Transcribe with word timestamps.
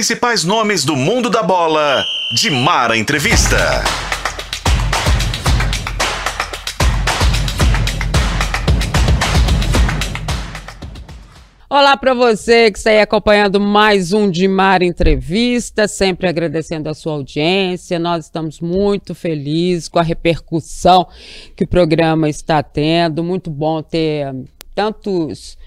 principais 0.00 0.44
nomes 0.44 0.82
do 0.82 0.96
mundo 0.96 1.28
da 1.28 1.42
bola. 1.42 2.02
De 2.34 2.48
Mara 2.48 2.96
Entrevista. 2.96 3.84
Olá 11.68 11.98
para 11.98 12.14
você 12.14 12.70
que 12.70 12.78
está 12.78 12.88
aí 12.88 13.02
acompanhando 13.02 13.60
mais 13.60 14.14
um 14.14 14.30
de 14.30 14.48
Mar 14.48 14.80
Entrevista, 14.80 15.86
sempre 15.86 16.26
agradecendo 16.26 16.88
a 16.88 16.94
sua 16.94 17.12
audiência. 17.12 17.98
Nós 17.98 18.24
estamos 18.24 18.58
muito 18.58 19.14
felizes 19.14 19.86
com 19.86 19.98
a 19.98 20.02
repercussão 20.02 21.06
que 21.54 21.64
o 21.64 21.68
programa 21.68 22.26
está 22.26 22.62
tendo. 22.62 23.22
Muito 23.22 23.50
bom 23.50 23.82
ter 23.82 24.34
tantos 24.74 25.58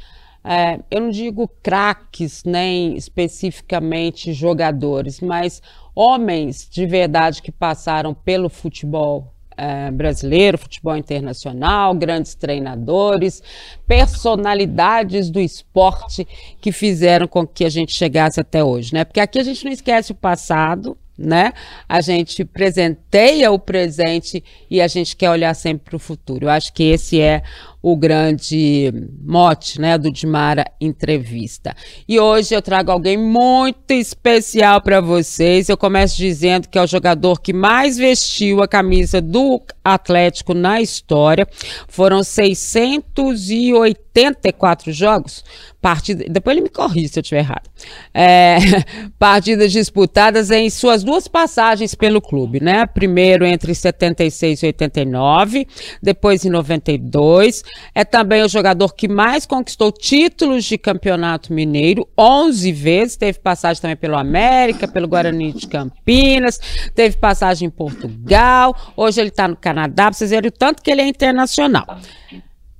é, 0.44 0.80
eu 0.92 1.02
não 1.02 1.10
digo 1.10 1.50
craques, 1.62 2.44
nem 2.44 2.96
especificamente 2.96 4.34
jogadores, 4.34 5.22
mas 5.22 5.62
homens 5.96 6.68
de 6.70 6.86
verdade 6.86 7.42
que 7.42 7.52
passaram 7.52 8.14
pelo 8.14 8.50
futebol 8.50 9.34
é, 9.56 9.92
brasileiro, 9.92 10.58
futebol 10.58 10.98
internacional, 10.98 11.94
grandes 11.94 12.36
treinadores, 12.36 13.42
personalidades 13.88 15.30
do 15.30 15.40
esporte 15.40 16.28
que 16.60 16.72
fizeram 16.72 17.28
com 17.28 17.46
que 17.48 17.64
a 17.64 17.70
gente 17.70 17.94
chegasse 17.94 18.40
até 18.40 18.64
hoje, 18.64 18.94
né? 18.94 19.06
Porque 19.06 19.20
aqui 19.20 19.40
a 19.40 19.44
gente 19.44 19.64
não 19.64 19.72
esquece 19.72 20.12
o 20.12 20.16
passado, 20.16 20.98
né? 21.18 21.54
A 21.88 22.02
gente 22.02 22.44
presenteia 22.44 23.52
o 23.52 23.60
presente 23.60 24.44
e 24.70 24.82
a 24.82 24.88
gente 24.88 25.16
quer 25.16 25.30
olhar 25.30 25.54
sempre 25.54 25.86
para 25.86 25.96
o 25.96 26.00
futuro. 26.00 26.46
Eu 26.46 26.50
acho 26.50 26.74
que 26.74 26.84
esse 26.84 27.22
é 27.22 27.44
o 27.84 27.96
grande 27.98 28.94
mote, 29.22 29.80
né, 29.82 29.98
do 29.98 30.10
Dimara 30.10 30.64
Entrevista. 30.80 31.76
E 32.08 32.18
hoje 32.18 32.56
eu 32.56 32.62
trago 32.62 32.90
alguém 32.90 33.18
muito 33.18 33.92
especial 33.92 34.82
para 34.82 35.02
vocês. 35.02 35.68
Eu 35.68 35.76
começo 35.76 36.16
dizendo 36.16 36.70
que 36.70 36.78
é 36.78 36.82
o 36.82 36.88
jogador 36.88 37.42
que 37.42 37.52
mais 37.52 37.98
vestiu 37.98 38.64
a 38.64 38.70
camisa 38.70 39.22
do 39.22 39.62
Atlético 39.84 40.54
na 40.54 40.80
história. 40.80 41.46
Foram 41.90 42.24
684 42.24 44.94
jogos 44.94 45.44
partida, 45.84 46.24
depois 46.30 46.56
ele 46.56 46.64
me 46.64 46.70
corrige 46.70 47.10
se 47.10 47.20
eu 47.20 47.22
estiver 47.22 47.42
errado, 47.42 47.70
é, 48.14 48.58
partidas 49.20 49.70
disputadas 49.70 50.50
em 50.50 50.70
suas 50.70 51.04
duas 51.04 51.28
passagens 51.28 51.94
pelo 51.94 52.22
clube, 52.22 52.64
né? 52.64 52.86
Primeiro 52.86 53.46
entre 53.46 53.76
76 53.76 54.64
e 54.64 54.66
89, 54.68 55.68
depois 56.02 56.46
em 56.46 56.50
92. 56.50 57.64
É 57.94 58.04
também 58.04 58.44
o 58.44 58.50
jogador 58.50 58.94
que 58.94 59.08
mais 59.08 59.46
conquistou 59.46 59.92
títulos 59.92 60.66
de 60.66 60.78
campeonato 60.78 61.54
mineiro, 61.54 62.08
11 62.18 62.72
vezes. 62.72 63.16
Teve 63.16 63.40
passagem 63.40 63.82
também 63.82 63.98
pelo 63.98 64.18
América, 64.18 64.88
pelo 64.88 65.08
Guarani 65.08 65.54
de 65.54 65.68
Campinas, 65.68 66.60
teve 66.94 67.18
passagem 67.18 67.68
em 67.68 67.72
Portugal. 67.72 68.76
Hoje 68.96 69.22
ele 69.22 69.30
está 69.30 69.48
no 69.48 69.56
Canadá, 69.56 70.06
pra 70.06 70.14
vocês 70.14 70.30
verem 70.30 70.50
o 70.50 70.52
tanto 70.52 70.82
que 70.82 70.92
ele 70.92 71.02
é 71.02 71.08
internacional. 71.08 71.86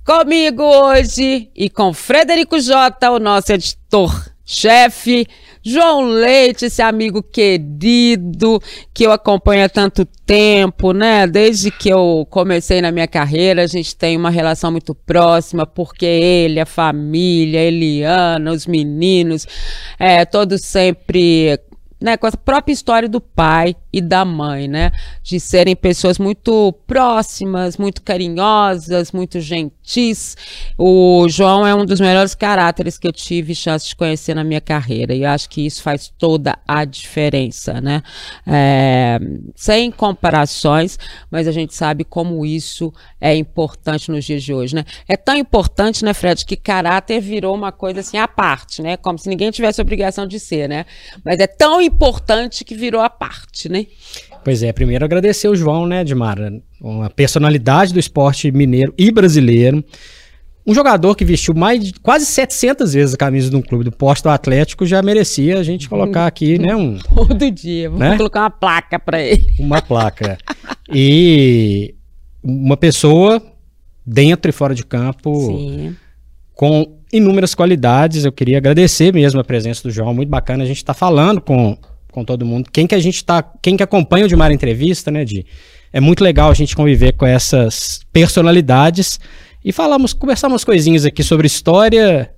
Comigo 0.04 0.62
hoje 0.62 1.50
e 1.54 1.70
com 1.70 1.92
Frederico 1.94 2.60
Jota, 2.60 3.10
o 3.10 3.18
nosso 3.18 3.52
editor-chefe, 3.52 5.26
João 5.66 6.02
Leite, 6.02 6.66
esse 6.66 6.82
amigo 6.82 7.22
querido 7.22 8.60
que 8.92 9.04
eu 9.04 9.12
acompanho 9.12 9.64
há 9.64 9.68
tanto 9.68 10.04
tempo, 10.04 10.92
né? 10.92 11.26
Desde 11.26 11.70
que 11.70 11.88
eu 11.88 12.26
comecei 12.28 12.82
na 12.82 12.92
minha 12.92 13.08
carreira, 13.08 13.62
a 13.62 13.66
gente 13.66 13.96
tem 13.96 14.14
uma 14.14 14.28
relação 14.28 14.70
muito 14.70 14.94
próxima, 14.94 15.64
porque 15.64 16.04
ele, 16.04 16.60
a 16.60 16.66
família, 16.66 17.60
Eliana, 17.60 18.52
os 18.52 18.66
meninos, 18.66 19.46
é, 19.98 20.26
todos 20.26 20.60
sempre 20.60 21.58
né, 22.04 22.18
com 22.18 22.26
a 22.26 22.32
própria 22.32 22.70
história 22.70 23.08
do 23.08 23.18
pai 23.18 23.74
e 23.90 23.98
da 23.98 24.26
mãe, 24.26 24.68
né, 24.68 24.92
de 25.22 25.40
serem 25.40 25.74
pessoas 25.74 26.18
muito 26.18 26.70
próximas, 26.86 27.78
muito 27.78 28.02
carinhosas, 28.02 29.10
muito 29.10 29.40
gentis. 29.40 30.36
O 30.76 31.26
João 31.30 31.66
é 31.66 31.74
um 31.74 31.86
dos 31.86 32.00
melhores 32.00 32.34
caráteres 32.34 32.98
que 32.98 33.08
eu 33.08 33.12
tive 33.12 33.54
chance 33.54 33.88
de 33.88 33.96
conhecer 33.96 34.34
na 34.34 34.44
minha 34.44 34.60
carreira 34.60 35.14
e 35.14 35.24
acho 35.24 35.48
que 35.48 35.64
isso 35.64 35.82
faz 35.82 36.12
toda 36.18 36.58
a 36.68 36.84
diferença, 36.84 37.80
né? 37.80 38.02
É, 38.46 39.18
sem 39.56 39.90
comparações, 39.90 40.98
mas 41.30 41.48
a 41.48 41.52
gente 41.52 41.74
sabe 41.74 42.04
como 42.04 42.44
isso 42.44 42.92
é 43.18 43.34
importante 43.34 44.10
nos 44.10 44.26
dias 44.26 44.42
de 44.42 44.52
hoje, 44.52 44.74
né? 44.74 44.84
É 45.08 45.16
tão 45.16 45.34
importante, 45.34 46.04
né, 46.04 46.12
Fred, 46.12 46.44
que 46.44 46.54
caráter 46.54 47.18
virou 47.18 47.54
uma 47.54 47.72
coisa 47.72 48.00
assim 48.00 48.18
à 48.18 48.28
parte, 48.28 48.82
né? 48.82 48.98
Como 48.98 49.18
se 49.18 49.26
ninguém 49.26 49.50
tivesse 49.50 49.80
obrigação 49.80 50.26
de 50.26 50.38
ser, 50.38 50.68
né? 50.68 50.84
Mas 51.24 51.40
é 51.40 51.46
tão 51.46 51.80
importante 51.80 51.93
que 52.64 52.74
virou 52.74 53.00
a 53.00 53.10
parte, 53.10 53.68
né? 53.68 53.86
Pois 54.44 54.62
é, 54.62 54.72
primeiro 54.72 55.04
agradecer 55.04 55.48
o 55.48 55.56
João, 55.56 55.86
né, 55.86 56.02
Edmara? 56.02 56.60
Uma 56.80 57.08
personalidade 57.08 57.92
do 57.92 57.98
esporte 57.98 58.50
mineiro 58.52 58.92
e 58.98 59.10
brasileiro. 59.10 59.82
Um 60.66 60.74
jogador 60.74 61.14
que 61.14 61.24
vestiu 61.24 61.54
mais 61.54 61.82
de 61.82 61.92
quase 62.00 62.24
700 62.24 62.94
vezes 62.94 63.14
a 63.14 63.18
camisa 63.18 63.50
de 63.50 63.56
um 63.56 63.60
clube 63.60 63.84
do 63.84 63.92
posto 63.92 64.28
Atlético 64.28 64.86
já 64.86 65.02
merecia 65.02 65.58
a 65.58 65.62
gente 65.62 65.88
colocar 65.88 66.26
aqui, 66.26 66.58
né, 66.58 66.74
um... 66.74 66.98
Todo 67.14 67.50
dia, 67.50 67.90
vamos 67.90 68.00
né? 68.00 68.16
colocar 68.16 68.40
uma 68.40 68.50
placa 68.50 68.98
para 68.98 69.20
ele. 69.20 69.54
Uma 69.58 69.82
placa. 69.82 70.38
E 70.92 71.94
uma 72.42 72.76
pessoa 72.76 73.42
dentro 74.06 74.48
e 74.50 74.52
fora 74.52 74.74
de 74.74 74.84
campo 74.84 75.34
Sim. 75.46 75.96
com 76.54 76.98
inúmeras 77.14 77.54
qualidades. 77.54 78.24
Eu 78.24 78.32
queria 78.32 78.58
agradecer 78.58 79.14
mesmo 79.14 79.40
a 79.40 79.44
presença 79.44 79.82
do 79.84 79.90
João, 79.90 80.12
muito 80.12 80.28
bacana 80.28 80.64
a 80.64 80.66
gente 80.66 80.78
estar 80.78 80.92
tá 80.92 80.98
falando 80.98 81.40
com, 81.40 81.78
com 82.10 82.24
todo 82.24 82.44
mundo. 82.44 82.68
Quem 82.72 82.86
que 82.86 82.94
a 82.94 82.98
gente 82.98 83.24
tá, 83.24 83.42
quem 83.62 83.76
que 83.76 83.82
acompanha 83.82 84.24
o 84.24 84.28
Dimar 84.28 84.50
Entrevista, 84.50 85.10
né, 85.10 85.24
Di? 85.24 85.46
É 85.92 86.00
muito 86.00 86.24
legal 86.24 86.50
a 86.50 86.54
gente 86.54 86.74
conviver 86.74 87.12
com 87.12 87.24
essas 87.24 88.00
personalidades 88.12 89.20
e 89.64 89.72
falamos, 89.72 90.12
conversamos 90.12 90.64
coisinhas 90.64 91.06
aqui 91.06 91.22
sobre 91.22 91.46
história, 91.46 92.30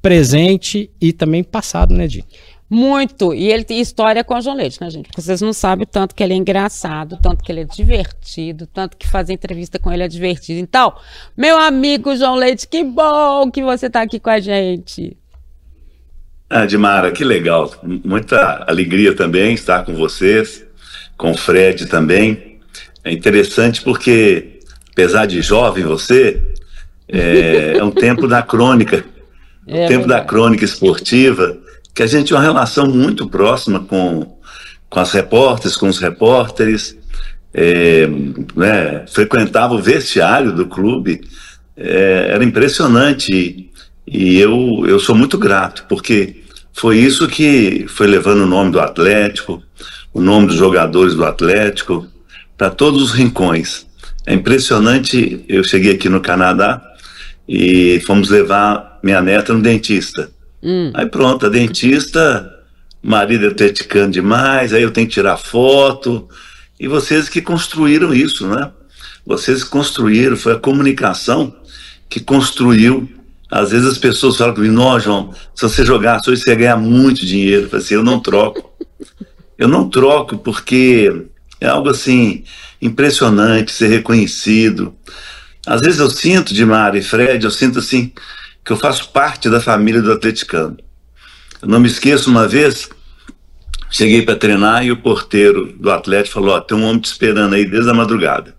presente 0.00 0.90
e 0.98 1.12
também 1.12 1.44
passado, 1.44 1.94
né, 1.94 2.06
Di? 2.06 2.24
Muito. 2.68 3.32
E 3.32 3.50
ele 3.50 3.64
tem 3.64 3.80
história 3.80 4.24
com 4.24 4.34
o 4.34 4.40
João 4.40 4.56
Leite, 4.56 4.80
né, 4.80 4.90
gente? 4.90 5.06
Porque 5.06 5.22
vocês 5.22 5.40
não 5.40 5.52
sabem 5.52 5.84
o 5.84 5.86
tanto 5.86 6.14
que 6.14 6.22
ele 6.22 6.32
é 6.32 6.36
engraçado, 6.36 7.16
tanto 7.22 7.44
que 7.44 7.52
ele 7.52 7.60
é 7.60 7.64
divertido, 7.64 8.66
tanto 8.66 8.96
que 8.96 9.06
fazer 9.06 9.32
entrevista 9.32 9.78
com 9.78 9.92
ele 9.92 10.02
é 10.02 10.08
divertido. 10.08 10.58
Então, 10.58 10.92
meu 11.36 11.56
amigo 11.56 12.16
João 12.16 12.34
Leite, 12.34 12.66
que 12.66 12.82
bom 12.82 13.50
que 13.50 13.62
você 13.62 13.86
está 13.86 14.02
aqui 14.02 14.18
com 14.18 14.30
a 14.30 14.40
gente. 14.40 15.16
Ah, 16.50 16.66
Dimara, 16.66 17.12
que 17.12 17.24
legal. 17.24 17.72
Muita 17.82 18.64
alegria 18.66 19.14
também 19.14 19.54
estar 19.54 19.84
com 19.84 19.94
vocês, 19.94 20.64
com 21.16 21.30
o 21.32 21.36
Fred 21.36 21.86
também. 21.86 22.58
É 23.04 23.12
interessante 23.12 23.82
porque, 23.82 24.60
apesar 24.90 25.26
de 25.26 25.40
jovem 25.40 25.84
você, 25.84 26.42
é, 27.08 27.76
é 27.78 27.84
um 27.84 27.92
tempo 27.92 28.26
da 28.26 28.42
crônica, 28.42 29.04
é, 29.66 29.86
tempo 29.86 30.08
da 30.08 30.20
crônica 30.20 30.64
esportiva 30.64 31.64
que 31.96 32.02
a 32.02 32.06
gente 32.06 32.26
tinha 32.26 32.38
uma 32.38 32.44
relação 32.44 32.86
muito 32.86 33.26
próxima 33.26 33.80
com, 33.80 34.36
com 34.90 35.00
as 35.00 35.12
repórteres, 35.12 35.76
com 35.78 35.88
os 35.88 35.98
repórteres, 35.98 36.94
é, 37.54 38.06
né, 38.54 39.06
frequentava 39.08 39.72
o 39.72 39.80
vestiário 39.80 40.52
do 40.52 40.66
clube, 40.66 41.22
é, 41.74 42.28
era 42.32 42.44
impressionante. 42.44 43.70
E 44.06 44.38
eu, 44.38 44.84
eu 44.86 45.00
sou 45.00 45.14
muito 45.14 45.38
grato, 45.38 45.86
porque 45.88 46.42
foi 46.70 46.98
isso 46.98 47.26
que 47.26 47.86
foi 47.88 48.06
levando 48.06 48.42
o 48.42 48.46
nome 48.46 48.72
do 48.72 48.78
Atlético, 48.78 49.62
o 50.12 50.20
nome 50.20 50.48
dos 50.48 50.56
jogadores 50.56 51.14
do 51.14 51.24
Atlético, 51.24 52.06
para 52.58 52.68
todos 52.68 53.02
os 53.02 53.12
rincões. 53.12 53.86
É 54.26 54.34
impressionante, 54.34 55.42
eu 55.48 55.64
cheguei 55.64 55.94
aqui 55.94 56.10
no 56.10 56.20
Canadá 56.20 56.82
e 57.48 58.02
fomos 58.06 58.28
levar 58.28 58.98
minha 59.02 59.22
neta 59.22 59.54
no 59.54 59.62
dentista. 59.62 60.35
Hum. 60.62 60.90
Aí 60.94 61.06
pronto, 61.06 61.46
a 61.46 61.48
dentista, 61.48 62.52
marido 63.02 63.46
atleticano 63.46 64.10
demais, 64.10 64.72
aí 64.72 64.82
eu 64.82 64.90
tenho 64.90 65.06
que 65.06 65.14
tirar 65.14 65.36
foto. 65.36 66.28
E 66.78 66.88
vocês 66.88 67.28
que 67.28 67.40
construíram 67.40 68.12
isso, 68.12 68.46
né? 68.46 68.70
Vocês 69.24 69.64
construíram, 69.64 70.36
foi 70.36 70.52
a 70.52 70.58
comunicação 70.58 71.54
que 72.08 72.20
construiu. 72.20 73.08
Às 73.50 73.70
vezes 73.70 73.86
as 73.86 73.98
pessoas 73.98 74.36
falam 74.36 74.54
comigo, 74.54 74.74
não, 74.74 74.98
João, 74.98 75.32
se 75.54 75.62
você 75.62 75.84
jogasse 75.84 76.30
hoje 76.30 76.42
você 76.42 76.54
ganhar 76.54 76.76
muito 76.76 77.24
dinheiro. 77.24 77.68
Eu 77.70 77.78
assim, 77.78 77.94
eu 77.94 78.04
não 78.04 78.20
troco. 78.20 78.72
Eu 79.56 79.68
não 79.68 79.88
troco 79.88 80.36
porque 80.36 81.26
é 81.60 81.66
algo 81.66 81.88
assim 81.88 82.44
impressionante 82.80 83.72
ser 83.72 83.88
reconhecido. 83.88 84.94
Às 85.66 85.80
vezes 85.80 85.98
eu 85.98 86.10
sinto, 86.10 86.54
de 86.54 86.64
Mara 86.64 86.98
e 86.98 87.02
Fred, 87.02 87.44
eu 87.44 87.50
sinto 87.50 87.78
assim, 87.78 88.12
que 88.66 88.72
eu 88.72 88.76
faço 88.76 89.10
parte 89.10 89.48
da 89.48 89.60
família 89.60 90.02
do 90.02 90.10
atleticano. 90.10 90.76
Eu 91.62 91.68
não 91.68 91.78
me 91.78 91.86
esqueço 91.86 92.28
uma 92.28 92.48
vez, 92.48 92.88
cheguei 93.88 94.22
para 94.22 94.34
treinar 94.34 94.84
e 94.84 94.90
o 94.90 94.96
porteiro 94.96 95.72
do 95.78 95.88
Atlético 95.88 96.34
falou: 96.34 96.56
Ó, 96.56 96.60
tem 96.60 96.76
um 96.76 96.84
homem 96.84 96.98
te 96.98 97.04
esperando 97.04 97.54
aí 97.54 97.64
desde 97.64 97.88
a 97.88 97.94
madrugada. 97.94 98.56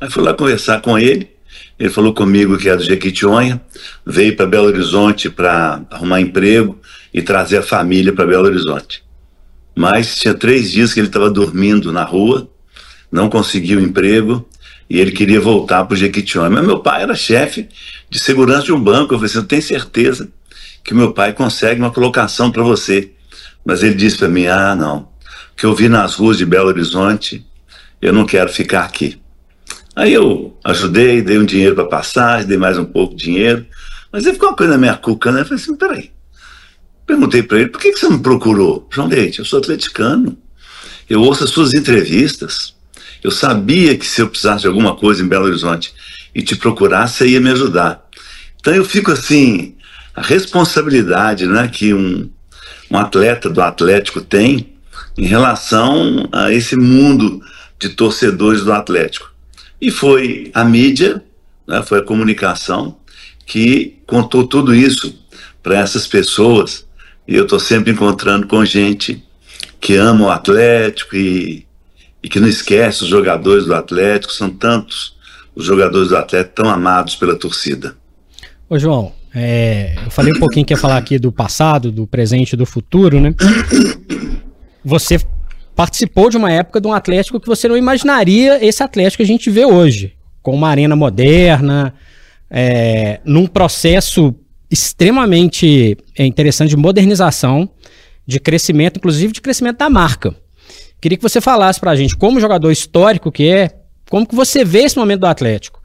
Aí 0.00 0.08
fui 0.08 0.22
lá 0.22 0.32
conversar 0.32 0.80
com 0.80 0.96
ele. 0.96 1.28
Ele 1.76 1.90
falou 1.90 2.14
comigo 2.14 2.56
que 2.56 2.68
é 2.68 2.76
do 2.76 2.84
Jequitinhonha, 2.84 3.60
veio 4.06 4.36
para 4.36 4.46
Belo 4.46 4.68
Horizonte 4.68 5.28
para 5.28 5.82
arrumar 5.90 6.20
emprego 6.20 6.78
e 7.12 7.20
trazer 7.20 7.58
a 7.58 7.62
família 7.62 8.12
para 8.12 8.26
Belo 8.26 8.46
Horizonte. 8.46 9.02
mas 9.74 10.16
tinha 10.16 10.34
três 10.34 10.70
dias 10.70 10.92
que 10.92 11.00
ele 11.00 11.06
estava 11.08 11.30
dormindo 11.30 11.90
na 11.90 12.04
rua, 12.04 12.48
não 13.10 13.30
conseguiu 13.30 13.80
emprego 13.80 14.46
e 14.90 14.98
ele 14.98 15.12
queria 15.12 15.40
voltar 15.40 15.84
para 15.84 15.94
o 15.94 15.96
Jequitinhonha. 15.96 16.50
Mas 16.50 16.66
meu 16.66 16.80
pai 16.80 17.04
era 17.04 17.14
chefe 17.14 17.68
de 18.10 18.18
segurança 18.18 18.64
de 18.64 18.72
um 18.72 18.82
banco. 18.82 19.14
Eu 19.14 19.18
falei 19.18 19.26
assim, 19.26 19.38
eu 19.38 19.44
tenho 19.44 19.62
certeza 19.62 20.28
que 20.82 20.92
meu 20.92 21.12
pai 21.12 21.32
consegue 21.32 21.80
uma 21.80 21.92
colocação 21.92 22.50
para 22.50 22.64
você. 22.64 23.12
Mas 23.64 23.84
ele 23.84 23.94
disse 23.94 24.18
para 24.18 24.28
mim, 24.28 24.48
ah, 24.48 24.74
não, 24.74 25.08
o 25.52 25.56
que 25.56 25.64
eu 25.64 25.72
vi 25.76 25.88
nas 25.88 26.16
ruas 26.16 26.36
de 26.36 26.44
Belo 26.44 26.66
Horizonte, 26.66 27.46
eu 28.02 28.12
não 28.12 28.26
quero 28.26 28.52
ficar 28.52 28.84
aqui. 28.84 29.20
Aí 29.94 30.12
eu 30.12 30.58
ajudei, 30.64 31.22
dei 31.22 31.38
um 31.38 31.44
dinheiro 31.44 31.76
para 31.76 31.84
passagem, 31.84 32.48
dei 32.48 32.58
mais 32.58 32.76
um 32.76 32.84
pouco 32.84 33.14
de 33.14 33.26
dinheiro, 33.26 33.64
mas 34.10 34.24
ele 34.24 34.34
ficou 34.34 34.48
uma 34.48 34.56
coisa 34.56 34.72
na 34.72 34.78
minha 34.78 34.96
cuca, 34.96 35.30
né? 35.30 35.42
Eu 35.42 35.44
falei 35.44 35.62
assim, 35.62 35.76
peraí. 35.76 36.10
Perguntei 37.06 37.42
para 37.42 37.60
ele, 37.60 37.68
por 37.68 37.80
que, 37.80 37.92
que 37.92 37.98
você 37.98 38.08
me 38.08 38.18
procurou? 38.18 38.88
João 38.90 39.08
Leite, 39.08 39.40
eu 39.40 39.44
sou 39.44 39.58
atleticano, 39.58 40.36
eu 41.08 41.20
ouço 41.20 41.44
as 41.44 41.50
suas 41.50 41.74
entrevistas, 41.74 42.74
eu 43.22 43.30
sabia 43.30 43.96
que 43.96 44.06
se 44.06 44.20
eu 44.20 44.28
precisasse 44.28 44.62
de 44.62 44.66
alguma 44.66 44.96
coisa 44.96 45.22
em 45.22 45.28
Belo 45.28 45.46
Horizonte 45.46 45.92
e 46.34 46.42
te 46.42 46.56
procurasse, 46.56 47.18
você 47.18 47.28
ia 47.28 47.40
me 47.40 47.50
ajudar. 47.50 48.06
Então 48.60 48.74
eu 48.74 48.84
fico 48.84 49.10
assim, 49.10 49.74
a 50.14 50.22
responsabilidade 50.22 51.46
né, 51.46 51.68
que 51.68 51.92
um, 51.94 52.30
um 52.90 52.96
atleta 52.96 53.48
do 53.48 53.60
Atlético 53.60 54.20
tem 54.20 54.74
em 55.16 55.26
relação 55.26 56.28
a 56.32 56.52
esse 56.52 56.76
mundo 56.76 57.42
de 57.78 57.90
torcedores 57.90 58.62
do 58.62 58.72
Atlético. 58.72 59.30
E 59.80 59.90
foi 59.90 60.50
a 60.54 60.64
mídia, 60.64 61.22
né, 61.66 61.82
foi 61.82 61.98
a 61.98 62.04
comunicação 62.04 62.96
que 63.46 63.98
contou 64.06 64.46
tudo 64.46 64.74
isso 64.74 65.18
para 65.62 65.78
essas 65.78 66.06
pessoas. 66.06 66.86
E 67.26 67.34
eu 67.34 67.44
estou 67.44 67.58
sempre 67.58 67.92
encontrando 67.92 68.46
com 68.46 68.64
gente 68.64 69.22
que 69.80 69.96
ama 69.96 70.26
o 70.26 70.30
Atlético 70.30 71.16
e 71.16 71.66
e 72.22 72.28
que 72.28 72.40
não 72.40 72.48
esquece 72.48 73.02
os 73.02 73.08
jogadores 73.08 73.64
do 73.64 73.74
Atlético, 73.74 74.32
são 74.32 74.50
tantos 74.50 75.16
os 75.54 75.64
jogadores 75.64 76.08
do 76.08 76.16
Atlético 76.16 76.54
tão 76.62 76.70
amados 76.70 77.16
pela 77.16 77.36
torcida. 77.36 77.96
Ô 78.68 78.78
João, 78.78 79.12
é, 79.34 79.94
eu 80.04 80.10
falei 80.10 80.32
um 80.32 80.38
pouquinho 80.38 80.64
que 80.64 80.72
ia 80.72 80.78
falar 80.78 80.96
aqui 80.96 81.18
do 81.18 81.32
passado, 81.32 81.90
do 81.90 82.06
presente 82.06 82.52
e 82.52 82.56
do 82.56 82.66
futuro, 82.66 83.20
né? 83.20 83.34
Você 84.84 85.20
participou 85.74 86.30
de 86.30 86.36
uma 86.36 86.50
época 86.50 86.80
de 86.80 86.86
um 86.86 86.92
Atlético 86.92 87.40
que 87.40 87.46
você 87.46 87.68
não 87.68 87.76
imaginaria 87.76 88.64
esse 88.64 88.82
Atlético 88.82 89.18
que 89.18 89.22
a 89.22 89.26
gente 89.26 89.50
vê 89.50 89.64
hoje, 89.64 90.14
com 90.42 90.54
uma 90.54 90.68
arena 90.68 90.96
moderna, 90.96 91.94
é, 92.50 93.20
num 93.24 93.46
processo 93.46 94.34
extremamente 94.70 95.96
é, 96.16 96.24
interessante 96.24 96.70
de 96.70 96.76
modernização, 96.76 97.68
de 98.26 98.38
crescimento, 98.38 98.98
inclusive 98.98 99.32
de 99.32 99.40
crescimento 99.40 99.78
da 99.78 99.90
marca. 99.90 100.34
Queria 101.00 101.16
que 101.16 101.22
você 101.22 101.40
falasse 101.40 101.80
pra 101.80 101.96
gente, 101.96 102.16
como 102.16 102.40
jogador 102.40 102.70
histórico 102.70 103.32
que 103.32 103.48
é, 103.48 103.70
como 104.08 104.26
que 104.26 104.34
você 104.34 104.64
vê 104.64 104.80
esse 104.80 104.98
momento 104.98 105.20
do 105.20 105.26
Atlético? 105.26 105.80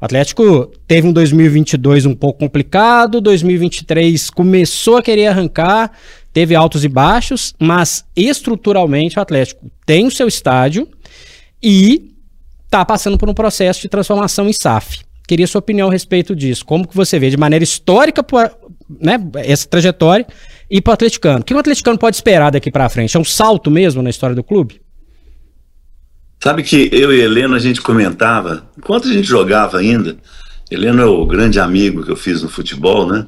O 0.00 0.04
Atlético 0.04 0.72
teve 0.86 1.06
um 1.06 1.12
2022 1.12 2.06
um 2.06 2.14
pouco 2.14 2.38
complicado, 2.38 3.20
2023 3.20 4.30
começou 4.30 4.96
a 4.96 5.02
querer 5.02 5.26
arrancar, 5.26 5.92
teve 6.32 6.54
altos 6.54 6.84
e 6.84 6.88
baixos, 6.88 7.54
mas 7.58 8.04
estruturalmente 8.16 9.18
o 9.18 9.22
Atlético 9.22 9.70
tem 9.84 10.06
o 10.06 10.10
seu 10.10 10.26
estádio 10.26 10.88
e 11.62 12.14
está 12.64 12.84
passando 12.84 13.18
por 13.18 13.28
um 13.28 13.34
processo 13.34 13.82
de 13.82 13.88
transformação 13.88 14.48
em 14.48 14.52
SAF. 14.52 15.00
Queria 15.26 15.46
sua 15.46 15.58
opinião 15.58 15.88
a 15.88 15.92
respeito 15.92 16.34
disso. 16.34 16.64
Como 16.64 16.88
que 16.88 16.96
você 16.96 17.18
vê 17.18 17.28
de 17.28 17.36
maneira 17.36 17.62
histórica 17.62 18.24
né, 19.00 19.18
essa 19.36 19.68
trajetória 19.68 20.26
e 20.70 20.80
para 20.80 20.92
o 20.92 20.94
atleticano. 20.94 21.40
O 21.40 21.44
que 21.44 21.52
o 21.52 21.58
atleticano 21.58 21.98
pode 21.98 22.16
esperar 22.16 22.50
daqui 22.50 22.70
para 22.70 22.88
frente? 22.88 23.16
É 23.16 23.20
um 23.20 23.24
salto 23.24 23.70
mesmo 23.70 24.02
na 24.02 24.10
história 24.10 24.36
do 24.36 24.44
clube? 24.44 24.80
Sabe 26.42 26.62
que 26.62 26.88
eu 26.92 27.12
e 27.12 27.20
Helena 27.20 27.56
a 27.56 27.60
gente 27.60 27.82
comentava, 27.82 28.70
enquanto 28.78 29.08
a 29.08 29.12
gente 29.12 29.26
jogava 29.26 29.78
ainda, 29.78 30.16
Helena 30.70 31.02
é 31.02 31.04
o 31.04 31.26
grande 31.26 31.58
amigo 31.58 32.04
que 32.04 32.10
eu 32.10 32.16
fiz 32.16 32.42
no 32.42 32.48
futebol, 32.48 33.06
né? 33.06 33.26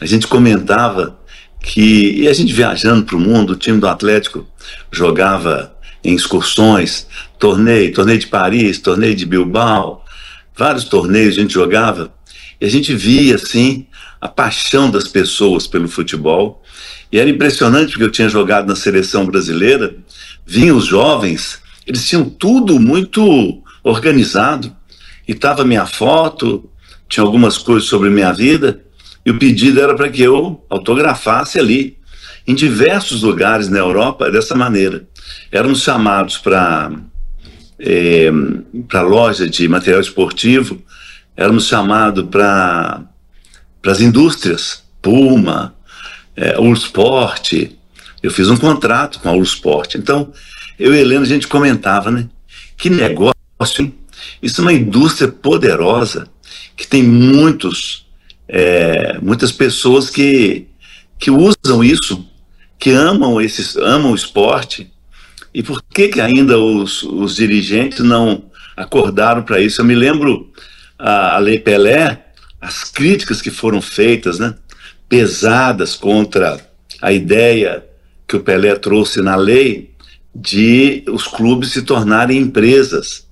A 0.00 0.06
gente 0.06 0.26
comentava 0.26 1.18
que, 1.60 2.20
e 2.20 2.28
a 2.28 2.32
gente 2.32 2.52
viajando 2.52 3.04
para 3.04 3.16
o 3.16 3.20
mundo, 3.20 3.54
o 3.54 3.56
time 3.56 3.80
do 3.80 3.88
Atlético 3.88 4.46
jogava 4.92 5.74
em 6.04 6.14
excursões, 6.14 7.06
torneio, 7.38 7.92
torneio 7.92 8.18
de 8.18 8.26
Paris, 8.26 8.78
torneio 8.78 9.16
de 9.16 9.24
Bilbao, 9.24 10.04
vários 10.54 10.84
torneios 10.84 11.36
a 11.36 11.40
gente 11.40 11.54
jogava, 11.54 12.14
e 12.60 12.66
a 12.66 12.68
gente 12.68 12.94
via, 12.94 13.36
assim, 13.36 13.86
a 14.24 14.28
paixão 14.28 14.90
das 14.90 15.06
pessoas 15.06 15.66
pelo 15.66 15.86
futebol. 15.86 16.62
E 17.12 17.18
era 17.18 17.28
impressionante 17.28 17.90
porque 17.90 18.04
eu 18.04 18.10
tinha 18.10 18.26
jogado 18.26 18.66
na 18.66 18.74
seleção 18.74 19.26
brasileira, 19.26 19.94
vinham 20.46 20.78
os 20.78 20.86
jovens, 20.86 21.60
eles 21.86 22.08
tinham 22.08 22.24
tudo 22.24 22.80
muito 22.80 23.62
organizado. 23.82 24.74
E 25.28 25.32
estava 25.32 25.62
minha 25.62 25.84
foto, 25.84 26.70
tinha 27.06 27.22
algumas 27.22 27.58
coisas 27.58 27.86
sobre 27.86 28.08
minha 28.08 28.32
vida, 28.32 28.82
e 29.26 29.30
o 29.30 29.38
pedido 29.38 29.78
era 29.78 29.94
para 29.94 30.08
que 30.08 30.22
eu 30.22 30.64
autografasse 30.70 31.58
ali. 31.58 31.98
Em 32.46 32.54
diversos 32.54 33.22
lugares 33.22 33.68
na 33.68 33.78
Europa, 33.78 34.30
dessa 34.30 34.54
maneira. 34.54 35.06
Éramos 35.52 35.82
chamados 35.82 36.38
para 36.38 36.92
é, 37.78 38.30
para 38.88 39.02
loja 39.02 39.46
de 39.46 39.68
material 39.68 40.00
esportivo, 40.00 40.80
éramos 41.36 41.66
chamados 41.66 42.24
para 42.30 43.02
para 43.84 43.92
as 43.92 44.00
indústrias, 44.00 44.82
Puma, 45.02 45.74
é, 46.34 46.58
Ursport. 46.58 47.52
Eu 48.22 48.30
fiz 48.30 48.48
um 48.48 48.56
contrato 48.56 49.20
com 49.20 49.28
a 49.28 49.32
Ursport. 49.34 49.96
Então, 49.96 50.32
eu 50.78 50.94
e 50.94 50.98
Helena, 50.98 51.20
a 51.20 51.26
gente 51.26 51.46
comentava, 51.46 52.10
né? 52.10 52.26
Que 52.78 52.88
negócio, 52.88 53.34
hein? 53.78 53.94
Isso 54.42 54.62
é 54.62 54.64
uma 54.64 54.72
indústria 54.72 55.30
poderosa, 55.30 56.26
que 56.74 56.86
tem 56.86 57.02
muitos, 57.02 58.06
é, 58.48 59.18
muitas 59.20 59.52
pessoas 59.52 60.08
que, 60.08 60.66
que 61.18 61.30
usam 61.30 61.84
isso, 61.84 62.26
que 62.78 62.88
amam, 62.88 63.38
esses, 63.38 63.76
amam 63.76 64.12
o 64.12 64.16
esporte. 64.16 64.90
E 65.52 65.62
por 65.62 65.82
que, 65.82 66.08
que 66.08 66.22
ainda 66.22 66.58
os, 66.58 67.02
os 67.02 67.36
dirigentes 67.36 68.00
não 68.00 68.46
acordaram 68.74 69.42
para 69.42 69.60
isso? 69.60 69.82
Eu 69.82 69.84
me 69.84 69.94
lembro 69.94 70.50
a, 70.98 71.36
a 71.36 71.38
Lei 71.38 71.58
Pelé, 71.58 72.24
as 72.64 72.84
críticas 72.84 73.42
que 73.42 73.50
foram 73.50 73.82
feitas, 73.82 74.38
né, 74.38 74.54
pesadas 75.06 75.94
contra 75.94 76.58
a 77.00 77.12
ideia 77.12 77.84
que 78.26 78.36
o 78.36 78.40
Pelé 78.40 78.74
trouxe 78.76 79.20
na 79.20 79.36
lei 79.36 79.90
de 80.34 81.04
os 81.08 81.28
clubes 81.28 81.72
se 81.72 81.82
tornarem 81.82 82.38
empresas, 82.38 83.26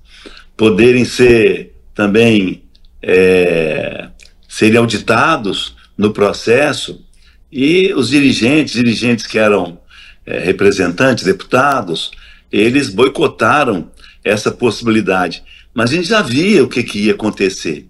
poderem 0.55 1.03
ser 1.03 1.73
também 1.95 2.63
é, 3.01 4.07
serem 4.47 4.77
auditados 4.77 5.75
no 5.97 6.11
processo 6.11 7.03
e 7.51 7.91
os 7.95 8.09
dirigentes, 8.09 8.73
dirigentes 8.73 9.25
que 9.25 9.39
eram 9.39 9.79
é, 10.25 10.39
representantes, 10.39 11.23
deputados, 11.23 12.11
eles 12.51 12.89
boicotaram 12.89 13.91
essa 14.23 14.51
possibilidade. 14.51 15.43
Mas 15.73 15.89
a 15.89 15.95
gente 15.95 16.07
já 16.07 16.21
via 16.21 16.63
o 16.63 16.69
que, 16.69 16.83
que 16.83 16.99
ia 16.99 17.13
acontecer. 17.13 17.87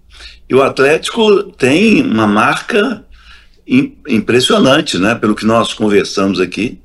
E 0.48 0.54
o 0.54 0.62
Atlético 0.62 1.44
tem 1.52 2.02
uma 2.02 2.26
marca 2.26 3.04
impressionante, 4.08 4.98
né? 4.98 5.14
Pelo 5.14 5.34
que 5.34 5.46
nós 5.46 5.72
conversamos 5.72 6.40
aqui. 6.40 6.78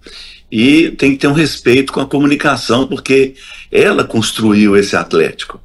E 0.52 0.92
tem 0.92 1.12
que 1.12 1.18
ter 1.18 1.28
um 1.28 1.34
respeito 1.34 1.94
com 1.94 2.00
a 2.00 2.08
comunicação, 2.08 2.88
porque 2.88 3.36
ela 3.72 4.04
construiu 4.04 4.76
esse 4.76 4.96
Atlético. 4.96 5.62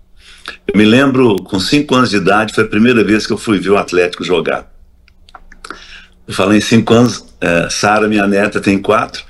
Eu 0.66 0.76
me 0.76 0.84
lembro, 0.84 1.36
com 1.36 1.58
cinco 1.58 1.94
anos 1.94 2.10
de 2.10 2.16
idade, 2.16 2.52
foi 2.52 2.64
a 2.64 2.68
primeira 2.68 3.02
vez 3.02 3.26
que 3.26 3.32
eu 3.32 3.38
fui 3.38 3.58
ver 3.58 3.70
o 3.70 3.78
Atlético 3.78 4.24
jogar. 4.24 4.70
Eu 6.26 6.34
falei 6.34 6.58
em 6.58 6.60
cinco 6.60 6.92
anos, 6.92 7.24
é, 7.40 7.68
Sara, 7.70 8.08
minha 8.08 8.26
neta, 8.26 8.60
tem 8.60 8.78
quatro. 8.78 9.22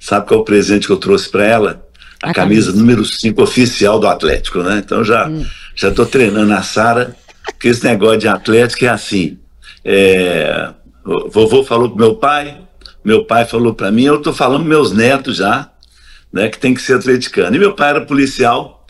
Sabe 0.00 0.26
qual 0.26 0.40
é 0.40 0.42
o 0.42 0.44
presente 0.44 0.86
que 0.86 0.92
eu 0.92 0.96
trouxe 0.96 1.28
para 1.28 1.44
ela? 1.44 1.86
A, 2.22 2.30
a 2.30 2.34
camisa, 2.34 2.66
camisa, 2.66 2.72
número 2.72 3.04
5 3.04 3.42
oficial 3.42 3.98
do 3.98 4.06
Atlético, 4.06 4.62
né? 4.62 4.82
Então 4.84 5.04
já 5.04 5.28
hum. 5.28 5.44
já 5.74 5.88
estou 5.88 6.04
treinando 6.04 6.52
a 6.52 6.62
Sara 6.62 7.16
que 7.58 7.68
esse 7.68 7.84
negócio 7.84 8.18
de 8.18 8.28
atlético 8.28 8.84
é 8.84 8.88
assim. 8.88 9.38
É, 9.84 10.70
vovô 11.30 11.64
falou 11.64 11.90
pro 11.90 11.98
meu 11.98 12.14
pai, 12.16 12.60
meu 13.04 13.24
pai 13.24 13.46
falou 13.46 13.74
para 13.74 13.90
mim, 13.90 14.04
eu 14.04 14.16
estou 14.16 14.32
falando 14.32 14.64
meus 14.64 14.92
netos 14.92 15.36
já, 15.36 15.70
né, 16.32 16.48
que 16.48 16.58
tem 16.58 16.74
que 16.74 16.82
ser 16.82 16.94
atleticano. 16.94 17.56
E 17.56 17.58
meu 17.58 17.74
pai 17.74 17.90
era 17.90 18.00
policial, 18.04 18.86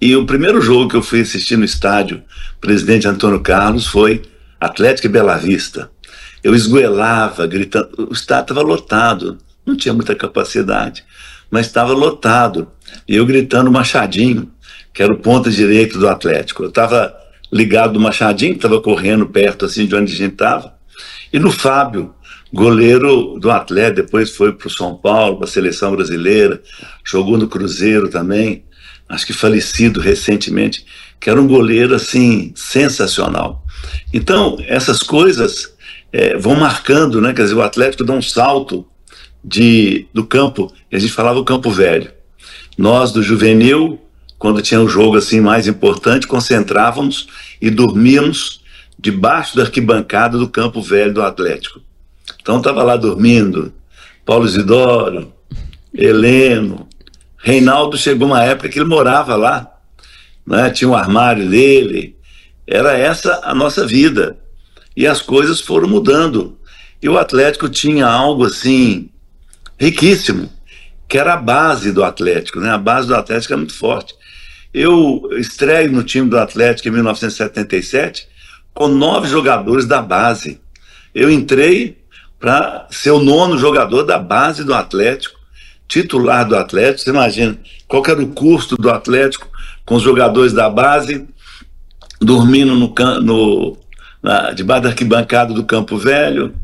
e 0.00 0.16
o 0.16 0.26
primeiro 0.26 0.60
jogo 0.60 0.88
que 0.88 0.96
eu 0.96 1.02
fui 1.02 1.20
assistir 1.20 1.56
no 1.56 1.64
estádio, 1.64 2.22
presidente 2.60 3.06
Antônio 3.08 3.40
Carlos, 3.40 3.86
foi 3.86 4.22
Atlético 4.60 5.06
e 5.06 5.10
Bela 5.10 5.36
Vista. 5.36 5.90
Eu 6.42 6.54
esgoelava, 6.54 7.46
gritando, 7.46 7.88
o 8.10 8.12
estádio 8.12 8.52
estava 8.52 8.62
lotado, 8.62 9.38
não 9.64 9.76
tinha 9.76 9.94
muita 9.94 10.14
capacidade, 10.14 11.04
mas 11.50 11.66
estava 11.66 11.92
lotado. 11.92 12.68
E 13.06 13.16
eu 13.16 13.24
gritando 13.24 13.70
Machadinho, 13.70 14.50
que 14.92 15.02
era 15.02 15.12
o 15.12 15.18
ponta 15.18 15.50
direito 15.50 15.98
do 15.98 16.08
Atlético. 16.08 16.64
Eu 16.64 16.68
estava 16.68 17.14
ligado 17.52 17.94
do 17.94 18.00
Machadinho, 18.00 18.52
que 18.52 18.58
estava 18.58 18.80
correndo 18.80 19.26
perto 19.26 19.66
assim 19.66 19.86
de 19.86 19.94
onde 19.94 20.12
a 20.12 20.16
gente 20.16 20.32
estava, 20.32 20.74
e 21.32 21.38
no 21.38 21.50
Fábio, 21.50 22.14
goleiro 22.52 23.38
do 23.38 23.50
Atlético, 23.50 24.02
depois 24.02 24.34
foi 24.34 24.52
para 24.52 24.66
o 24.66 24.70
São 24.70 24.94
Paulo, 24.96 25.36
para 25.36 25.46
a 25.46 25.50
seleção 25.50 25.94
brasileira, 25.94 26.62
jogou 27.04 27.38
no 27.38 27.48
Cruzeiro 27.48 28.08
também, 28.08 28.64
acho 29.08 29.26
que 29.26 29.32
falecido 29.32 30.00
recentemente, 30.00 30.84
que 31.18 31.30
era 31.30 31.40
um 31.40 31.46
goleiro 31.46 31.94
assim 31.94 32.52
sensacional. 32.54 33.64
Então, 34.12 34.56
essas 34.66 35.02
coisas 35.02 35.74
é, 36.12 36.36
vão 36.36 36.54
marcando, 36.54 37.20
né? 37.20 37.32
Quer 37.32 37.44
dizer, 37.44 37.54
o 37.54 37.62
Atlético 37.62 38.04
dá 38.04 38.12
um 38.12 38.22
salto 38.22 38.86
de, 39.42 40.06
do 40.12 40.24
campo, 40.24 40.72
a 40.92 40.98
gente 40.98 41.12
falava 41.12 41.38
o 41.38 41.44
campo 41.44 41.70
velho. 41.70 42.10
Nós 42.76 43.12
do 43.12 43.22
juvenil, 43.22 44.00
quando 44.42 44.60
tinha 44.60 44.80
um 44.80 44.88
jogo 44.88 45.18
assim 45.18 45.40
mais 45.40 45.68
importante, 45.68 46.26
concentrávamos 46.26 47.28
e 47.60 47.70
dormíamos 47.70 48.60
debaixo 48.98 49.56
da 49.56 49.62
arquibancada 49.62 50.36
do 50.36 50.48
campo 50.48 50.82
velho 50.82 51.14
do 51.14 51.22
Atlético. 51.22 51.80
Então 52.40 52.58
estava 52.58 52.82
lá 52.82 52.96
dormindo, 52.96 53.72
Paulo 54.26 54.44
Isidoro, 54.44 55.32
Heleno, 55.94 56.88
Reinaldo 57.38 57.96
chegou 57.96 58.26
uma 58.26 58.42
época 58.42 58.68
que 58.68 58.80
ele 58.80 58.88
morava 58.88 59.36
lá, 59.36 59.76
né? 60.44 60.70
tinha 60.70 60.90
um 60.90 60.96
armário 60.96 61.48
dele, 61.48 62.16
era 62.66 62.98
essa 62.98 63.42
a 63.44 63.54
nossa 63.54 63.86
vida. 63.86 64.36
E 64.96 65.06
as 65.06 65.22
coisas 65.22 65.60
foram 65.60 65.86
mudando. 65.86 66.58
E 67.00 67.08
o 67.08 67.16
Atlético 67.16 67.68
tinha 67.68 68.08
algo 68.08 68.44
assim 68.46 69.08
riquíssimo, 69.78 70.50
que 71.08 71.16
era 71.16 71.34
a 71.34 71.36
base 71.36 71.92
do 71.92 72.02
Atlético, 72.02 72.58
né? 72.58 72.70
A 72.70 72.78
base 72.78 73.06
do 73.06 73.14
Atlético 73.14 73.52
é 73.52 73.56
muito 73.56 73.74
forte. 73.74 74.20
Eu 74.72 75.28
estreio 75.32 75.92
no 75.92 76.02
time 76.02 76.28
do 76.28 76.38
Atlético 76.38 76.88
em 76.88 76.92
1977 76.92 78.26
com 78.72 78.88
nove 78.88 79.28
jogadores 79.28 79.86
da 79.86 80.00
base. 80.00 80.60
Eu 81.14 81.30
entrei 81.30 81.98
para 82.40 82.86
ser 82.90 83.10
o 83.10 83.22
nono 83.22 83.58
jogador 83.58 84.02
da 84.02 84.18
base 84.18 84.64
do 84.64 84.74
Atlético, 84.74 85.38
titular 85.86 86.48
do 86.48 86.56
Atlético. 86.56 87.00
Você 87.00 87.10
imagina 87.10 87.58
qual 87.86 88.02
era 88.06 88.22
o 88.22 88.28
custo 88.28 88.76
do 88.76 88.90
Atlético 88.90 89.48
com 89.84 89.96
os 89.96 90.02
jogadores 90.02 90.52
da 90.52 90.70
base, 90.70 91.26
dormindo 92.20 92.74
no, 92.74 92.94
no, 93.20 93.78
na, 94.22 94.52
debaixo 94.52 94.84
da 94.84 94.88
arquibancada 94.88 95.52
do 95.52 95.64
Campo 95.64 95.98
Velho, 95.98 96.54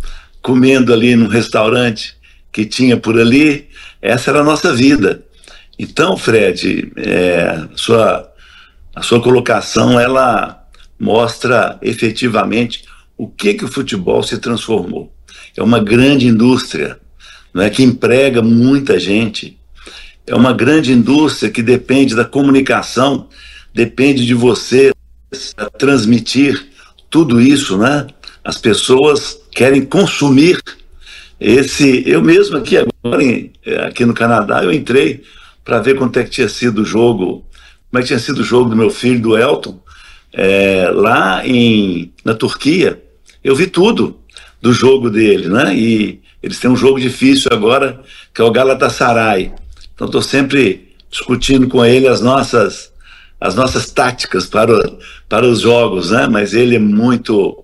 comendo 0.40 0.92
ali 0.92 1.14
num 1.14 1.28
restaurante 1.28 2.16
que 2.50 2.64
tinha 2.64 2.96
por 2.96 3.20
ali. 3.20 3.68
Essa 4.00 4.30
era 4.30 4.40
a 4.40 4.44
nossa 4.44 4.74
vida. 4.74 5.22
Então, 5.78 6.16
Fred, 6.16 6.92
é, 6.97 7.68
sua, 7.76 8.28
a 8.94 9.02
sua 9.02 9.23
colocação 9.23 9.99
ela 9.99 10.66
mostra 10.99 11.78
efetivamente 11.80 12.85
o 13.16 13.28
que 13.28 13.54
que 13.54 13.64
o 13.64 13.68
futebol 13.68 14.23
se 14.23 14.38
transformou. 14.38 15.12
É 15.56 15.62
uma 15.62 15.78
grande 15.78 16.26
indústria, 16.26 16.99
não 17.54 17.62
é 17.62 17.70
que 17.70 17.82
emprega 17.82 18.42
muita 18.42 18.99
gente. 18.99 19.58
É 20.26 20.35
uma 20.35 20.52
grande 20.52 20.92
indústria 20.92 21.50
que 21.50 21.62
depende 21.62 22.14
da 22.14 22.25
comunicação, 22.25 23.28
depende 23.73 24.26
de 24.26 24.35
você 24.35 24.92
transmitir 25.78 26.68
tudo 27.08 27.40
isso, 27.40 27.78
né? 27.78 28.06
As 28.44 28.58
pessoas 28.58 29.38
querem 29.52 29.85
consumir 29.85 30.61
esse. 31.40 32.02
Eu 32.06 32.23
mesmo 32.23 32.56
aqui 32.56 32.76
agora, 32.76 33.87
aqui 33.87 34.04
no 34.04 34.14
Canadá, 34.14 34.62
eu 34.62 34.73
entrei 34.73 35.23
para 35.68 35.80
ver 35.80 35.96
quanto 35.96 36.18
é 36.18 36.25
que 36.25 36.30
tinha 36.30 36.48
sido 36.48 36.80
o 36.80 36.84
jogo, 36.84 37.44
como 37.90 37.98
é 37.98 38.00
que 38.00 38.06
tinha 38.06 38.18
sido 38.18 38.38
o 38.38 38.44
jogo 38.44 38.70
do 38.70 38.76
meu 38.76 38.88
filho, 38.88 39.20
do 39.20 39.37
Elton, 39.37 39.78
é, 40.32 40.88
lá 40.90 41.46
em, 41.46 42.10
na 42.25 42.32
Turquia. 42.32 43.02
Eu 43.44 43.54
vi 43.54 43.66
tudo 43.66 44.18
do 44.62 44.72
jogo 44.72 45.10
dele, 45.10 45.46
né? 45.46 45.76
E 45.76 46.22
eles 46.42 46.58
têm 46.58 46.70
um 46.70 46.76
jogo 46.76 46.98
difícil 46.98 47.50
agora, 47.52 48.00
que 48.32 48.40
é 48.40 48.44
o 48.44 48.50
Galatasaray. 48.50 49.52
Então 49.94 50.06
estou 50.06 50.22
sempre 50.22 50.94
discutindo 51.10 51.68
com 51.68 51.84
ele 51.84 52.08
as 52.08 52.22
nossas 52.22 52.90
as 53.38 53.54
nossas 53.54 53.90
táticas 53.90 54.46
para, 54.46 54.72
para 55.28 55.46
os 55.46 55.60
jogos, 55.60 56.12
né? 56.12 56.26
Mas 56.28 56.54
ele 56.54 56.76
é 56.76 56.78
muito 56.78 57.62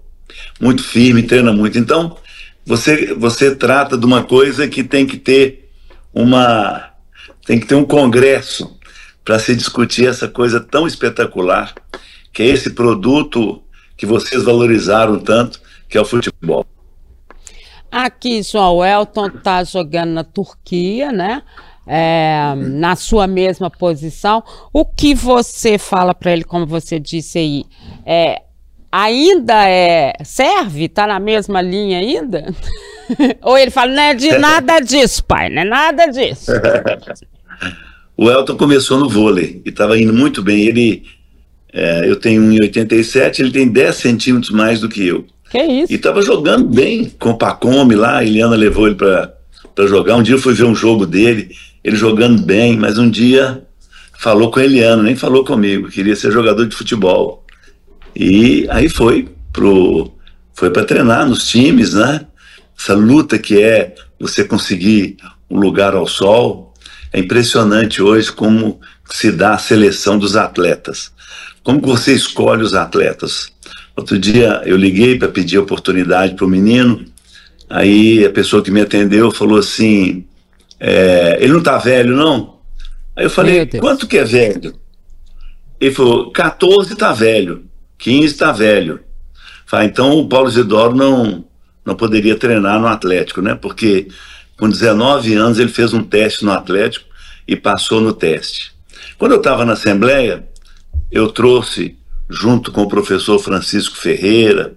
muito 0.61 0.83
firme, 0.85 1.23
treina 1.23 1.55
muito. 1.55 1.79
Então 1.79 2.19
você 2.67 3.15
você 3.15 3.57
trata 3.57 3.97
de 3.97 4.05
uma 4.05 4.23
coisa 4.23 4.69
que 4.69 4.85
tem 4.85 5.07
que 5.07 5.17
ter 5.17 5.71
uma 6.13 6.93
tem 7.45 7.61
que 7.61 7.67
ter 7.67 7.75
um 7.75 7.85
congresso 7.85 8.79
para 9.25 9.39
se 9.39 9.55
discutir 9.55 10.07
essa 10.07 10.29
coisa 10.29 10.61
tão 10.61 10.87
espetacular 10.87 11.75
que 12.33 12.43
é 12.43 12.47
esse 12.47 12.71
produto 12.71 13.63
que 13.97 14.05
vocês 14.05 14.43
valorizaram 14.43 15.19
tanto, 15.21 15.61
que 15.89 15.97
é 15.97 16.01
o 16.01 16.05
futebol. 16.05 16.67
Aqui, 17.91 18.43
só 18.43 18.75
o 18.75 18.85
Elton 18.85 19.29
está 19.29 19.63
jogando 19.63 20.11
na 20.11 20.25
Turquia, 20.25 21.13
né? 21.13 21.43
É, 21.87 22.55
na 22.57 22.97
sua 22.97 23.27
mesma 23.29 23.71
posição. 23.71 24.43
O 24.73 24.85
que 24.85 25.15
você 25.15 25.79
fala 25.79 26.13
para 26.13 26.33
ele, 26.33 26.43
como 26.43 26.67
você 26.67 26.99
disse 26.99 27.39
aí, 27.39 27.65
é, 28.05 28.43
ainda 28.91 29.69
é 29.69 30.13
serve? 30.25 30.87
Está 30.87 31.07
na 31.07 31.21
mesma 31.21 31.63
linha 31.63 31.99
ainda? 31.99 32.53
Ou 33.43 33.59
ele 33.59 33.71
fala, 33.71 33.93
não 33.93 34.03
é 34.03 34.15
de 34.15 34.31
nada 34.39 34.81
disso, 34.81 35.25
pai, 35.25 35.49
não 35.49 35.63
é 35.63 35.65
nada 35.65 36.07
disso. 36.07 36.51
O 38.17 38.31
Elton 38.31 38.57
começou 38.57 38.99
no 38.99 39.09
vôlei 39.09 39.61
e 39.65 39.71
estava 39.71 39.99
indo 39.99 40.13
muito 40.13 40.41
bem. 40.41 40.67
Ele, 40.67 41.03
é, 41.73 42.09
eu 42.09 42.15
tenho 42.15 42.43
1,87, 42.43 43.41
ele 43.41 43.51
tem 43.51 43.69
10 43.69 43.97
centímetros 43.97 44.51
mais 44.53 44.81
do 44.81 44.89
que 44.89 45.05
eu. 45.05 45.27
Que 45.51 45.63
isso? 45.63 45.93
E 45.93 45.97
estava 45.97 46.23
jogando 46.23 46.65
bem 46.65 47.13
com 47.19 47.31
o 47.31 47.37
Pacome 47.37 47.97
lá, 47.97 48.19
a 48.19 48.25
Eliana 48.25 48.55
levou 48.55 48.87
ele 48.87 48.95
para 48.95 49.87
jogar. 49.87 50.17
Um 50.17 50.23
dia 50.23 50.37
eu 50.37 50.41
fui 50.41 50.55
ver 50.55 50.65
um 50.65 50.75
jogo 50.75 51.07
dele, 51.07 51.51
ele 51.83 51.97
jogando 51.97 52.41
bem, 52.41 52.77
mas 52.77 52.99
um 52.99 53.11
dia 53.11 53.63
falou 54.17 54.51
com 54.51 54.61
a 54.61 54.65
Eliana, 54.65 55.03
nem 55.03 55.17
falou 55.17 55.45
comigo, 55.45 55.89
queria 55.89 56.15
ser 56.15 56.31
jogador 56.31 56.67
de 56.67 56.77
futebol. 56.77 57.45
E 58.15 58.67
aí 58.71 58.89
foi 58.89 59.29
pro 59.53 60.13
foi 60.55 60.71
para 60.71 60.85
treinar 60.85 61.29
nos 61.29 61.49
times, 61.49 61.95
né? 61.95 62.27
Essa 62.79 62.95
luta 62.95 63.39
que 63.39 63.63
é 63.63 63.95
você 64.19 64.45
conseguir 64.45 65.17
um 65.51 65.59
lugar 65.59 65.95
ao 65.95 66.07
sol, 66.07 66.75
é 67.13 67.21
impressionante 67.21 68.03
hoje 68.03 68.33
como 68.33 68.81
se 69.11 69.31
dá 69.31 69.55
a 69.55 69.59
seleção 69.59 70.19
dos 70.19 70.37
atletas. 70.37 71.13
Como 71.63 71.81
você 71.81 72.13
escolhe 72.13 72.63
os 72.63 72.75
atletas? 72.75 73.53
Outro 73.97 74.19
dia 74.19 74.63
eu 74.65 74.77
liguei 74.77 75.17
para 75.19 75.29
pedir 75.29 75.59
oportunidade 75.59 76.35
para 76.35 76.45
o 76.45 76.49
menino, 76.49 77.05
aí 77.71 78.25
a 78.25 78.31
pessoa 78.31 78.63
que 78.63 78.71
me 78.71 78.81
atendeu 78.81 79.31
falou 79.31 79.59
assim: 79.59 80.27
é, 80.81 81.39
ele 81.41 81.53
não 81.53 81.61
está 81.61 81.79
velho, 81.79 82.17
não? 82.17 82.59
Aí 83.17 83.25
eu 83.25 83.31
falei: 83.31 83.67
quanto 83.67 84.09
que 84.09 84.19
é 84.19 84.25
velho? 84.25 84.75
Ele 85.81 85.95
falou: 85.95 86.33
14 86.33 86.93
está 86.93 87.13
velho, 87.13 87.65
15 87.99 88.27
está 88.27 88.51
velho. 88.51 89.01
Falei, 89.67 89.87
então 89.87 90.19
o 90.19 90.29
Paulo 90.29 90.49
Isidoro 90.49 90.95
não, 90.95 91.45
não 91.85 91.95
poderia 91.95 92.37
treinar 92.37 92.81
no 92.81 92.87
Atlético, 92.87 93.43
né? 93.43 93.55
Porque 93.55 94.09
com 94.57 94.69
19 94.69 95.35
anos, 95.35 95.59
ele 95.59 95.71
fez 95.71 95.93
um 95.93 96.03
teste 96.03 96.45
no 96.45 96.53
Atlético 96.53 97.07
e 97.47 97.57
passou 97.57 98.01
no 98.01 98.13
teste. 98.13 98.73
Quando 99.19 99.33
eu 99.33 99.39
estava 99.39 99.65
na 99.65 99.73
Assembleia, 99.73 100.47
eu 101.11 101.29
trouxe, 101.29 101.97
junto 102.31 102.71
com 102.71 102.83
o 102.83 102.89
professor 102.89 103.39
Francisco 103.39 103.97
Ferreira, 103.97 104.75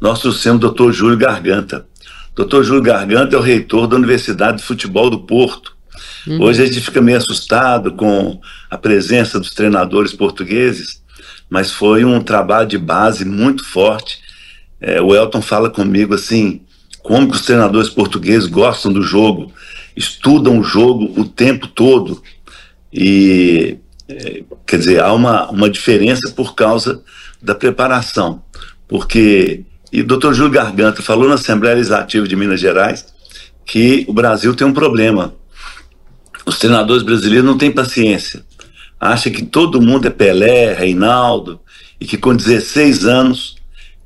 nós 0.00 0.20
trouxemos 0.20 0.58
o 0.58 0.60
doutor 0.60 0.92
Júlio 0.92 1.18
Garganta. 1.18 1.86
Doutor 2.34 2.64
Júlio 2.64 2.82
Garganta 2.82 3.36
é 3.36 3.38
o 3.38 3.42
reitor 3.42 3.86
da 3.86 3.96
Universidade 3.96 4.58
de 4.58 4.64
Futebol 4.64 5.10
do 5.10 5.20
Porto. 5.20 5.76
Uhum. 6.26 6.42
Hoje 6.42 6.62
a 6.62 6.66
gente 6.66 6.80
fica 6.80 7.00
meio 7.00 7.18
assustado 7.18 7.92
com 7.92 8.40
a 8.70 8.78
presença 8.78 9.38
dos 9.38 9.52
treinadores 9.52 10.12
portugueses, 10.12 11.02
mas 11.50 11.72
foi 11.72 12.04
um 12.04 12.22
trabalho 12.22 12.68
de 12.68 12.78
base 12.78 13.24
muito 13.24 13.64
forte. 13.64 14.20
É, 14.80 15.00
o 15.00 15.14
Elton 15.14 15.42
fala 15.42 15.70
comigo 15.70 16.14
assim: 16.14 16.62
como 17.02 17.28
que 17.28 17.36
os 17.36 17.42
treinadores 17.42 17.88
portugueses 17.88 18.46
gostam 18.46 18.92
do 18.92 19.02
jogo, 19.02 19.52
estudam 19.96 20.58
o 20.58 20.62
jogo 20.62 21.12
o 21.20 21.24
tempo 21.24 21.66
todo. 21.66 22.22
E, 22.92 23.78
é, 24.08 24.42
quer 24.66 24.78
dizer, 24.78 25.00
há 25.00 25.12
uma, 25.12 25.50
uma 25.50 25.68
diferença 25.68 26.30
por 26.30 26.54
causa 26.54 27.02
da 27.40 27.54
preparação. 27.54 28.42
Porque, 28.86 29.64
e 29.92 30.00
o 30.00 30.06
doutor 30.06 30.34
Júlio 30.34 30.52
Garganta 30.52 31.02
falou 31.02 31.28
na 31.28 31.34
Assembleia 31.34 31.76
Legislativa 31.76 32.26
de 32.26 32.36
Minas 32.36 32.60
Gerais 32.60 33.06
que 33.66 34.06
o 34.08 34.12
Brasil 34.14 34.54
tem 34.54 34.66
um 34.66 34.72
problema. 34.72 35.34
Os 36.46 36.58
treinadores 36.58 37.02
brasileiros 37.02 37.44
não 37.44 37.58
têm 37.58 37.70
paciência. 37.70 38.42
Acha 38.98 39.30
que 39.30 39.44
todo 39.44 39.82
mundo 39.82 40.06
é 40.06 40.10
Pelé, 40.10 40.72
Reinaldo, 40.72 41.60
e 42.00 42.06
que 42.06 42.16
com 42.16 42.34
16 42.34 43.04
anos 43.04 43.57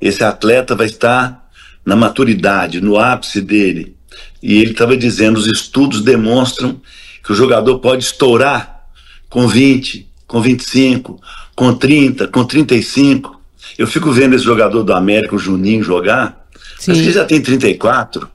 esse 0.03 0.23
atleta 0.23 0.75
vai 0.75 0.87
estar 0.87 1.49
na 1.85 1.95
maturidade, 1.95 2.81
no 2.81 2.97
ápice 2.97 3.39
dele. 3.41 3.95
E 4.41 4.59
ele 4.61 4.71
estava 4.71 4.97
dizendo: 4.97 5.37
os 5.37 5.47
estudos 5.47 6.01
demonstram 6.01 6.81
que 7.23 7.31
o 7.31 7.35
jogador 7.35 7.79
pode 7.79 8.03
estourar 8.03 8.85
com 9.29 9.47
20, 9.47 10.07
com 10.27 10.41
25, 10.41 11.19
com 11.55 11.73
30, 11.73 12.27
com 12.27 12.43
35. 12.43 13.41
Eu 13.77 13.87
fico 13.87 14.11
vendo 14.11 14.35
esse 14.35 14.43
jogador 14.43 14.83
do 14.83 14.93
América, 14.93 15.35
o 15.35 15.39
Juninho, 15.39 15.81
jogar, 15.81 16.45
Sim. 16.77 16.91
mas 16.91 17.01
que 17.01 17.11
já 17.11 17.23
tem 17.23 17.41
34. 17.41 18.29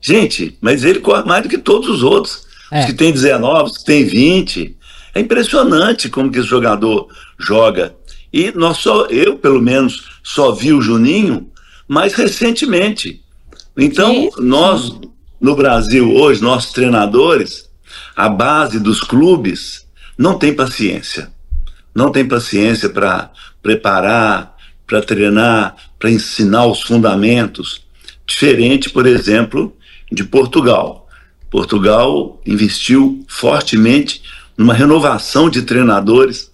Gente, 0.00 0.56
mas 0.60 0.84
ele 0.84 1.00
corre 1.00 1.24
mais 1.24 1.42
do 1.42 1.48
que 1.48 1.58
todos 1.58 1.88
os 1.88 2.02
outros. 2.02 2.46
É. 2.70 2.80
Os 2.80 2.86
que 2.86 2.92
tem 2.92 3.10
19, 3.10 3.70
os 3.70 3.78
que 3.78 3.84
tem 3.84 4.04
20. 4.04 4.76
É 5.14 5.20
impressionante 5.20 6.10
como 6.10 6.30
que 6.30 6.38
esse 6.38 6.48
jogador 6.48 7.08
joga. 7.38 7.94
E 8.32 8.52
nós 8.54 8.76
só, 8.76 9.06
eu, 9.06 9.38
pelo 9.38 9.62
menos, 9.62 10.04
só 10.26 10.50
vi 10.50 10.72
o 10.72 10.82
Juninho 10.82 11.48
mais 11.86 12.14
recentemente. 12.14 13.22
Então, 13.76 14.28
nós, 14.38 14.92
no 15.40 15.54
Brasil, 15.54 16.12
hoje, 16.12 16.42
nossos 16.42 16.72
treinadores, 16.72 17.70
a 18.16 18.28
base 18.28 18.80
dos 18.80 19.00
clubes, 19.00 19.86
não 20.18 20.36
tem 20.36 20.52
paciência. 20.52 21.30
Não 21.94 22.10
tem 22.10 22.26
paciência 22.26 22.88
para 22.88 23.30
preparar, 23.62 24.56
para 24.84 25.00
treinar, 25.00 25.76
para 25.96 26.10
ensinar 26.10 26.66
os 26.66 26.82
fundamentos. 26.82 27.86
Diferente, 28.26 28.90
por 28.90 29.06
exemplo, 29.06 29.76
de 30.10 30.24
Portugal. 30.24 31.08
Portugal 31.48 32.40
investiu 32.44 33.24
fortemente 33.28 34.22
numa 34.58 34.74
renovação 34.74 35.48
de 35.48 35.62
treinadores. 35.62 36.50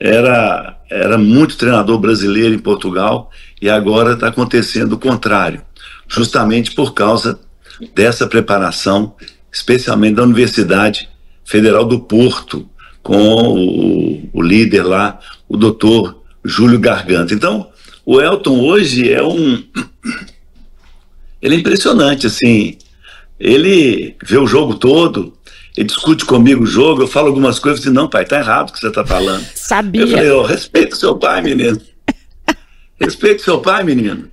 Era, 0.00 0.80
era 0.92 1.16
muito 1.16 1.56
treinador 1.56 1.98
brasileiro 1.98 2.54
em 2.54 2.58
Portugal 2.58 3.30
e 3.60 3.68
agora 3.68 4.12
está 4.12 4.28
acontecendo 4.28 4.92
o 4.92 4.98
contrário, 4.98 5.62
justamente 6.06 6.72
por 6.72 6.92
causa 6.92 7.40
dessa 7.94 8.26
preparação, 8.26 9.14
especialmente 9.50 10.16
da 10.16 10.22
Universidade 10.22 11.08
Federal 11.44 11.84
do 11.84 12.00
Porto, 12.00 12.68
com 13.02 13.14
o, 13.14 14.30
o 14.32 14.42
líder 14.42 14.82
lá, 14.82 15.18
o 15.48 15.56
doutor 15.56 16.22
Júlio 16.44 16.78
Garganta. 16.78 17.34
Então, 17.34 17.68
o 18.04 18.20
Elton 18.20 18.60
hoje 18.60 19.12
é 19.12 19.22
um. 19.22 19.62
Ele 21.40 21.56
é 21.56 21.58
impressionante, 21.58 22.26
assim. 22.26 22.76
Ele 23.38 24.14
vê 24.22 24.38
o 24.38 24.46
jogo 24.46 24.74
todo, 24.74 25.36
ele 25.76 25.86
discute 25.86 26.24
comigo 26.24 26.64
o 26.64 26.66
jogo, 26.66 27.02
eu 27.02 27.06
falo 27.06 27.28
algumas 27.28 27.58
coisas 27.58 27.80
e 27.80 27.84
digo, 27.84 27.94
não, 27.94 28.08
pai, 28.08 28.24
tá 28.26 28.38
errado 28.38 28.68
o 28.68 28.72
que 28.72 28.80
você 28.80 28.90
tá 28.90 29.04
falando. 29.04 29.44
Sabia. 29.54 30.02
Eu 30.02 30.08
falei, 30.08 30.30
oh, 30.30 30.42
respeita 30.42 30.96
seu 30.96 31.16
pai, 31.16 31.40
menino. 31.40 31.80
respeita 33.00 33.42
seu 33.42 33.58
pai, 33.58 33.82
menino. 33.82 34.28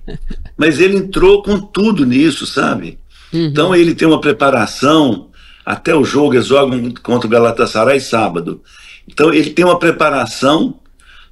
Mas 0.56 0.78
ele 0.78 0.96
entrou 0.96 1.42
com 1.42 1.58
tudo 1.58 2.04
nisso, 2.04 2.46
sabe? 2.46 2.98
Uhum. 3.32 3.46
Então 3.46 3.74
ele 3.74 3.94
tem 3.94 4.06
uma 4.06 4.20
preparação, 4.20 5.30
até 5.64 5.94
o 5.94 6.04
jogo, 6.04 6.34
eles 6.34 6.46
jogam 6.46 6.92
contra 7.02 7.26
o 7.26 7.30
Galatasaray 7.30 8.00
sábado. 8.00 8.62
Então 9.08 9.32
ele 9.32 9.50
tem 9.50 9.64
uma 9.64 9.78
preparação 9.78 10.78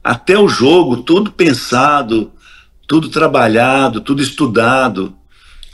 até 0.03 0.39
o 0.39 0.49
jogo, 0.49 0.99
tudo 0.99 1.31
pensado, 1.31 2.33
tudo 2.87 3.11
trabalhado, 3.11 4.01
tudo 4.01 4.23
estudado. 4.23 5.15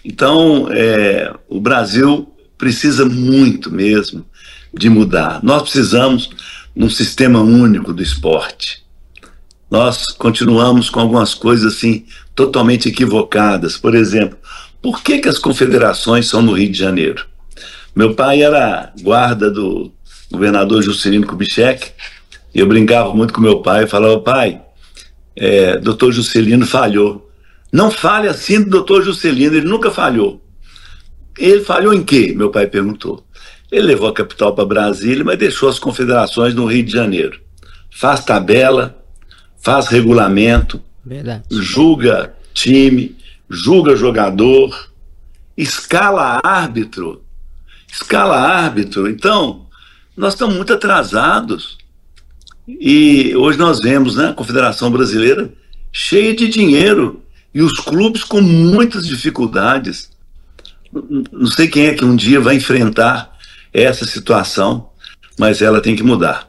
Então, 0.04 0.68
é, 0.72 1.32
o 1.48 1.60
Brasil 1.60 2.33
precisa 2.56 3.04
muito 3.04 3.70
mesmo 3.70 4.24
de 4.72 4.88
mudar. 4.88 5.40
Nós 5.42 5.62
precisamos 5.62 6.30
de 6.74 6.84
um 6.84 6.90
sistema 6.90 7.40
único 7.40 7.92
do 7.92 8.02
esporte. 8.02 8.82
Nós 9.70 10.06
continuamos 10.06 10.90
com 10.90 11.00
algumas 11.00 11.34
coisas 11.34 11.74
assim 11.74 12.04
totalmente 12.34 12.88
equivocadas. 12.88 13.76
Por 13.76 13.94
exemplo, 13.94 14.38
por 14.82 15.02
que, 15.02 15.18
que 15.18 15.28
as 15.28 15.38
confederações 15.38 16.28
são 16.28 16.42
no 16.42 16.52
Rio 16.52 16.70
de 16.70 16.78
Janeiro? 16.78 17.24
Meu 17.94 18.14
pai 18.14 18.42
era 18.42 18.92
guarda 19.00 19.50
do 19.50 19.92
governador 20.30 20.82
Juscelino 20.82 21.26
Kubitschek, 21.26 21.92
e 22.54 22.60
eu 22.60 22.66
brincava 22.66 23.14
muito 23.14 23.32
com 23.32 23.40
meu 23.40 23.62
pai, 23.62 23.86
falava, 23.86 24.20
pai, 24.20 24.60
é, 25.36 25.78
doutor 25.78 26.12
Juscelino 26.12 26.66
falhou. 26.66 27.30
Não 27.72 27.90
fale 27.90 28.28
assim 28.28 28.62
do 28.62 28.70
doutor 28.70 29.02
Juscelino, 29.02 29.56
ele 29.56 29.66
nunca 29.66 29.90
falhou. 29.90 30.43
Ele 31.38 31.64
falhou 31.64 31.92
em 31.92 32.02
quê? 32.02 32.32
Meu 32.36 32.50
pai 32.50 32.66
perguntou. 32.66 33.24
Ele 33.70 33.88
levou 33.88 34.08
a 34.08 34.14
capital 34.14 34.54
para 34.54 34.64
Brasília, 34.64 35.24
mas 35.24 35.38
deixou 35.38 35.68
as 35.68 35.78
confederações 35.78 36.54
no 36.54 36.66
Rio 36.66 36.84
de 36.84 36.92
Janeiro. 36.92 37.40
Faz 37.90 38.24
tabela, 38.24 39.02
faz 39.60 39.88
regulamento, 39.88 40.80
Verdade. 41.04 41.44
julga 41.50 42.34
time, 42.52 43.16
julga 43.50 43.96
jogador, 43.96 44.90
escala 45.56 46.40
árbitro. 46.44 47.22
Escala 47.90 48.36
árbitro. 48.36 49.08
Então, 49.08 49.66
nós 50.16 50.34
estamos 50.34 50.54
muito 50.56 50.72
atrasados. 50.72 51.78
E 52.66 53.34
hoje 53.36 53.58
nós 53.58 53.80
vemos 53.80 54.16
né, 54.16 54.28
a 54.28 54.32
Confederação 54.32 54.90
Brasileira 54.90 55.52
cheia 55.92 56.34
de 56.34 56.48
dinheiro 56.48 57.22
e 57.52 57.62
os 57.62 57.78
clubes 57.78 58.24
com 58.24 58.40
muitas 58.40 59.06
dificuldades 59.06 60.10
não 61.32 61.46
sei 61.46 61.68
quem 61.68 61.86
é 61.86 61.94
que 61.94 62.04
um 62.04 62.14
dia 62.14 62.40
vai 62.40 62.56
enfrentar 62.56 63.32
essa 63.72 64.04
situação, 64.04 64.90
mas 65.38 65.60
ela 65.60 65.80
tem 65.80 65.96
que 65.96 66.02
mudar. 66.02 66.48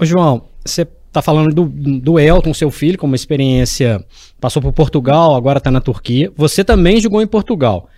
Ô 0.00 0.04
João, 0.04 0.44
você 0.64 0.86
está 1.08 1.20
falando 1.20 1.54
do, 1.54 1.64
do 2.00 2.18
Elton, 2.18 2.54
seu 2.54 2.70
filho, 2.70 2.98
como 2.98 3.14
experiência, 3.14 4.04
passou 4.40 4.62
por 4.62 4.72
Portugal, 4.72 5.34
agora 5.34 5.58
está 5.58 5.70
na 5.70 5.80
Turquia. 5.80 6.32
Você 6.36 6.64
também 6.64 7.00
jogou 7.00 7.20
em 7.20 7.26
Portugal. 7.26 7.88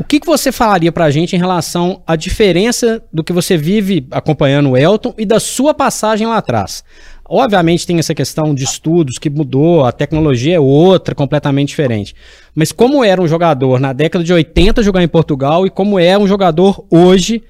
O 0.00 0.04
que, 0.04 0.18
que 0.20 0.26
você 0.26 0.50
falaria 0.50 0.90
para 0.90 1.04
a 1.04 1.10
gente 1.10 1.36
em 1.36 1.38
relação 1.38 2.02
à 2.06 2.16
diferença 2.16 3.02
do 3.12 3.22
que 3.22 3.32
você 3.32 3.56
vive 3.56 4.06
acompanhando 4.10 4.70
o 4.70 4.76
Elton 4.76 5.14
e 5.18 5.26
da 5.26 5.38
sua 5.38 5.74
passagem 5.74 6.26
lá 6.26 6.38
atrás? 6.38 6.82
Obviamente 7.28 7.86
tem 7.86 7.98
essa 7.98 8.14
questão 8.14 8.54
de 8.54 8.62
estudos 8.62 9.18
que 9.18 9.28
mudou, 9.28 9.84
a 9.84 9.90
tecnologia 9.90 10.56
é 10.56 10.60
outra, 10.60 11.14
completamente 11.14 11.68
diferente. 11.68 12.14
Mas 12.54 12.70
como 12.70 13.04
era 13.04 13.20
um 13.20 13.26
jogador 13.26 13.80
na 13.80 13.92
década 13.92 14.24
de 14.24 14.32
80 14.32 14.82
jogar 14.82 15.02
em 15.02 15.08
Portugal 15.08 15.66
e 15.66 15.70
como 15.70 15.98
é 15.98 16.16
um 16.16 16.26
jogador 16.26 16.86
hoje, 16.88 17.42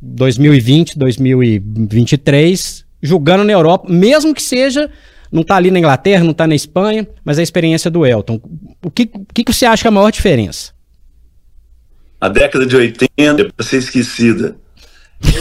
2020, 0.00 0.96
2023, 0.96 2.84
jogando 3.02 3.44
na 3.44 3.52
Europa, 3.52 3.90
mesmo 3.90 4.32
que 4.32 4.42
seja, 4.42 4.88
não 5.30 5.42
está 5.42 5.56
ali 5.56 5.70
na 5.70 5.78
Inglaterra, 5.78 6.22
não 6.22 6.30
está 6.30 6.46
na 6.46 6.54
Espanha, 6.54 7.06
mas 7.24 7.38
a 7.38 7.42
experiência 7.42 7.90
do 7.90 8.06
Elton. 8.06 8.40
O 8.84 8.90
que, 8.90 9.10
o 9.12 9.34
que 9.34 9.52
você 9.52 9.66
acha 9.66 9.82
que 9.82 9.88
é 9.88 9.90
a 9.90 9.92
maior 9.92 10.10
diferença? 10.10 10.72
A 12.20 12.28
década 12.28 12.66
de 12.66 12.76
80 12.76 13.08
é 13.18 13.44
para 13.44 13.66
ser 13.66 13.78
esquecida. 13.78 14.56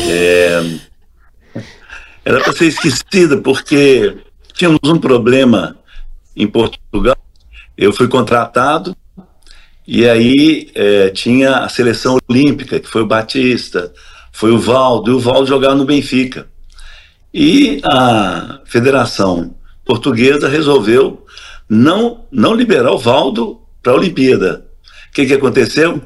É, 0.10 0.64
era 2.24 2.42
para 2.42 2.54
ser 2.54 2.68
esquecida, 2.68 3.38
porque 3.38 4.18
tínhamos 4.54 4.80
um 4.86 4.98
problema 4.98 5.78
em 6.36 6.48
Portugal. 6.48 7.18
Eu 7.78 7.94
fui 7.94 8.08
contratado 8.08 8.96
e 9.88 10.08
aí 10.08 10.70
é, 10.76 11.10
tinha 11.10 11.58
a 11.58 11.70
seleção 11.70 12.18
olímpica, 12.30 12.80
que 12.80 12.88
foi 12.88 13.02
o 13.02 13.08
Batista, 13.08 13.92
foi 14.32 14.52
o 14.52 14.60
Valdo, 14.60 15.12
e 15.12 15.14
o 15.14 15.20
Valdo 15.20 15.48
jogava 15.48 15.76
no 15.76 15.86
Benfica. 15.86 16.48
E 17.34 17.82
a 17.84 18.62
Federação 18.66 19.56
Portuguesa 19.86 20.48
resolveu 20.48 21.26
não, 21.68 22.26
não 22.32 22.54
liberar 22.54 22.92
o 22.92 22.98
Valdo 22.98 23.62
para 23.82 23.94
a 23.94 23.96
Olimpíada. 23.96 24.66
O 25.10 25.14
que, 25.14 25.26
que 25.26 25.34
aconteceu? 25.34 26.02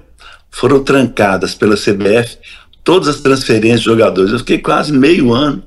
Foram 0.49 0.83
trancadas 0.83 1.55
pela 1.55 1.75
CBF 1.75 2.37
todas 2.83 3.07
as 3.07 3.21
transferências 3.21 3.79
de 3.79 3.85
jogadores. 3.85 4.31
Eu 4.31 4.39
fiquei 4.39 4.59
quase 4.59 4.93
meio 4.93 5.33
ano 5.33 5.63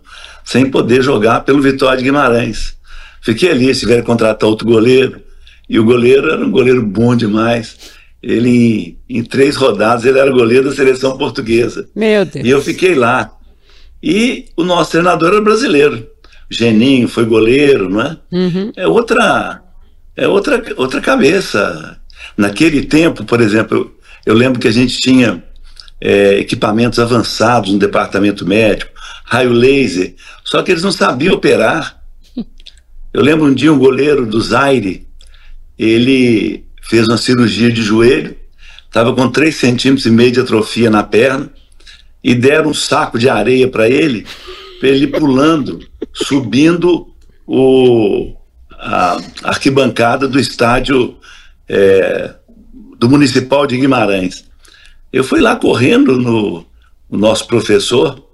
sem 0.46 0.70
poder 0.70 1.02
jogar 1.02 1.40
pelo 1.40 1.60
Vitória 1.60 1.98
de 1.98 2.04
Guimarães. 2.04 2.76
Fiquei 3.20 3.50
ali, 3.50 3.74
se 3.74 3.80
tiver 3.80 3.96
que 3.96 4.06
contratar 4.06 4.48
outro 4.48 4.64
goleiro, 4.64 5.20
e 5.68 5.78
o 5.80 5.84
goleiro 5.84 6.30
era 6.30 6.42
um 6.42 6.50
goleiro 6.50 6.80
bom 6.86 7.16
demais. 7.16 7.76
Ele, 8.22 8.96
em, 9.08 9.18
em 9.18 9.24
três 9.24 9.56
rodadas, 9.56 10.04
ele 10.04 10.20
era 10.20 10.30
goleiro 10.30 10.70
da 10.70 10.74
seleção 10.74 11.18
portuguesa. 11.18 11.88
Meu 11.94 12.24
Deus. 12.24 12.46
E 12.46 12.48
eu 12.48 12.62
fiquei 12.62 12.94
lá. 12.94 13.32
E 14.00 14.46
o 14.56 14.62
nosso 14.62 14.92
treinador 14.92 15.32
era 15.32 15.40
brasileiro. 15.40 16.06
Geninho 16.48 17.08
foi 17.08 17.24
goleiro, 17.24 17.90
não 17.90 18.00
é? 18.00 18.16
Uhum. 18.30 18.72
É 18.76 18.86
outra, 18.86 19.60
é 20.16 20.28
outra, 20.28 20.64
outra 20.76 21.00
cabeça. 21.00 21.98
Naquele 22.36 22.84
tempo, 22.84 23.24
por 23.24 23.40
exemplo, 23.40 23.76
eu, 23.76 24.32
eu 24.32 24.34
lembro 24.34 24.60
que 24.60 24.68
a 24.68 24.72
gente 24.72 25.00
tinha 25.00 25.42
é, 26.00 26.38
equipamentos 26.38 27.00
avançados 27.00 27.72
no 27.72 27.78
departamento 27.78 28.46
médico, 28.46 28.92
raio 29.24 29.52
laser, 29.52 30.14
só 30.46 30.62
que 30.62 30.70
eles 30.70 30.84
não 30.84 30.92
sabiam 30.92 31.34
operar. 31.34 32.00
Eu 33.12 33.20
lembro 33.20 33.46
um 33.46 33.54
dia 33.54 33.72
um 33.72 33.78
goleiro 33.78 34.24
do 34.24 34.40
Zaire, 34.40 35.08
ele 35.76 36.64
fez 36.82 37.08
uma 37.08 37.18
cirurgia 37.18 37.70
de 37.70 37.82
joelho, 37.82 38.36
estava 38.84 39.12
com 39.12 39.28
3 39.28 39.54
centímetros 39.54 40.06
e 40.06 40.10
meio 40.10 40.30
de 40.30 40.40
atrofia 40.40 40.88
na 40.88 41.02
perna, 41.02 41.50
e 42.22 42.32
deram 42.34 42.70
um 42.70 42.74
saco 42.74 43.18
de 43.18 43.28
areia 43.28 43.68
para 43.68 43.88
ele, 43.88 44.24
para 44.78 44.88
ele 44.88 45.08
pulando, 45.08 45.80
subindo 46.12 47.08
o, 47.44 48.36
a 48.70 49.18
arquibancada 49.42 50.28
do 50.28 50.38
estádio 50.38 51.16
é, 51.68 52.34
do 52.98 53.08
Municipal 53.08 53.66
de 53.66 53.76
Guimarães. 53.76 54.44
Eu 55.12 55.24
fui 55.24 55.40
lá 55.40 55.56
correndo 55.56 56.16
no, 56.16 56.64
no 57.10 57.18
nosso 57.18 57.46
professor, 57.46 58.25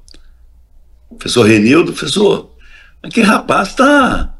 professor 1.18 1.46
Renildo, 1.46 1.92
professor, 1.92 2.50
aquele 3.02 3.26
rapaz 3.26 3.68
está 3.68 4.34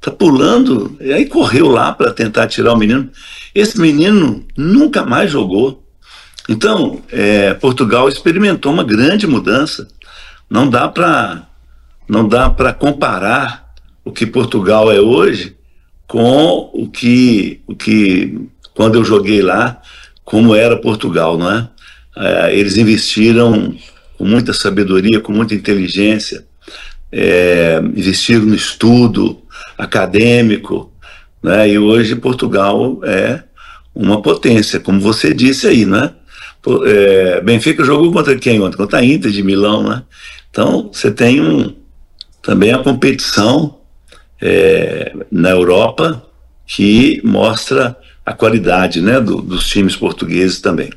tá 0.00 0.10
pulando. 0.10 0.96
E 1.00 1.12
aí 1.12 1.26
correu 1.26 1.68
lá 1.68 1.92
para 1.92 2.12
tentar 2.12 2.46
tirar 2.48 2.72
o 2.72 2.78
menino. 2.78 3.10
Esse 3.54 3.80
menino 3.80 4.44
nunca 4.56 5.04
mais 5.04 5.30
jogou. 5.30 5.84
Então, 6.48 7.02
é, 7.10 7.54
Portugal 7.54 8.08
experimentou 8.08 8.72
uma 8.72 8.82
grande 8.82 9.26
mudança. 9.26 9.86
Não 10.48 10.68
dá 10.68 10.88
para 10.88 11.46
não 12.08 12.26
dá 12.26 12.50
para 12.50 12.72
comparar 12.72 13.72
o 14.04 14.10
que 14.10 14.26
Portugal 14.26 14.90
é 14.90 15.00
hoje 15.00 15.56
com 16.08 16.68
o 16.74 16.90
que 16.90 17.60
o 17.68 17.76
que 17.76 18.48
quando 18.74 18.96
eu 18.96 19.04
joguei 19.04 19.40
lá 19.42 19.80
como 20.24 20.54
era 20.54 20.80
Portugal, 20.80 21.38
não 21.38 21.50
é? 21.50 21.68
é 22.16 22.58
eles 22.58 22.76
investiram 22.76 23.76
com 24.20 24.26
muita 24.26 24.52
sabedoria, 24.52 25.18
com 25.18 25.32
muita 25.32 25.54
inteligência, 25.54 26.44
é, 27.10 27.80
no 27.80 28.54
estudo 28.54 29.40
acadêmico, 29.78 30.92
né? 31.42 31.70
E 31.70 31.78
hoje 31.78 32.14
Portugal 32.14 33.00
é 33.02 33.42
uma 33.94 34.20
potência, 34.20 34.78
como 34.78 35.00
você 35.00 35.32
disse 35.32 35.66
aí, 35.66 35.86
né? 35.86 36.12
É, 36.84 37.40
Benfica 37.40 37.82
jogou 37.82 38.12
contra 38.12 38.36
quem 38.36 38.60
ontem? 38.60 38.76
Contra 38.76 38.98
a 38.98 39.04
Inter 39.04 39.30
de 39.30 39.42
Milão, 39.42 39.88
né? 39.88 40.02
Então, 40.50 40.90
você 40.92 41.10
tem 41.10 41.40
um, 41.40 41.74
também 42.42 42.74
a 42.74 42.78
competição 42.78 43.78
é, 44.38 45.14
na 45.32 45.48
Europa 45.48 46.22
que 46.66 47.22
mostra 47.24 47.96
a 48.26 48.34
qualidade 48.34 49.00
né, 49.00 49.18
do, 49.18 49.40
dos 49.40 49.66
times 49.66 49.96
portugueses 49.96 50.60
também. 50.60 50.90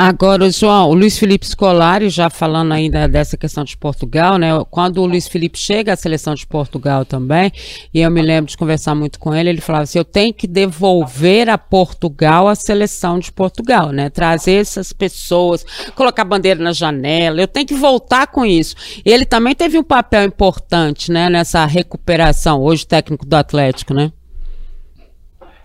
Agora, 0.00 0.48
João, 0.48 0.90
o 0.90 0.94
Luiz 0.94 1.18
Felipe 1.18 1.44
Scolari, 1.44 2.08
já 2.08 2.30
falando 2.30 2.70
ainda 2.70 3.08
dessa 3.08 3.36
questão 3.36 3.64
de 3.64 3.76
Portugal, 3.76 4.38
né? 4.38 4.50
Quando 4.70 5.02
o 5.02 5.06
Luiz 5.06 5.26
Felipe 5.26 5.58
chega 5.58 5.92
à 5.92 5.96
seleção 5.96 6.36
de 6.36 6.46
Portugal 6.46 7.04
também, 7.04 7.50
e 7.92 8.00
eu 8.00 8.08
me 8.08 8.22
lembro 8.22 8.48
de 8.48 8.56
conversar 8.56 8.94
muito 8.94 9.18
com 9.18 9.34
ele, 9.34 9.48
ele 9.48 9.60
falava 9.60 9.82
assim: 9.82 9.98
eu 9.98 10.04
tenho 10.04 10.32
que 10.32 10.46
devolver 10.46 11.48
a 11.48 11.58
Portugal 11.58 12.46
a 12.46 12.54
seleção 12.54 13.18
de 13.18 13.32
Portugal, 13.32 13.90
né? 13.90 14.08
Trazer 14.08 14.60
essas 14.60 14.92
pessoas, 14.92 15.66
colocar 15.96 16.24
bandeira 16.24 16.62
na 16.62 16.72
janela, 16.72 17.40
eu 17.40 17.48
tenho 17.48 17.66
que 17.66 17.74
voltar 17.74 18.28
com 18.28 18.46
isso. 18.46 18.76
Ele 19.04 19.24
também 19.24 19.56
teve 19.56 19.76
um 19.76 19.82
papel 19.82 20.22
importante, 20.26 21.10
né, 21.10 21.28
nessa 21.28 21.66
recuperação, 21.66 22.62
hoje 22.62 22.86
técnico 22.86 23.26
do 23.26 23.34
Atlético, 23.34 23.92
né? 23.92 24.12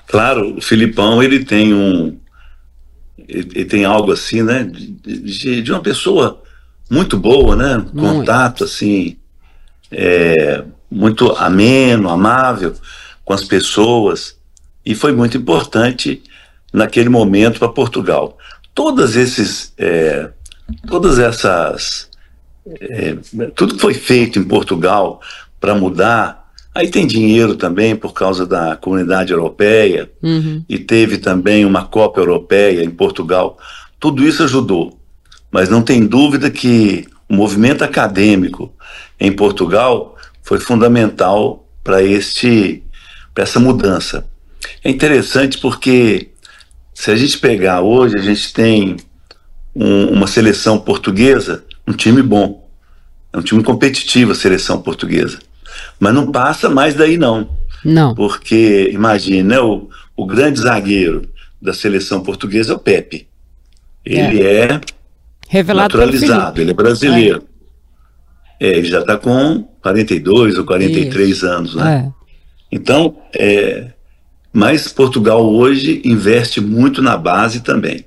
Claro, 0.07 0.57
o 0.57 0.61
Filipão, 0.61 1.21
ele 1.21 1.45
tem 1.45 1.71
um 1.71 2.17
ele, 3.27 3.65
tem 3.65 3.85
algo 3.85 4.11
assim, 4.11 4.41
né? 4.41 4.63
De, 4.63 5.61
de, 5.61 5.71
uma 5.71 5.81
pessoa 5.81 6.41
muito 6.89 7.17
boa, 7.17 7.55
né? 7.55 7.77
Muito. 7.77 7.99
Contato, 7.99 8.63
assim, 8.63 9.17
é, 9.91 10.63
muito 10.89 11.31
ameno, 11.31 12.09
amável 12.09 12.73
com 13.23 13.33
as 13.33 13.43
pessoas. 13.43 14.37
E 14.85 14.93
foi 14.93 15.13
muito 15.13 15.37
importante 15.37 16.21
naquele 16.71 17.09
momento 17.09 17.59
para 17.59 17.69
Portugal. 17.69 18.37
Todas 18.73 19.15
esses, 19.15 19.73
é, 19.77 20.29
todas 20.87 21.19
essas, 21.19 22.09
é, 22.67 23.15
tudo 23.55 23.75
que 23.75 23.81
foi 23.81 23.93
feito 23.93 24.39
em 24.39 24.43
Portugal 24.43 25.21
para 25.59 25.75
mudar 25.75 26.42
Aí 26.75 26.89
tem 26.89 27.05
dinheiro 27.05 27.55
também 27.55 27.95
por 27.95 28.13
causa 28.13 28.45
da 28.45 28.75
comunidade 28.75 29.31
europeia, 29.31 30.11
uhum. 30.21 30.63
e 30.67 30.79
teve 30.79 31.19
também 31.19 31.65
uma 31.65 31.85
Copa 31.85 32.19
Europeia 32.19 32.83
em 32.83 32.89
Portugal. 32.89 33.57
Tudo 33.99 34.27
isso 34.27 34.43
ajudou. 34.43 34.99
Mas 35.51 35.69
não 35.69 35.83
tem 35.83 36.05
dúvida 36.05 36.49
que 36.49 37.05
o 37.29 37.35
movimento 37.35 37.83
acadêmico 37.83 38.73
em 39.19 39.31
Portugal 39.31 40.17
foi 40.41 40.59
fundamental 40.59 41.67
para 41.83 42.01
este 42.01 42.83
para 43.33 43.43
essa 43.43 43.59
mudança. 43.59 44.27
É 44.83 44.89
interessante 44.89 45.57
porque 45.57 46.29
se 46.93 47.09
a 47.09 47.15
gente 47.15 47.37
pegar 47.39 47.81
hoje, 47.81 48.17
a 48.17 48.21
gente 48.21 48.53
tem 48.53 48.97
um, 49.75 50.05
uma 50.07 50.27
seleção 50.27 50.79
portuguesa, 50.79 51.63
um 51.87 51.93
time 51.93 52.21
bom. 52.21 52.69
É 53.31 53.37
um 53.37 53.41
time 53.41 53.63
competitivo 53.63 54.31
a 54.31 54.35
seleção 54.35 54.81
portuguesa. 54.81 55.39
Mas 55.99 56.13
não 56.13 56.31
passa 56.31 56.69
mais 56.69 56.95
daí, 56.95 57.17
não. 57.17 57.49
Não. 57.83 58.15
Porque, 58.15 58.89
imagine, 58.93 59.43
né, 59.43 59.59
o, 59.59 59.89
o 60.15 60.25
grande 60.25 60.59
zagueiro 60.59 61.29
da 61.61 61.73
seleção 61.73 62.21
portuguesa 62.21 62.73
é 62.73 62.75
o 62.75 62.79
Pepe. 62.79 63.27
Ele 64.05 64.41
é, 64.41 64.65
é 64.65 64.81
Revelado 65.47 65.97
naturalizado, 65.97 66.61
ele 66.61 66.71
é 66.71 66.73
brasileiro. 66.73 67.43
É. 68.59 68.67
é 68.67 68.77
ele 68.77 68.87
já 68.87 68.99
está 68.99 69.17
com 69.17 69.63
42 69.81 70.57
ou 70.57 70.65
43 70.65 71.29
Isso. 71.29 71.45
anos, 71.45 71.75
né? 71.75 72.09
É. 72.09 72.23
Então, 72.71 73.17
é, 73.37 73.91
mas 74.51 74.87
Portugal 74.87 75.45
hoje 75.45 76.01
investe 76.03 76.59
muito 76.59 77.01
na 77.01 77.17
base 77.17 77.61
também. 77.61 78.05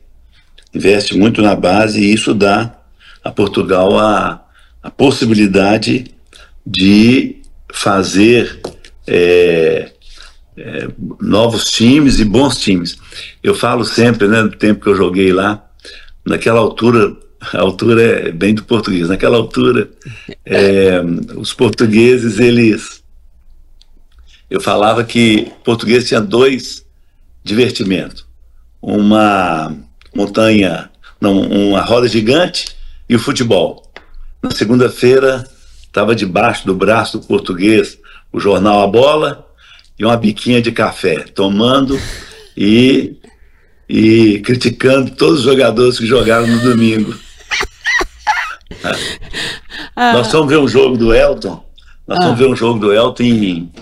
Investe 0.75 1.17
muito 1.17 1.41
na 1.41 1.55
base 1.55 2.01
e 2.01 2.13
isso 2.13 2.35
dá 2.35 2.77
a 3.25 3.31
Portugal 3.31 3.99
a, 3.99 4.45
a 4.83 4.91
possibilidade 4.91 6.07
de 6.67 7.36
fazer 7.73 8.61
é, 9.07 9.91
é, 10.57 10.89
novos 11.21 11.71
times 11.71 12.19
e 12.19 12.25
bons 12.25 12.59
times. 12.59 12.99
Eu 13.43 13.55
falo 13.55 13.85
sempre, 13.85 14.27
né, 14.27 14.43
do 14.43 14.57
tempo 14.57 14.81
que 14.81 14.89
eu 14.89 14.97
joguei 14.97 15.33
lá, 15.33 15.65
naquela 16.25 16.61
altura, 16.61 17.15
a 17.53 17.61
altura 17.61 18.29
é 18.29 18.33
bem 18.33 18.55
do 18.55 18.65
português, 18.65 19.09
naquela 19.09 19.37
altura, 19.37 19.89
é, 20.45 21.01
os 21.37 21.53
portugueses, 21.53 22.39
eles. 22.39 23.05
Eu 24.49 24.61
falava 24.61 25.05
que 25.05 25.53
português 25.65 26.09
tinha 26.09 26.21
dois 26.21 26.85
divertimentos: 27.45 28.27
uma 28.81 29.77
montanha, 30.15 30.91
não, 31.21 31.41
uma 31.41 31.83
roda 31.83 32.09
gigante 32.09 32.77
e 33.09 33.15
o 33.15 33.19
futebol. 33.19 33.83
Na 34.43 34.51
segunda-feira, 34.51 35.49
estava 35.97 36.15
debaixo 36.15 36.67
do 36.67 36.75
braço 36.75 37.19
do 37.19 37.27
português 37.27 37.99
o 38.31 38.39
jornal 38.39 38.83
A 38.83 38.87
Bola 38.87 39.47
e 39.99 40.05
uma 40.05 40.15
biquinha 40.15 40.61
de 40.61 40.71
café, 40.71 41.21
tomando 41.21 41.99
e, 42.55 43.17
e 43.89 44.41
criticando 44.41 45.13
todos 45.13 45.39
os 45.39 45.45
jogadores 45.45 45.99
que 45.99 46.05
jogaram 46.05 46.47
no 46.47 46.61
domingo. 46.61 47.15
Ah. 49.95 50.13
Nós 50.13 50.31
fomos 50.31 50.51
ver 50.51 50.59
um 50.59 50.69
jogo 50.69 50.99
do 50.99 51.15
Elton, 51.15 51.65
nós 52.07 52.19
ah. 52.21 52.33
ver 52.33 52.47
um 52.47 52.55
jogo 52.55 52.79
do 52.79 52.93
Elton 52.93 53.23
em, 53.23 53.73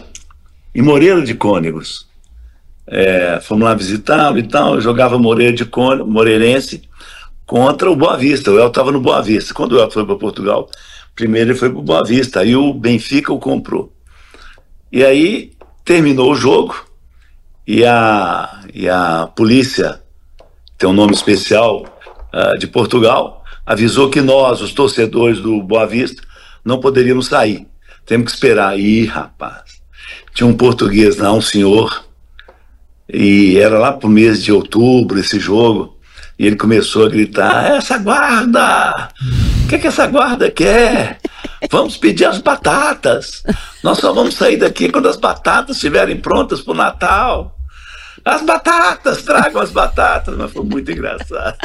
em 0.72 0.82
Moreira 0.82 1.20
de 1.22 1.34
Cônegos. 1.34 2.06
É, 2.86 3.40
fomos 3.42 3.64
lá 3.64 3.74
visitá-lo 3.74 4.38
e 4.38 4.44
tal, 4.44 4.80
jogava 4.80 5.18
Moreira 5.18 5.52
de 5.52 5.64
Cônegos, 5.64 6.12
Moreirense 6.12 6.82
contra 7.44 7.90
o 7.90 7.96
Boa 7.96 8.16
Vista. 8.16 8.52
O 8.52 8.54
Elton 8.54 8.68
estava 8.68 8.92
no 8.92 9.00
Boa 9.00 9.20
Vista. 9.20 9.52
Quando 9.52 9.72
o 9.72 9.78
Elton 9.80 9.90
foi 9.90 10.06
para 10.06 10.14
Portugal, 10.14 10.70
Primeiro 11.14 11.50
ele 11.50 11.58
foi 11.58 11.70
para 11.70 11.78
o 11.78 11.82
Boa 11.82 12.04
Vista, 12.04 12.40
aí 12.40 12.56
o 12.56 12.74
Benfica 12.74 13.32
o 13.32 13.38
comprou. 13.38 13.92
E 14.90 15.04
aí 15.04 15.52
terminou 15.84 16.32
o 16.32 16.36
jogo 16.36 16.74
e 17.66 17.84
a, 17.84 18.62
e 18.72 18.88
a 18.88 19.28
polícia, 19.34 20.00
tem 20.76 20.88
um 20.88 20.92
nome 20.92 21.12
especial 21.12 21.84
uh, 22.32 22.58
de 22.58 22.66
Portugal, 22.66 23.44
avisou 23.64 24.10
que 24.10 24.20
nós, 24.20 24.60
os 24.60 24.72
torcedores 24.72 25.40
do 25.40 25.62
Boa 25.62 25.86
Vista, 25.86 26.22
não 26.64 26.80
poderíamos 26.80 27.26
sair. 27.26 27.66
Temos 28.06 28.26
que 28.26 28.32
esperar. 28.32 28.78
Ih, 28.78 29.06
rapaz, 29.06 29.80
tinha 30.34 30.46
um 30.46 30.54
português 30.54 31.16
lá, 31.16 31.32
um 31.32 31.40
senhor, 31.40 32.04
e 33.08 33.56
era 33.58 33.78
lá 33.78 33.92
pro 33.92 34.08
mês 34.08 34.42
de 34.42 34.52
outubro 34.52 35.18
esse 35.18 35.38
jogo, 35.38 35.96
e 36.38 36.46
ele 36.46 36.56
começou 36.56 37.06
a 37.06 37.08
gritar: 37.08 37.76
essa 37.76 37.98
guarda! 37.98 39.08
O 39.74 39.76
que, 39.76 39.82
que 39.82 39.88
essa 39.88 40.06
guarda 40.06 40.48
quer? 40.52 41.18
Vamos 41.68 41.96
pedir 41.96 42.26
as 42.26 42.38
batatas. 42.38 43.42
Nós 43.82 43.98
só 43.98 44.12
vamos 44.12 44.36
sair 44.36 44.56
daqui 44.56 44.88
quando 44.88 45.08
as 45.08 45.16
batatas 45.16 45.74
estiverem 45.74 46.16
prontas 46.16 46.60
para 46.60 46.70
o 46.70 46.76
Natal. 46.76 47.58
As 48.24 48.42
batatas, 48.42 49.24
tragam 49.24 49.60
as 49.60 49.72
batatas. 49.72 50.36
Mas 50.36 50.52
foi 50.52 50.62
muito 50.62 50.92
engraçado. 50.92 51.58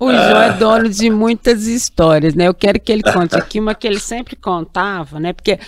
O 0.00 0.10
João 0.10 0.42
é 0.42 0.52
dono 0.54 0.88
de 0.88 1.10
muitas 1.10 1.66
histórias, 1.68 2.34
né? 2.34 2.48
Eu 2.48 2.54
quero 2.54 2.80
que 2.80 2.90
ele 2.90 3.04
conte 3.04 3.36
aqui 3.36 3.60
uma 3.60 3.72
que 3.72 3.86
ele 3.86 4.00
sempre 4.00 4.34
contava, 4.34 5.20
né? 5.20 5.32
Porque 5.32 5.60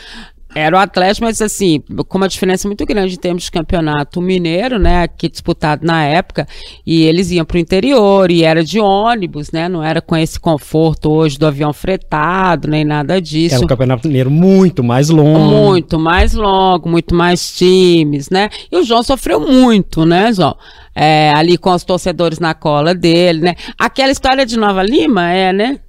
era 0.54 0.76
o 0.76 0.78
Atlético, 0.78 1.26
mas 1.26 1.42
assim, 1.42 1.82
com 2.08 2.18
uma 2.18 2.28
diferença 2.28 2.68
muito 2.68 2.86
grande 2.86 3.14
em 3.14 3.18
termos 3.18 3.42
de 3.42 3.50
campeonato 3.50 4.22
mineiro, 4.22 4.78
né, 4.78 5.08
que 5.08 5.28
disputado 5.28 5.84
na 5.84 6.04
época, 6.04 6.46
e 6.86 7.02
eles 7.02 7.30
iam 7.30 7.44
para 7.44 7.56
o 7.56 7.60
interior, 7.60 8.30
e 8.30 8.44
era 8.44 8.62
de 8.62 8.78
ônibus, 8.78 9.50
né, 9.50 9.68
não 9.68 9.82
era 9.82 10.00
com 10.00 10.16
esse 10.16 10.38
conforto 10.38 11.10
hoje 11.10 11.38
do 11.38 11.46
avião 11.46 11.72
fretado, 11.72 12.68
nem 12.68 12.84
nada 12.84 13.20
disso. 13.20 13.56
Era 13.56 13.64
um 13.64 13.68
campeonato 13.68 14.06
mineiro 14.06 14.30
muito 14.30 14.84
mais 14.84 15.08
longo. 15.08 15.38
Muito 15.38 15.98
mais 15.98 16.34
longo, 16.34 16.88
muito 16.88 17.14
mais 17.14 17.56
times, 17.56 18.30
né, 18.30 18.48
e 18.70 18.76
o 18.76 18.84
João 18.84 19.02
sofreu 19.02 19.40
muito, 19.40 20.04
né, 20.06 20.32
João? 20.32 20.56
É, 20.94 21.32
ali 21.34 21.58
com 21.58 21.72
os 21.72 21.82
torcedores 21.82 22.38
na 22.38 22.54
cola 22.54 22.94
dele, 22.94 23.40
né. 23.40 23.54
Aquela 23.76 24.12
história 24.12 24.46
de 24.46 24.56
Nova 24.56 24.82
Lima, 24.84 25.28
é, 25.32 25.52
né? 25.52 25.80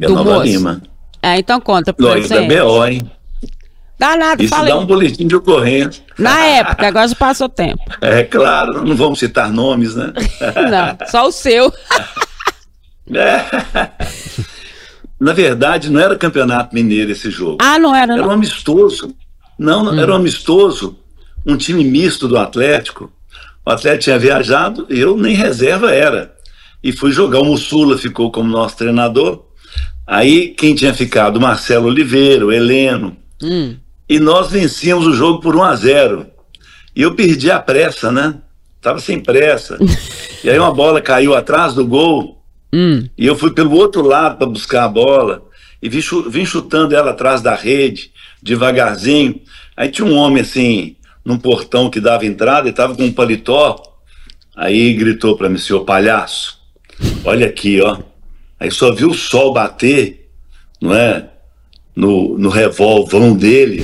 É 0.00 0.08
Nova 0.08 0.24
moço. 0.24 0.42
Lima. 0.42 0.82
É, 1.22 1.38
então 1.38 1.60
conta 1.60 1.92
pra 1.92 2.16
gente. 2.16 2.28
Da 2.28 2.42
BO, 2.42 2.84
hein? 2.86 3.00
Dá 3.98 4.14
nada, 4.16 4.42
Isso 4.42 4.54
falei. 4.54 4.72
dá 4.72 4.78
um 4.78 4.84
boletim 4.86 5.26
de 5.26 5.34
ocorrência. 5.36 6.04
Na 6.18 6.44
época, 6.44 6.86
agora 6.88 7.08
já 7.08 7.14
passou 7.14 7.48
tempo. 7.48 7.82
É 8.00 8.22
claro, 8.24 8.84
não 8.84 8.94
vamos 8.94 9.18
citar 9.18 9.50
nomes, 9.50 9.94
né? 9.94 10.12
Não, 10.70 11.06
só 11.08 11.26
o 11.28 11.32
seu. 11.32 11.72
É. 13.14 13.44
Na 15.20 15.32
verdade, 15.32 15.88
não 15.90 16.00
era 16.00 16.16
campeonato 16.18 16.74
mineiro 16.74 17.12
esse 17.12 17.30
jogo. 17.30 17.58
Ah, 17.60 17.78
não 17.78 17.94
era, 17.94 18.14
Era 18.14 18.22
um 18.22 18.26
não. 18.26 18.32
amistoso. 18.32 19.14
Não, 19.56 19.84
não, 19.84 19.96
era 19.96 20.12
um 20.12 20.16
amistoso. 20.16 20.98
Um 21.46 21.56
time 21.56 21.84
misto 21.84 22.26
do 22.26 22.36
Atlético. 22.36 23.08
O 23.64 23.70
Atlético 23.70 24.02
tinha 24.02 24.18
viajado 24.18 24.86
e 24.90 24.98
eu 24.98 25.16
nem 25.16 25.36
reserva 25.36 25.92
era. 25.94 26.34
E 26.82 26.90
fui 26.92 27.12
jogar. 27.12 27.38
O 27.40 27.44
Mussula 27.44 27.96
ficou 27.96 28.32
como 28.32 28.50
nosso 28.50 28.76
treinador. 28.76 29.44
Aí 30.04 30.48
quem 30.48 30.74
tinha 30.74 30.92
ficado? 30.92 31.40
Marcelo 31.40 31.86
Oliveira, 31.86 32.44
o 32.44 32.52
Heleno. 32.52 33.16
Hum. 33.40 33.76
E 34.08 34.18
nós 34.18 34.50
vencíamos 34.50 35.06
o 35.06 35.12
jogo 35.12 35.40
por 35.40 35.56
1 35.56 35.62
a 35.62 35.74
0 35.74 36.26
E 36.94 37.02
eu 37.02 37.14
perdi 37.14 37.50
a 37.50 37.58
pressa, 37.58 38.12
né? 38.12 38.36
Tava 38.80 39.00
sem 39.00 39.20
pressa. 39.20 39.78
e 40.44 40.50
aí 40.50 40.58
uma 40.58 40.72
bola 40.72 41.00
caiu 41.00 41.34
atrás 41.34 41.74
do 41.74 41.86
gol. 41.86 42.42
Hum. 42.72 43.08
E 43.16 43.26
eu 43.26 43.36
fui 43.36 43.52
pelo 43.52 43.72
outro 43.72 44.02
lado 44.02 44.36
para 44.38 44.46
buscar 44.46 44.84
a 44.84 44.88
bola 44.88 45.46
e 45.82 45.88
vim, 45.88 46.00
vim 46.28 46.44
chutando 46.44 46.94
ela 46.94 47.10
atrás 47.10 47.40
da 47.40 47.54
rede, 47.54 48.10
devagarzinho. 48.42 49.40
Aí 49.76 49.88
tinha 49.88 50.06
um 50.06 50.16
homem 50.16 50.42
assim, 50.42 50.96
num 51.24 51.38
portão 51.38 51.90
que 51.90 52.00
dava 52.00 52.26
entrada, 52.26 52.66
e 52.66 52.70
estava 52.70 52.94
com 52.94 53.04
um 53.04 53.12
paletó. 53.12 53.80
Aí 54.56 54.94
gritou 54.94 55.36
para 55.36 55.48
mim, 55.48 55.58
senhor 55.58 55.84
palhaço, 55.84 56.58
olha 57.24 57.46
aqui, 57.46 57.80
ó. 57.80 57.98
Aí 58.58 58.70
só 58.70 58.92
viu 58.94 59.10
o 59.10 59.14
sol 59.14 59.52
bater, 59.52 60.30
não 60.80 60.94
é? 60.94 61.28
No, 61.96 62.36
no 62.38 62.50
revolvão 62.50 63.34
dele. 63.34 63.82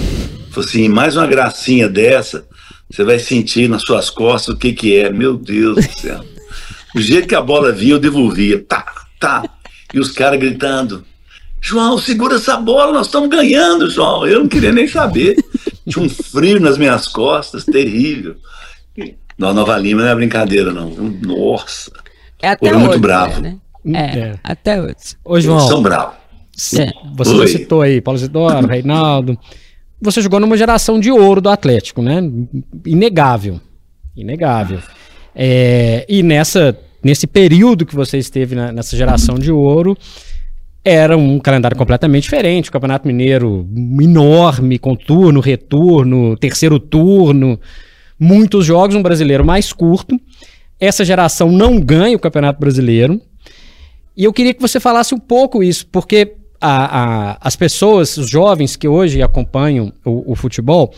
Falou 0.51 0.68
assim, 0.68 0.87
mais 0.88 1.16
uma 1.16 1.27
gracinha 1.27 1.88
dessa, 1.88 2.46
você 2.90 3.03
vai 3.05 3.18
sentir 3.18 3.68
nas 3.70 3.83
suas 3.83 4.11
costas 4.11 4.55
o 4.55 4.59
que 4.59 4.72
que 4.75 4.96
é. 4.98 5.11
Meu 5.11 5.37
Deus 5.37 5.77
do 5.77 6.01
céu. 6.01 6.25
Do 6.94 7.01
jeito 7.01 7.27
que 7.27 7.35
a 7.35 7.40
bola 7.40 7.72
vinha, 7.72 7.94
eu 7.94 7.98
devolvia. 7.98 8.62
Tá, 8.62 8.85
tá. 9.18 9.42
E 9.94 9.98
os 9.98 10.11
caras 10.11 10.38
gritando: 10.38 11.05
João, 11.59 11.96
segura 11.96 12.37
essa 12.37 12.57
bola, 12.59 12.92
nós 12.92 13.07
estamos 13.07 13.31
ganhando, 13.31 13.88
João. 13.90 14.27
Eu 14.27 14.40
não 14.40 14.48
queria 14.48 14.72
nem 14.72 14.87
saber. 14.87 15.37
Tinha 15.88 16.05
um 16.05 16.09
frio 16.09 16.61
nas 16.61 16.77
minhas 16.77 17.09
costas, 17.09 17.64
terrível. 17.64 18.37
Não, 19.38 19.55
Nova 19.55 19.77
Lima 19.79 20.03
não 20.03 20.09
é 20.09 20.14
brincadeira, 20.14 20.70
não. 20.70 20.90
Nossa, 20.90 21.90
É 22.40 22.51
até 22.51 22.66
Foram 22.66 22.81
muito 22.81 22.98
bravo. 22.98 23.40
Né? 23.40 23.59
É, 23.87 24.18
É. 24.18 24.38
até 24.44 24.81
hoje. 24.81 24.94
Ô, 25.25 25.35
eles 25.35 25.44
João, 25.44 25.61
são 25.61 25.83
bravos. 25.83 26.21
É. 26.78 26.92
você 27.16 27.32
Oi. 27.34 27.48
citou 27.48 27.80
aí 27.82 28.00
Paulo 28.00 28.18
Zidoro, 28.18 28.66
Reinaldo. 28.66 29.38
Você 30.00 30.20
jogou 30.20 30.40
numa 30.40 30.56
geração 30.56 30.98
de 30.98 31.10
ouro 31.10 31.40
do 31.40 31.48
Atlético, 31.48 32.02
né? 32.02 32.20
Inegável. 32.84 33.60
Inegável. 34.16 34.80
É, 35.34 36.04
e 36.08 36.22
nessa, 36.22 36.76
nesse 37.02 37.26
período 37.26 37.86
que 37.86 37.94
você 37.94 38.18
esteve 38.18 38.54
na- 38.54 38.72
nessa 38.72 38.96
geração 38.96 39.38
de 39.38 39.50
ouro, 39.52 39.96
era 40.84 41.16
um 41.16 41.38
calendário 41.38 41.76
completamente 41.76 42.24
diferente. 42.24 42.68
O 42.68 42.72
Campeonato 42.72 43.06
Mineiro 43.06 43.66
enorme, 44.02 44.78
com 44.78 44.94
turno, 44.96 45.40
retorno, 45.40 46.36
terceiro 46.36 46.78
turno, 46.80 47.58
muitos 48.18 48.66
jogos, 48.66 48.96
um 48.96 49.02
brasileiro 49.02 49.44
mais 49.44 49.72
curto. 49.72 50.20
Essa 50.80 51.04
geração 51.04 51.50
não 51.52 51.78
ganha 51.80 52.16
o 52.16 52.20
Campeonato 52.20 52.58
Brasileiro. 52.58 53.20
E 54.16 54.24
eu 54.24 54.32
queria 54.32 54.52
que 54.52 54.60
você 54.60 54.80
falasse 54.80 55.14
um 55.14 55.18
pouco 55.18 55.62
isso, 55.62 55.86
porque 55.86 56.34
a- 56.62 57.31
a- 57.33 57.38
as 57.40 57.57
pessoas, 57.57 58.16
os 58.16 58.31
jovens 58.31 58.77
que 58.77 58.87
hoje 58.88 59.20
acompanham 59.22 59.92
o, 60.05 60.33
o 60.33 60.35
futebol, 60.37 60.94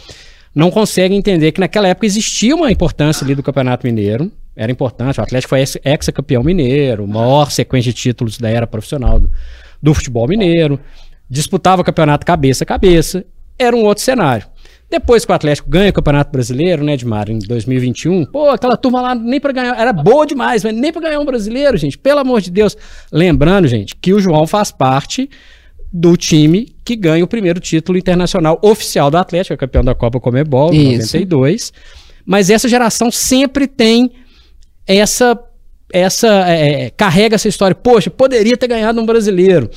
não 0.54 0.70
conseguem 0.70 1.18
entender 1.18 1.50
que 1.52 1.60
naquela 1.60 1.88
época 1.88 2.06
existia 2.06 2.54
uma 2.54 2.70
importância 2.70 3.24
ali 3.24 3.34
do 3.34 3.42
Campeonato 3.42 3.86
Mineiro. 3.86 4.30
Era 4.54 4.70
importante, 4.70 5.18
o 5.18 5.22
Atlético 5.22 5.48
foi 5.48 5.60
ex- 5.60 5.78
ex-campeão 5.84 6.42
mineiro, 6.44 7.08
maior 7.08 7.50
sequência 7.50 7.92
de 7.92 7.98
títulos 7.98 8.38
da 8.38 8.48
era 8.48 8.66
profissional 8.66 9.18
do, 9.18 9.28
do 9.82 9.92
futebol 9.92 10.28
mineiro, 10.28 10.78
disputava 11.28 11.82
o 11.82 11.84
campeonato 11.84 12.24
cabeça 12.24 12.62
a 12.62 12.66
cabeça, 12.66 13.24
era 13.58 13.74
um 13.74 13.82
outro 13.84 14.04
cenário. 14.04 14.46
Depois 14.90 15.24
que 15.24 15.32
o 15.32 15.34
Atlético 15.34 15.68
ganha 15.68 15.90
o 15.90 15.92
Campeonato 15.92 16.30
Brasileiro, 16.30 16.84
né, 16.84 16.94
Edmar, 16.94 17.30
em 17.30 17.38
2021, 17.38 18.26
pô, 18.26 18.50
aquela 18.50 18.76
turma 18.76 19.00
lá 19.00 19.14
nem 19.14 19.40
pra 19.40 19.52
ganhar, 19.52 19.78
era 19.78 19.92
boa 19.92 20.26
demais, 20.26 20.62
mas 20.62 20.74
nem 20.74 20.92
pra 20.92 21.02
ganhar 21.02 21.18
um 21.18 21.24
brasileiro, 21.24 21.76
gente, 21.76 21.98
pelo 21.98 22.20
amor 22.20 22.40
de 22.40 22.50
Deus. 22.50 22.76
Lembrando, 23.10 23.66
gente, 23.66 23.96
que 23.96 24.12
o 24.12 24.20
João 24.20 24.46
faz 24.46 24.70
parte 24.70 25.28
do 25.92 26.16
time 26.16 26.74
que 26.84 26.96
ganha 26.96 27.24
o 27.24 27.28
primeiro 27.28 27.60
título 27.60 27.96
internacional 27.96 28.58
oficial 28.62 29.10
do 29.10 29.16
Atlético, 29.16 29.54
é 29.54 29.56
campeão 29.56 29.84
da 29.84 29.94
Copa 29.94 30.20
Comebol, 30.20 30.72
em 30.74 30.94
Isso. 30.94 31.16
92. 31.16 31.72
Mas 32.26 32.50
essa 32.50 32.68
geração 32.68 33.10
sempre 33.10 33.66
tem 33.66 34.10
essa 34.86 35.38
essa 35.92 36.28
é, 36.48 36.90
carrega 36.90 37.36
essa 37.36 37.46
história. 37.46 37.74
Poxa, 37.74 38.10
poderia 38.10 38.56
ter 38.56 38.66
ganhado 38.66 39.00
um 39.00 39.06
brasileiro. 39.06 39.70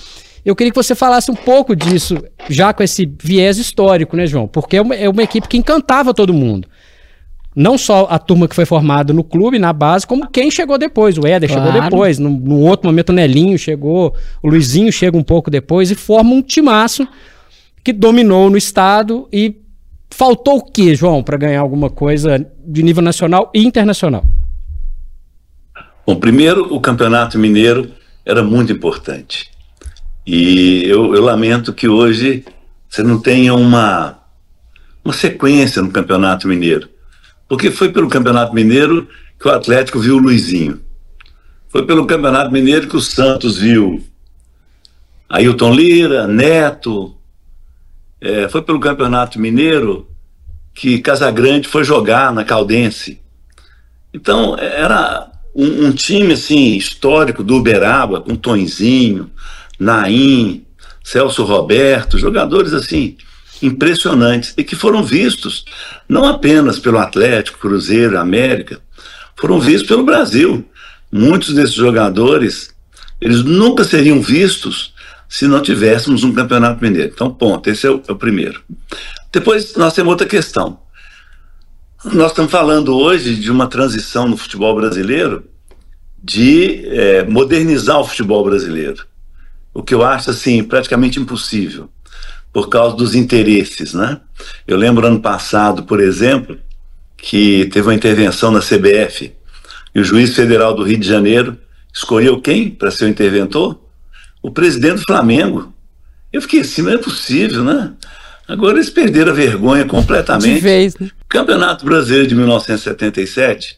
Eu 0.47 0.55
queria 0.55 0.71
que 0.71 0.81
você 0.81 0.95
falasse 0.95 1.29
um 1.29 1.35
pouco 1.35 1.75
disso, 1.75 2.23
já 2.49 2.71
com 2.71 2.81
esse 2.81 3.05
viés 3.21 3.57
histórico, 3.57 4.15
né, 4.15 4.25
João? 4.25 4.47
Porque 4.47 4.77
é 4.77 4.81
uma, 4.81 4.95
é 4.95 5.09
uma 5.09 5.21
equipe 5.21 5.45
que 5.45 5.57
encantava 5.57 6.13
todo 6.13 6.33
mundo. 6.33 6.69
Não 7.53 7.77
só 7.77 8.07
a 8.09 8.17
turma 8.17 8.47
que 8.47 8.55
foi 8.55 8.63
formada 8.63 9.11
no 9.11 9.25
clube, 9.25 9.59
na 9.59 9.73
base, 9.73 10.07
como 10.07 10.25
quem 10.29 10.49
chegou 10.49 10.77
depois. 10.77 11.17
O 11.17 11.27
Éder 11.27 11.49
chegou 11.49 11.69
Claro. 11.69 11.81
depois. 11.81 12.17
Num, 12.17 12.29
num 12.29 12.61
outro 12.61 12.87
momento, 12.87 13.09
o 13.09 13.13
Nelinho 13.13 13.59
chegou, 13.59 14.15
o 14.41 14.47
Luizinho 14.47 14.89
chega 14.89 15.17
um 15.17 15.23
pouco 15.23 15.51
depois 15.51 15.91
e 15.91 15.95
forma 15.95 16.33
um 16.33 16.41
timaço 16.41 17.05
que 17.83 17.91
dominou 17.91 18.49
no 18.49 18.55
estado. 18.55 19.27
E 19.33 19.53
faltou 20.09 20.59
o 20.59 20.63
quê, 20.63 20.95
João, 20.95 21.21
para 21.21 21.35
ganhar 21.35 21.59
alguma 21.59 21.89
coisa 21.89 22.47
de 22.65 22.83
nível 22.83 23.03
nacional 23.03 23.51
e 23.53 23.65
internacional? 23.67 24.23
Bom, 26.05 26.15
primeiro, 26.15 26.73
o 26.73 26.79
Campeonato 26.79 27.37
Mineiro 27.37 27.91
era 28.25 28.41
muito 28.41 28.71
importante. 28.71 29.56
E 30.27 30.83
eu, 30.83 31.15
eu 31.15 31.23
lamento 31.23 31.71
que 31.71 31.87
hoje 31.87 32.43
você 32.89 33.01
não 33.01 33.17
tenha 33.17 33.53
uma, 33.53 34.19
uma 35.01 35.13
sequência 35.13 35.81
no 35.81 35.89
Campeonato 35.89 36.49
Mineiro. 36.49 36.89
Porque 37.47 37.71
foi 37.71 37.93
pelo 37.93 38.09
Campeonato 38.09 38.53
Mineiro 38.53 39.07
que 39.39 39.47
o 39.47 39.51
Atlético 39.51 40.01
viu 40.01 40.17
o 40.17 40.19
Luizinho. 40.19 40.81
Foi 41.69 41.85
pelo 41.85 42.05
Campeonato 42.05 42.51
Mineiro 42.51 42.89
que 42.89 42.97
o 42.97 43.01
Santos 43.01 43.57
viu 43.57 44.03
Ailton 45.29 45.73
Lira, 45.73 46.27
Neto. 46.27 47.15
É, 48.19 48.49
foi 48.49 48.61
pelo 48.61 48.81
Campeonato 48.81 49.39
Mineiro 49.39 50.09
que 50.73 50.99
Casagrande 50.99 51.69
foi 51.69 51.85
jogar 51.85 52.33
na 52.33 52.43
Caldense. 52.43 53.21
Então, 54.13 54.57
era 54.59 55.31
um, 55.55 55.85
um 55.85 55.91
time 55.93 56.33
assim 56.33 56.75
histórico 56.75 57.45
do 57.45 57.55
Uberaba, 57.55 58.19
com 58.19 58.35
Tonzinho, 58.35 59.31
Naim, 59.79 60.65
Celso 61.03 61.43
Roberto, 61.43 62.17
jogadores 62.17 62.73
assim 62.73 63.17
impressionantes 63.61 64.53
e 64.57 64.63
que 64.63 64.75
foram 64.75 65.03
vistos 65.03 65.65
não 66.07 66.25
apenas 66.25 66.79
pelo 66.79 66.99
Atlético, 66.99 67.59
Cruzeiro, 67.59 68.19
América, 68.19 68.79
foram 69.35 69.59
vistos 69.59 69.87
pelo 69.87 70.03
Brasil. 70.03 70.65
Muitos 71.11 71.53
desses 71.53 71.73
jogadores, 71.73 72.73
eles 73.21 73.43
nunca 73.43 73.83
seriam 73.83 74.21
vistos 74.21 74.93
se 75.29 75.47
não 75.47 75.61
tivéssemos 75.61 76.23
um 76.23 76.33
campeonato 76.33 76.83
mineiro. 76.83 77.11
Então, 77.13 77.33
ponto, 77.33 77.69
esse 77.69 77.85
é 77.85 77.89
o, 77.91 78.01
é 78.07 78.11
o 78.11 78.15
primeiro. 78.15 78.61
Depois 79.31 79.75
nós 79.75 79.93
temos 79.93 80.11
outra 80.11 80.27
questão. 80.27 80.79
Nós 82.05 82.31
estamos 82.31 82.51
falando 82.51 82.95
hoje 82.95 83.35
de 83.35 83.51
uma 83.51 83.67
transição 83.67 84.27
no 84.27 84.37
futebol 84.37 84.75
brasileiro 84.75 85.43
de 86.23 86.85
é, 86.87 87.23
modernizar 87.23 87.99
o 87.99 88.05
futebol 88.05 88.43
brasileiro. 88.43 89.05
O 89.77 89.83
que 89.83 89.93
eu 89.93 90.03
acho 90.03 90.31
assim 90.31 90.63
praticamente 90.63 91.19
impossível 91.19 91.87
por 92.51 92.67
causa 92.67 92.95
dos 92.95 93.13
interesses, 93.13 93.93
né? 93.93 94.19
Eu 94.67 94.75
lembro 94.75 95.05
ano 95.05 95.19
passado, 95.19 95.83
por 95.83 95.99
exemplo, 95.99 96.57
que 97.15 97.65
teve 97.65 97.87
uma 97.87 97.93
intervenção 97.93 98.49
na 98.49 98.59
CBF 98.59 99.31
e 99.93 99.99
o 99.99 100.03
juiz 100.03 100.35
federal 100.35 100.73
do 100.73 100.81
Rio 100.81 100.97
de 100.97 101.07
Janeiro 101.07 101.55
escolheu 101.93 102.41
quem 102.41 102.71
para 102.71 102.89
ser 102.89 103.05
o 103.05 103.07
interventor? 103.07 103.79
O 104.41 104.49
presidente 104.49 105.01
do 105.01 105.03
Flamengo. 105.05 105.71
Eu 106.33 106.41
fiquei 106.41 106.61
assim, 106.61 106.81
não 106.81 106.93
é 106.93 106.97
possível, 106.97 107.63
né? 107.63 107.93
Agora 108.47 108.77
eles 108.77 108.89
perderam 108.89 109.31
a 109.31 109.35
vergonha 109.35 109.85
completamente. 109.85 110.55
De 110.55 110.59
vez, 110.59 110.97
né? 110.97 111.11
Campeonato 111.29 111.85
Brasileiro 111.85 112.27
de 112.27 112.33
1977, 112.33 113.77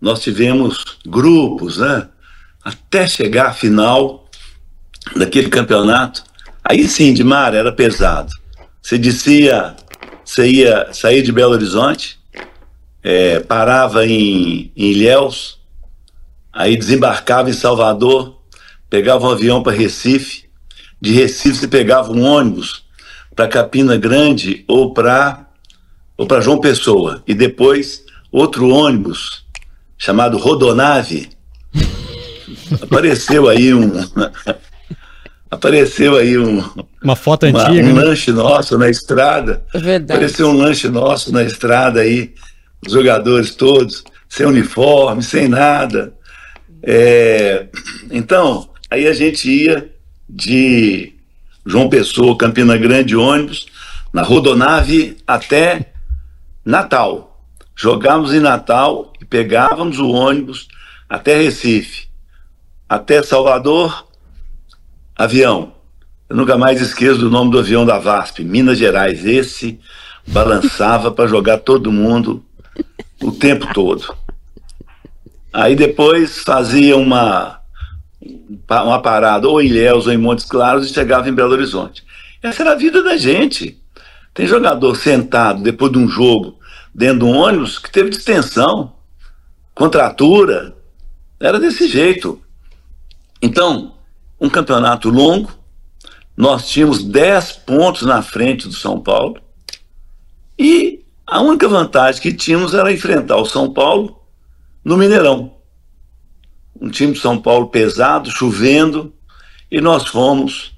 nós 0.00 0.20
tivemos 0.20 0.98
grupos, 1.06 1.78
né? 1.78 2.08
Até 2.64 3.06
chegar 3.06 3.48
à 3.48 3.52
final 3.52 4.28
daquele 5.16 5.48
campeonato. 5.48 6.22
Aí 6.64 6.86
sim, 6.86 7.12
de 7.12 7.24
mar 7.24 7.54
era 7.54 7.72
pesado. 7.72 8.32
Você 8.80 8.98
descia, 8.98 9.76
você 10.24 10.48
ia 10.48 10.92
sair 10.92 11.22
de 11.22 11.32
Belo 11.32 11.52
Horizonte, 11.52 12.18
é, 13.02 13.40
parava 13.40 14.06
em, 14.06 14.72
em 14.76 14.90
Ilhéus, 14.90 15.58
aí 16.52 16.76
desembarcava 16.76 17.50
em 17.50 17.54
Salvador, 17.54 18.40
pegava 18.88 19.26
um 19.26 19.30
avião 19.30 19.62
para 19.62 19.72
Recife, 19.72 20.44
de 21.00 21.12
Recife 21.12 21.56
você 21.56 21.68
pegava 21.68 22.12
um 22.12 22.22
ônibus 22.22 22.84
para 23.34 23.48
Capina 23.48 23.96
Grande 23.96 24.64
ou 24.68 24.94
para 24.94 25.48
ou 26.16 26.26
para 26.26 26.40
João 26.40 26.60
Pessoa. 26.60 27.22
E 27.26 27.34
depois 27.34 28.04
outro 28.30 28.68
ônibus 28.68 29.44
chamado 29.98 30.38
Rodonave. 30.38 31.30
Apareceu 32.80 33.48
aí 33.48 33.74
um 33.74 33.90
apareceu 35.50 36.16
aí 36.16 36.38
um 36.38 36.64
uma 37.02 37.14
foto 37.14 37.46
uma, 37.46 37.60
antiga, 37.60 37.88
um 37.88 37.94
né? 37.94 38.04
lanche 38.04 38.32
nosso 38.32 38.78
na 38.78 38.88
estrada. 38.88 39.64
É 39.74 39.78
verdade. 39.78 40.12
Apareceu 40.12 40.48
um 40.48 40.56
lanche 40.56 40.88
nosso 40.88 41.32
na 41.32 41.42
estrada 41.42 42.00
aí, 42.00 42.32
os 42.86 42.92
jogadores 42.92 43.54
todos 43.54 44.04
sem 44.32 44.46
uniforme, 44.46 45.22
sem 45.22 45.46
nada. 45.46 46.14
É, 46.82 47.66
então, 48.10 48.70
aí 48.90 49.06
a 49.06 49.12
gente 49.12 49.46
ia 49.50 49.92
de 50.26 51.12
João 51.66 51.90
Pessoa, 51.90 52.38
Campina 52.38 52.78
Grande, 52.78 53.14
ônibus, 53.14 53.66
na 54.10 54.22
rodonave 54.22 55.18
até 55.26 55.92
Natal. 56.64 57.44
Jogávamos 57.76 58.32
em 58.32 58.40
Natal 58.40 59.12
e 59.20 59.24
pegávamos 59.24 59.98
o 59.98 60.08
ônibus 60.08 60.66
até 61.08 61.36
Recife, 61.36 62.08
até 62.92 63.22
Salvador, 63.22 64.06
avião. 65.16 65.72
Eu 66.28 66.36
nunca 66.36 66.58
mais 66.58 66.78
esqueço 66.78 67.18
do 67.18 67.30
nome 67.30 67.50
do 67.50 67.58
avião 67.58 67.86
da 67.86 67.98
VASP, 67.98 68.44
Minas 68.44 68.76
Gerais. 68.76 69.24
Esse 69.24 69.80
balançava 70.26 71.10
para 71.10 71.26
jogar 71.26 71.56
todo 71.56 71.90
mundo 71.90 72.44
o 73.22 73.32
tempo 73.32 73.72
todo. 73.72 74.14
Aí 75.50 75.74
depois 75.74 76.40
fazia 76.40 76.94
uma, 76.98 77.60
uma 78.68 79.00
parada 79.00 79.48
ou 79.48 79.62
em 79.62 79.68
Ilhéus 79.68 80.06
ou 80.06 80.12
em 80.12 80.18
Montes 80.18 80.44
Claros 80.44 80.90
e 80.90 80.92
chegava 80.92 81.30
em 81.30 81.34
Belo 81.34 81.52
Horizonte. 81.52 82.04
Essa 82.42 82.62
era 82.62 82.72
a 82.72 82.76
vida 82.76 83.02
da 83.02 83.16
gente. 83.16 83.80
Tem 84.34 84.46
jogador 84.46 84.96
sentado 84.96 85.62
depois 85.62 85.90
de 85.90 85.98
um 85.98 86.08
jogo 86.08 86.58
dentro 86.94 87.20
de 87.20 87.24
um 87.24 87.38
ônibus 87.38 87.78
que 87.78 87.90
teve 87.90 88.10
distensão, 88.10 88.92
contratura. 89.74 90.76
Era 91.40 91.58
desse 91.58 91.88
jeito. 91.88 92.41
Então, 93.42 93.96
um 94.40 94.48
campeonato 94.48 95.10
longo, 95.10 95.50
nós 96.36 96.68
tínhamos 96.68 97.02
10 97.02 97.52
pontos 97.66 98.02
na 98.02 98.22
frente 98.22 98.68
do 98.68 98.74
São 98.74 99.00
Paulo 99.00 99.40
e 100.58 101.04
a 101.26 101.40
única 101.40 101.68
vantagem 101.68 102.22
que 102.22 102.32
tínhamos 102.32 102.72
era 102.72 102.92
enfrentar 102.92 103.36
o 103.36 103.44
São 103.44 103.72
Paulo 103.72 104.22
no 104.84 104.96
Mineirão. 104.96 105.54
Um 106.80 106.88
time 106.88 107.12
de 107.12 107.20
São 107.20 107.38
Paulo 107.38 107.68
pesado, 107.68 108.30
chovendo, 108.30 109.12
e 109.70 109.80
nós 109.80 110.06
fomos. 110.06 110.72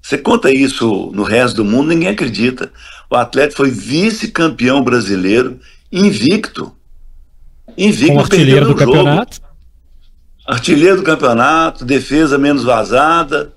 Você 0.00 0.18
conta 0.18 0.50
isso 0.50 1.10
no 1.14 1.22
resto 1.22 1.56
do 1.56 1.64
mundo, 1.64 1.88
ninguém 1.88 2.08
acredita. 2.08 2.72
O 3.08 3.16
Atlético 3.16 3.58
foi 3.58 3.70
vice-campeão 3.70 4.82
brasileiro, 4.82 5.60
invicto. 5.90 6.74
Invicto, 7.76 8.14
Com 8.14 8.20
artilheiro 8.20 8.66
do 8.66 8.78
jogo. 8.78 8.92
campeonato. 8.92 9.40
Artilheiro 10.52 10.98
do 10.98 11.02
campeonato, 11.02 11.82
defesa 11.82 12.36
menos 12.36 12.62
vazada. 12.62 13.54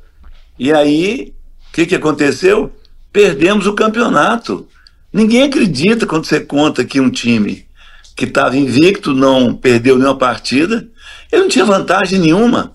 E 0.57 0.71
aí, 0.71 1.33
o 1.67 1.73
que, 1.73 1.85
que 1.85 1.95
aconteceu? 1.95 2.73
Perdemos 3.11 3.67
o 3.67 3.73
campeonato. 3.73 4.65
Ninguém 5.11 5.43
acredita 5.43 6.05
quando 6.05 6.23
você 6.23 6.39
conta 6.39 6.85
que 6.85 7.01
um 7.01 7.09
time 7.09 7.67
que 8.15 8.23
estava 8.23 8.55
invicto, 8.55 9.13
não 9.13 9.53
perdeu 9.53 9.97
nenhuma 9.97 10.17
partida, 10.17 10.87
ele 11.29 11.41
não 11.41 11.49
tinha 11.49 11.65
vantagem 11.65 12.17
nenhuma. 12.17 12.73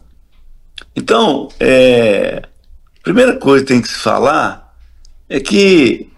Então, 0.94 1.48
é, 1.58 2.42
a 2.44 3.02
primeira 3.02 3.38
coisa 3.38 3.64
que 3.64 3.72
tem 3.72 3.80
que 3.80 3.88
se 3.88 3.94
falar 3.94 4.74
é 5.30 5.40
que 5.40 6.10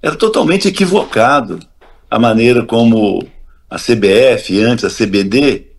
era 0.00 0.16
totalmente 0.16 0.68
equivocado 0.68 1.60
a 2.10 2.18
maneira 2.18 2.64
como 2.64 3.28
a 3.68 3.76
CBF, 3.76 4.58
antes 4.62 4.86
a 4.86 4.88
CBD, 4.90 5.71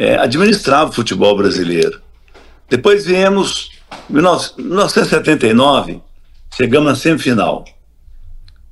é, 0.00 0.16
administrava 0.16 0.88
o 0.88 0.92
futebol 0.94 1.36
brasileiro. 1.36 2.00
Depois 2.70 3.04
viemos, 3.04 3.72
em 4.08 4.14
1979, 4.14 6.00
chegamos 6.56 6.88
na 6.88 6.94
semifinal. 6.96 7.66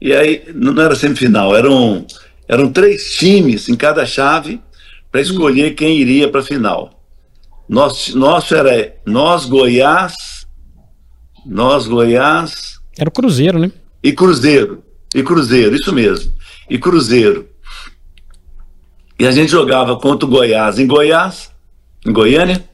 E 0.01 0.15
aí, 0.15 0.43
não 0.55 0.81
era 0.83 0.97
semifinal, 0.97 1.55
eram, 1.55 2.07
eram 2.49 2.73
três 2.73 3.13
times 3.13 3.69
em 3.69 3.77
cada 3.77 4.07
chave 4.07 4.59
para 5.13 5.21
escolher 5.21 5.75
quem 5.75 5.99
iria 5.99 6.31
para 6.31 6.41
a 6.41 6.45
final. 6.45 6.99
Nosso, 7.69 8.19
nosso 8.19 8.55
era 8.55 8.95
nós, 9.05 9.45
Goiás, 9.45 10.47
nós, 11.45 11.87
Goiás. 11.87 12.81
Era 12.99 13.11
o 13.11 13.13
Cruzeiro, 13.13 13.59
né? 13.59 13.71
E 14.03 14.13
Cruzeiro. 14.15 14.83
E 15.15 15.23
Cruzeiro, 15.23 15.77
isso 15.77 15.93
mesmo. 15.93 16.33
E 16.71 16.79
Cruzeiro. 16.79 17.47
E 19.19 19.27
a 19.27 19.31
gente 19.33 19.51
jogava 19.51 19.97
contra 19.97 20.27
o 20.27 20.31
Goiás 20.31 20.79
em 20.79 20.87
Goiás, 20.87 21.51
em 22.07 22.13
Goiânia, 22.13 22.65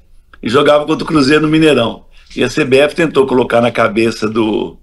e 0.42 0.48
jogava 0.48 0.85
contra 0.85 1.04
o 1.04 1.07
Cruzeiro 1.07 1.42
no 1.42 1.48
Mineirão. 1.48 2.04
E 2.37 2.44
a 2.44 2.48
CBF 2.48 2.94
tentou 2.94 3.26
colocar 3.26 3.61
na 3.61 3.70
cabeça 3.70 4.28
do, 4.28 4.76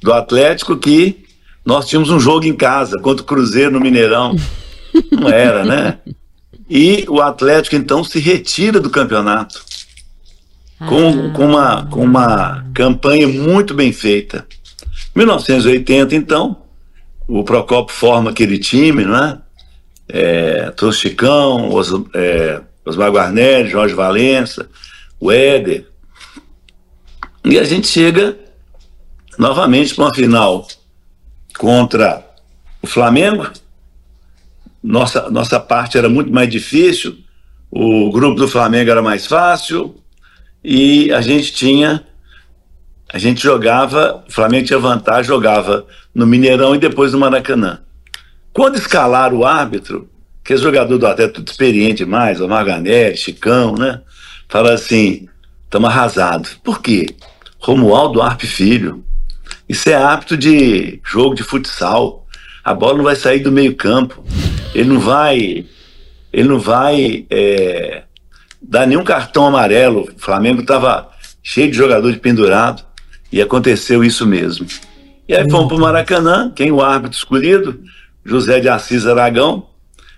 do 0.00 0.12
Atlético 0.12 0.76
que 0.76 1.24
nós 1.64 1.86
tínhamos 1.86 2.10
um 2.10 2.20
jogo 2.20 2.46
em 2.46 2.54
casa 2.54 2.98
contra 2.98 3.22
o 3.22 3.26
Cruzeiro 3.26 3.72
no 3.72 3.80
Mineirão. 3.80 4.34
Não 5.12 5.28
era, 5.28 5.64
né? 5.64 5.98
E 6.68 7.04
o 7.08 7.20
Atlético 7.20 7.76
então 7.76 8.02
se 8.02 8.18
retira 8.18 8.80
do 8.80 8.88
campeonato 8.88 9.62
com, 10.78 11.32
com, 11.32 11.46
uma, 11.46 11.86
com 11.86 12.02
uma 12.02 12.64
campanha 12.74 13.28
muito 13.28 13.74
bem 13.74 13.92
feita. 13.92 14.46
1980, 15.14 16.14
então, 16.14 16.62
o 17.28 17.44
Procopio 17.44 17.94
forma 17.94 18.30
aquele 18.30 18.58
time, 18.58 19.04
não 19.04 19.16
é? 19.16 19.38
É 20.08 20.72
Os, 21.72 21.92
é, 22.14 22.60
Osmar 22.84 23.10
Guarneri, 23.10 23.68
Jorge 23.68 23.94
Valença, 23.94 24.68
o 25.18 25.32
Éder. 25.32 25.86
E 27.44 27.58
a 27.58 27.64
gente 27.64 27.86
chega 27.86 28.36
novamente 29.38 29.94
para 29.94 30.04
uma 30.04 30.14
final 30.14 30.66
contra 31.58 32.24
o 32.82 32.86
Flamengo. 32.86 33.50
Nossa, 34.82 35.30
nossa 35.30 35.58
parte 35.58 35.96
era 35.96 36.08
muito 36.08 36.32
mais 36.32 36.48
difícil, 36.50 37.16
o 37.70 38.10
grupo 38.12 38.36
do 38.38 38.46
Flamengo 38.46 38.90
era 38.90 39.02
mais 39.02 39.26
fácil 39.26 39.96
e 40.62 41.12
a 41.12 41.20
gente 41.20 41.52
tinha. 41.52 42.06
A 43.12 43.18
gente 43.18 43.42
jogava, 43.42 44.24
o 44.28 44.32
Flamengo 44.32 44.66
tinha 44.66 44.78
vantagem, 44.78 45.24
jogava 45.24 45.86
no 46.14 46.26
Mineirão 46.26 46.74
e 46.74 46.78
depois 46.78 47.12
no 47.12 47.18
Maracanã. 47.18 47.80
Quando 48.54 48.76
escalaram 48.76 49.38
o 49.38 49.44
árbitro, 49.44 50.08
que 50.44 50.52
é 50.52 50.56
jogador 50.56 50.96
do 50.96 51.06
Atlético 51.08 51.40
tudo 51.40 51.48
experiente 51.48 52.04
mais, 52.04 52.40
o 52.40 52.46
Marganelli, 52.46 53.16
Chicão, 53.16 53.74
né? 53.74 54.00
Fala 54.48 54.72
assim: 54.72 55.28
estamos 55.64 55.90
arrasados. 55.90 56.54
Por 56.62 56.80
quê? 56.80 57.16
Romualdo 57.58 58.22
Arpe 58.22 58.46
Filho. 58.46 59.04
Isso 59.68 59.90
é 59.90 59.94
hábito 59.94 60.36
de 60.36 61.00
jogo 61.04 61.34
de 61.34 61.42
futsal. 61.42 62.28
A 62.62 62.72
bola 62.72 62.98
não 62.98 63.04
vai 63.04 63.16
sair 63.16 63.40
do 63.40 63.50
meio-campo. 63.50 64.24
Ele 64.72 64.88
não 64.88 65.00
vai. 65.00 65.66
Ele 66.32 66.48
não 66.48 66.60
vai 66.60 67.26
é, 67.28 68.04
dar 68.62 68.86
nenhum 68.86 69.02
cartão 69.02 69.48
amarelo. 69.48 70.08
O 70.16 70.20
Flamengo 70.20 70.60
estava 70.60 71.10
cheio 71.42 71.70
de 71.72 71.76
jogador 71.76 72.12
de 72.12 72.20
pendurado. 72.20 72.84
E 73.32 73.42
aconteceu 73.42 74.04
isso 74.04 74.24
mesmo. 74.24 74.64
E 75.28 75.34
aí 75.34 75.50
fomos 75.50 75.66
para 75.66 75.76
o 75.76 75.80
Maracanã, 75.80 76.52
quem 76.54 76.70
o 76.70 76.80
árbitro 76.80 77.18
escolhido? 77.18 77.80
José 78.24 78.60
de 78.60 78.68
Assis 78.68 79.06
Aragão, 79.06 79.68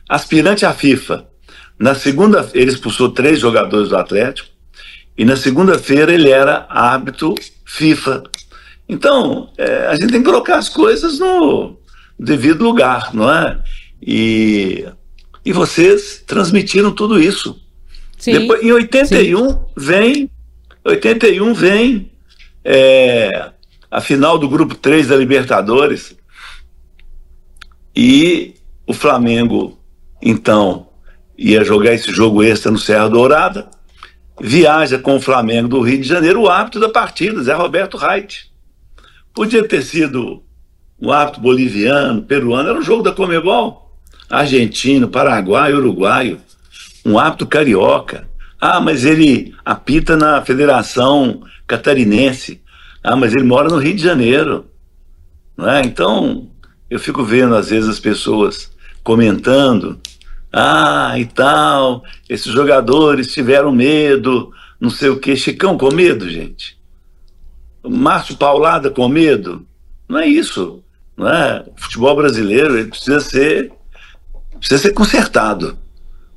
aspirante 0.09 0.65
à 0.65 0.73
FIFA. 0.73 1.27
Na 1.79 1.95
segunda, 1.95 2.49
ele 2.55 2.71
expulsou 2.71 3.11
três 3.11 3.41
jogadores 3.41 3.89
do 3.89 3.97
Atlético. 3.97 4.49
E 5.19 5.25
na 5.25 5.37
segunda-feira 5.37 6.13
ele 6.13 6.31
era 6.31 6.67
árbitro 6.69 7.35
FIFA. 7.65 8.23
Então, 8.89 9.51
é, 9.59 9.87
a 9.89 9.95
gente 9.97 10.13
tem 10.13 10.21
que 10.21 10.29
colocar 10.29 10.57
as 10.57 10.69
coisas 10.69 11.19
no 11.19 11.77
devido 12.19 12.63
lugar, 12.63 13.15
não 13.15 13.31
é? 13.31 13.59
E, 14.01 14.87
e 15.45 15.53
vocês 15.53 16.23
transmitiram 16.27 16.93
tudo 16.93 17.21
isso. 17.21 17.61
Sim, 18.19 18.33
Depois, 18.33 18.63
em 18.63 18.73
81 18.73 19.49
sim. 19.49 19.59
vem 19.77 20.31
81 20.85 21.53
vem 21.53 22.13
é, 22.65 23.51
a 23.91 24.01
final 24.01 24.39
do 24.39 24.49
grupo 24.49 24.75
3 24.75 25.09
da 25.09 25.17
Libertadores. 25.17 26.16
E 27.97 28.55
o 28.87 28.93
Flamengo, 28.93 29.79
então, 30.21 30.89
ia 31.37 31.65
jogar 31.65 31.95
esse 31.95 32.13
jogo 32.13 32.43
extra 32.43 32.71
no 32.71 32.79
Serra 32.79 33.09
Dourada 33.09 33.71
viaja 34.41 34.99
com 34.99 35.17
o 35.17 35.21
Flamengo 35.21 35.69
do 35.69 35.81
Rio 35.81 36.01
de 36.01 36.09
Janeiro, 36.09 36.43
o 36.43 36.49
árbitro 36.49 36.81
da 36.81 36.89
partida, 36.89 37.43
Zé 37.43 37.55
Roberto 37.55 37.97
Reit. 37.97 38.51
Podia 39.35 39.67
ter 39.67 39.83
sido 39.83 40.43
um 41.01 41.11
árbitro 41.11 41.41
boliviano, 41.41 42.23
peruano, 42.23 42.69
era 42.69 42.79
um 42.79 42.83
jogo 42.83 43.03
da 43.03 43.13
Comebol. 43.13 43.99
Argentino, 44.29 45.09
Paraguai, 45.09 45.73
Uruguaio, 45.73 46.41
um 47.05 47.19
árbitro 47.19 47.47
carioca. 47.47 48.29
Ah, 48.61 48.81
mas 48.81 49.05
ele 49.05 49.55
apita 49.65 50.17
na 50.17 50.43
Federação 50.43 51.43
Catarinense. 51.67 52.61
Ah, 53.03 53.15
mas 53.15 53.33
ele 53.33 53.45
mora 53.45 53.69
no 53.69 53.79
Rio 53.79 53.95
de 53.95 54.03
Janeiro. 54.03 54.67
Não 55.57 55.71
é? 55.71 55.83
Então, 55.83 56.49
eu 56.91 56.99
fico 56.99 57.25
vendo 57.25 57.55
às 57.55 57.71
vezes 57.71 57.89
as 57.89 58.01
pessoas 58.01 58.71
comentando, 59.03 60.01
ah, 60.53 61.19
e 61.19 61.27
tal, 61.27 62.03
esses 62.29 62.53
jogadores 62.53 63.33
tiveram 63.33 63.73
medo, 63.73 64.53
não 64.81 64.91
sei 64.91 65.09
o 65.09 65.19
que, 65.19 65.37
Chicão 65.37 65.77
com 65.77 65.93
medo, 65.93 66.29
gente. 66.29 66.77
Márcio 67.85 68.37
Paulada 68.37 68.91
com 68.91 69.09
medo. 69.09 69.67
Não 70.09 70.19
é 70.19 70.27
isso. 70.27 70.83
Não 71.17 71.29
é? 71.29 71.65
O 71.67 71.81
futebol 71.81 72.15
brasileiro 72.17 72.79
ele 72.79 72.89
precisa 72.89 73.21
ser 73.21 73.73
precisa 74.59 74.81
ser 74.81 74.93
consertado. 74.93 75.79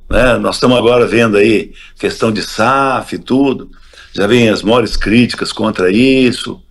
Né? 0.08 0.36
Nós 0.38 0.56
estamos 0.56 0.76
agora 0.76 1.06
vendo 1.06 1.36
aí 1.36 1.72
questão 1.98 2.30
de 2.30 2.42
SAF 2.42 3.14
e 3.14 3.18
tudo. 3.18 3.70
Já 4.12 4.26
vem 4.26 4.48
as 4.48 4.62
maiores 4.62 4.96
críticas 4.96 5.52
contra 5.52 5.90
isso. 5.90 6.62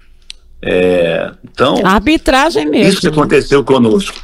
É, 0.61 1.31
então, 1.43 1.81
a 1.85 1.91
arbitragem 1.93 2.69
mesmo. 2.69 2.89
Isso 2.89 3.01
que 3.01 3.07
aconteceu 3.07 3.63
conosco. 3.63 4.19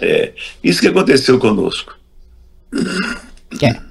É, 0.00 0.32
isso 0.62 0.80
que 0.80 0.88
aconteceu 0.88 1.38
conosco. 1.38 1.94
É. 3.62 3.90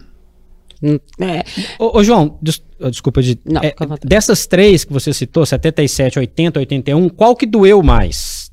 É. 1.20 1.44
Ô, 1.78 2.00
ô, 2.00 2.04
João, 2.04 2.38
des, 2.42 2.62
desculpa 2.90 3.22
de. 3.22 3.38
Não, 3.46 3.62
é, 3.62 3.76
dessas 4.04 4.48
três 4.48 4.86
que 4.86 4.94
você 4.94 5.12
citou, 5.12 5.46
77, 5.46 6.20
80, 6.20 6.60
81, 6.60 7.10
qual 7.10 7.36
que 7.36 7.46
doeu 7.46 7.84
mais? 7.84 8.50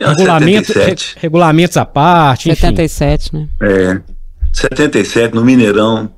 Regulamento, 0.00 0.72
re, 0.72 0.94
regulamentos 1.16 1.76
à 1.76 1.84
parte. 1.84 2.44
77, 2.54 3.28
enfim. 3.28 3.36
né? 3.38 3.48
É. 3.60 4.02
77 4.52 5.34
no 5.34 5.44
Mineirão, 5.44 6.10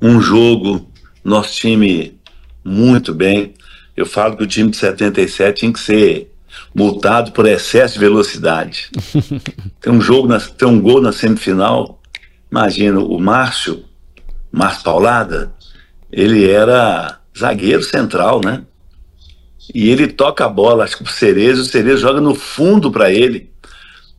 um 0.00 0.20
jogo, 0.20 0.88
nosso 1.24 1.54
time 1.54 2.16
muito 2.64 3.14
bem. 3.14 3.54
Eu 3.96 4.04
falo 4.04 4.36
que 4.36 4.42
o 4.42 4.46
time 4.46 4.70
de 4.70 4.76
77 4.76 5.60
tinha 5.60 5.72
que 5.72 5.80
ser 5.80 6.32
multado 6.74 7.32
por 7.32 7.46
excesso 7.46 7.94
de 7.94 8.00
velocidade. 8.00 8.90
tem 9.80 9.92
um 9.92 10.00
jogo, 10.00 10.28
na, 10.28 10.38
tem 10.38 10.68
um 10.68 10.80
gol 10.80 11.00
na 11.00 11.12
semifinal. 11.12 12.00
Imagina, 12.50 13.00
o 13.00 13.18
Márcio, 13.18 13.84
Márcio 14.52 14.84
Paulada, 14.84 15.52
ele 16.12 16.48
era 16.48 17.18
zagueiro 17.36 17.82
central, 17.82 18.40
né? 18.44 18.62
E 19.74 19.90
ele 19.90 20.06
toca 20.06 20.44
a 20.44 20.48
bola, 20.48 20.84
acho 20.84 20.98
que 20.98 21.04
pro 21.04 21.12
Cerezo, 21.12 21.62
o 21.62 21.64
Cerezo 21.64 22.02
joga 22.02 22.20
no 22.20 22.34
fundo 22.34 22.90
para 22.90 23.10
ele. 23.10 23.50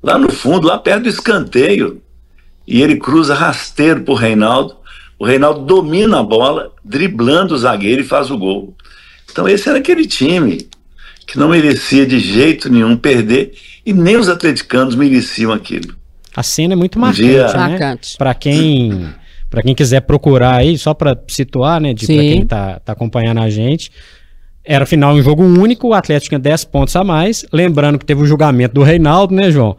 Lá 0.03 0.17
no 0.17 0.31
fundo, 0.31 0.67
lá 0.67 0.77
perto 0.77 1.03
do 1.03 1.09
escanteio. 1.09 2.01
E 2.67 2.81
ele 2.81 2.97
cruza 2.97 3.33
rasteiro 3.33 4.01
pro 4.01 4.13
Reinaldo. 4.13 4.75
O 5.17 5.25
Reinaldo 5.25 5.61
domina 5.61 6.19
a 6.19 6.23
bola, 6.23 6.71
driblando 6.83 7.55
o 7.55 7.57
zagueiro 7.57 8.01
e 8.01 8.05
faz 8.05 8.29
o 8.29 8.37
gol. 8.37 8.75
Então 9.37 9.47
esse 9.47 9.69
era 9.69 9.77
aquele 9.77 10.07
time 10.07 10.67
que 11.27 11.37
não 11.37 11.49
merecia 11.49 12.07
de 12.07 12.17
jeito 12.17 12.71
nenhum 12.71 12.97
perder 12.97 13.53
e 13.85 13.93
nem 13.93 14.17
os 14.17 14.29
atleticanos 14.29 14.95
mereciam 14.95 15.51
aquilo. 15.51 15.95
A 16.35 16.41
cena 16.41 16.73
é 16.73 16.75
muito 16.75 16.97
marcante, 16.97 17.23
um 17.23 17.27
dia... 17.27 17.53
né? 17.53 17.99
Para 18.17 18.33
quem 18.33 19.13
para 19.47 19.61
quem 19.61 19.75
quiser 19.75 20.01
procurar 20.01 20.55
aí, 20.55 20.75
só 20.75 20.91
para 20.91 21.15
situar, 21.27 21.79
né, 21.79 21.93
de 21.93 22.07
para 22.07 22.15
quem 22.15 22.45
tá, 22.47 22.79
tá 22.83 22.93
acompanhando 22.93 23.39
a 23.39 23.47
gente, 23.47 23.91
era 24.65 24.87
final 24.87 25.13
um 25.13 25.21
jogo 25.21 25.43
único, 25.43 25.89
o 25.89 25.93
Atlético 25.93 26.29
tinha 26.29 26.39
10 26.39 26.65
pontos 26.65 26.95
a 26.95 27.03
mais, 27.03 27.45
lembrando 27.53 27.99
que 27.99 28.05
teve 28.05 28.23
o 28.23 28.25
julgamento 28.25 28.73
do 28.73 28.81
Reinaldo, 28.81 29.35
né, 29.35 29.51
João? 29.51 29.77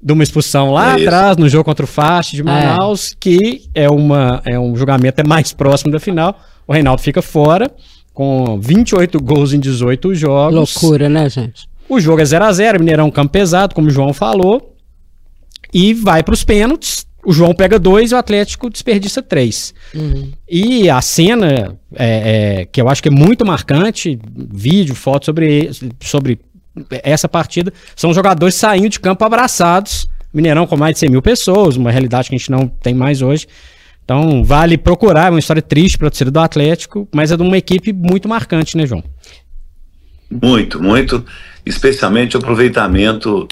De 0.00 0.12
uma 0.12 0.22
expulsão 0.22 0.70
lá 0.70 0.96
é 0.96 1.02
atrás, 1.02 1.36
no 1.36 1.48
jogo 1.48 1.64
contra 1.64 1.84
o 1.84 1.88
Fast 1.88 2.36
de 2.36 2.42
é. 2.42 2.44
Manaus, 2.44 3.12
é. 3.12 3.16
que 3.18 3.64
é, 3.74 3.90
uma, 3.90 4.40
é 4.44 4.58
um 4.58 4.76
julgamento 4.76 5.20
é 5.20 5.24
mais 5.24 5.52
próximo 5.52 5.90
da 5.90 5.98
final. 5.98 6.40
O 6.68 6.72
Reinaldo 6.72 7.02
fica 7.02 7.20
fora 7.20 7.68
com 8.12 8.58
28 8.60 9.20
gols 9.20 9.52
em 9.52 9.60
18 9.60 10.14
jogos. 10.14 10.54
Loucura, 10.54 11.08
né, 11.08 11.28
gente? 11.28 11.68
O 11.88 12.00
jogo 12.00 12.20
é 12.20 12.24
0 12.24 12.44
a 12.44 12.52
0 12.52 12.78
Mineirão 12.78 13.10
campo 13.10 13.32
pesado, 13.32 13.74
como 13.74 13.88
o 13.88 13.90
João 13.90 14.12
falou. 14.12 14.74
E 15.72 15.94
vai 15.94 16.22
para 16.22 16.34
os 16.34 16.44
pênaltis. 16.44 17.06
O 17.24 17.32
João 17.32 17.54
pega 17.54 17.78
dois 17.78 18.10
e 18.10 18.14
o 18.14 18.18
Atlético 18.18 18.68
desperdiça 18.68 19.22
três. 19.22 19.72
Uhum. 19.94 20.32
E 20.48 20.90
a 20.90 21.00
cena, 21.00 21.78
é, 21.94 22.60
é, 22.60 22.64
que 22.66 22.80
eu 22.80 22.88
acho 22.88 23.02
que 23.02 23.08
é 23.08 23.12
muito 23.12 23.46
marcante, 23.46 24.18
vídeo, 24.34 24.94
foto 24.94 25.26
sobre, 25.26 25.70
sobre 26.00 26.40
essa 26.90 27.28
partida, 27.28 27.72
são 27.94 28.12
jogadores 28.12 28.56
saindo 28.56 28.88
de 28.88 29.00
campo 29.00 29.24
abraçados. 29.24 30.08
Mineirão 30.34 30.66
com 30.66 30.76
mais 30.76 30.94
de 30.94 31.00
100 31.00 31.10
mil 31.10 31.22
pessoas, 31.22 31.76
uma 31.76 31.90
realidade 31.90 32.28
que 32.28 32.34
a 32.34 32.38
gente 32.38 32.50
não 32.50 32.66
tem 32.66 32.94
mais 32.94 33.22
hoje. 33.22 33.46
Então, 34.04 34.42
vale 34.42 34.76
procurar, 34.76 35.28
é 35.28 35.30
uma 35.30 35.38
história 35.38 35.62
triste 35.62 35.96
para 35.96 36.08
a 36.08 36.10
torcida 36.10 36.30
do 36.30 36.40
Atlético, 36.40 37.08
mas 37.14 37.30
é 37.30 37.36
de 37.36 37.42
uma 37.42 37.56
equipe 37.56 37.92
muito 37.92 38.28
marcante, 38.28 38.76
né, 38.76 38.86
João? 38.86 39.02
Muito, 40.30 40.82
muito, 40.82 41.24
especialmente 41.64 42.36
o 42.36 42.40
aproveitamento 42.40 43.46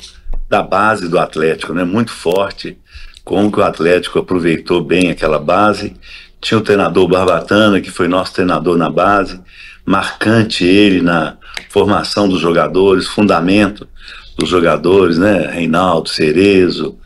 da 0.48 0.62
base 0.62 1.08
do 1.08 1.18
Atlético, 1.18 1.72
né? 1.72 1.84
Muito 1.84 2.10
forte, 2.10 2.76
como 3.24 3.52
que 3.52 3.60
o 3.60 3.62
Atlético 3.62 4.18
aproveitou 4.18 4.82
bem 4.82 5.10
aquela 5.10 5.38
base. 5.38 5.94
Tinha 6.40 6.58
o 6.58 6.62
treinador 6.62 7.06
Barbatana, 7.06 7.80
que 7.80 7.90
foi 7.90 8.08
nosso 8.08 8.32
treinador 8.32 8.76
na 8.76 8.90
base, 8.90 9.40
marcante 9.84 10.64
ele 10.64 11.02
na 11.02 11.36
formação 11.68 12.28
dos 12.28 12.40
jogadores, 12.40 13.06
fundamento 13.06 13.86
dos 14.36 14.48
jogadores, 14.48 15.18
né? 15.18 15.50
Reinaldo, 15.52 16.08
Cerezo, 16.08 16.98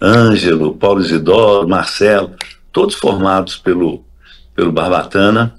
Ângelo, 0.00 0.74
Paulo 0.74 1.00
Isidoro, 1.00 1.68
Marcelo, 1.68 2.32
todos 2.76 2.94
formados 2.94 3.56
pelo, 3.56 4.04
pelo 4.54 4.70
Barbatana, 4.70 5.54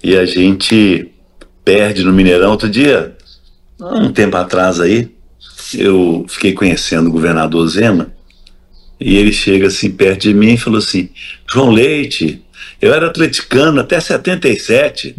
e 0.00 0.16
a 0.16 0.24
gente 0.24 1.10
perde 1.64 2.04
no 2.04 2.12
Mineirão. 2.12 2.52
Outro 2.52 2.70
dia, 2.70 3.16
um 3.80 4.12
tempo 4.12 4.36
atrás 4.36 4.78
aí, 4.78 5.10
eu 5.76 6.24
fiquei 6.28 6.52
conhecendo 6.52 7.08
o 7.08 7.12
governador 7.12 7.66
Zema, 7.66 8.14
e 9.00 9.16
ele 9.16 9.32
chega 9.32 9.66
assim 9.66 9.90
perto 9.90 10.20
de 10.20 10.34
mim 10.34 10.54
e 10.54 10.56
falou 10.56 10.78
assim: 10.78 11.10
João 11.52 11.72
Leite, 11.72 12.40
eu 12.80 12.94
era 12.94 13.08
atleticano 13.08 13.80
até 13.80 13.98
77, 13.98 15.16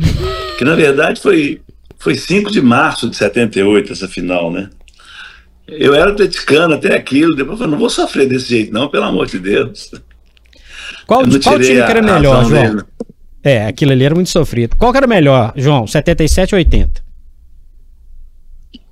que 0.58 0.64
na 0.64 0.76
verdade 0.76 1.20
foi, 1.20 1.60
foi 2.00 2.16
5 2.16 2.52
de 2.52 2.62
março 2.62 3.10
de 3.10 3.18
78 3.18 3.92
essa 3.92 4.08
final, 4.08 4.50
né? 4.50 4.70
Eu 5.68 5.94
era 5.94 6.10
atleticano 6.10 6.76
até 6.76 6.96
aquilo, 6.96 7.36
depois 7.36 7.56
eu 7.56 7.58
falei, 7.58 7.72
não 7.72 7.80
vou 7.80 7.90
sofrer 7.90 8.30
desse 8.30 8.48
jeito, 8.48 8.72
não, 8.72 8.88
pelo 8.88 9.04
amor 9.04 9.28
de 9.28 9.40
Deus. 9.40 9.92
Qual, 11.06 11.22
qual 11.22 11.60
time 11.60 11.76
que 11.76 11.82
era 11.82 12.02
melhor, 12.02 12.46
João? 12.46 12.76
Dele. 12.76 12.84
É, 13.44 13.66
aquilo 13.66 13.92
ali 13.92 14.06
era 14.06 14.16
muito 14.16 14.30
sofrido. 14.30 14.76
Qual 14.78 14.92
que 14.92 14.98
era 14.98 15.08
melhor, 15.08 15.54
João? 15.56 15.86
77 15.86 16.56
ou 16.56 16.60
80? 16.60 17.04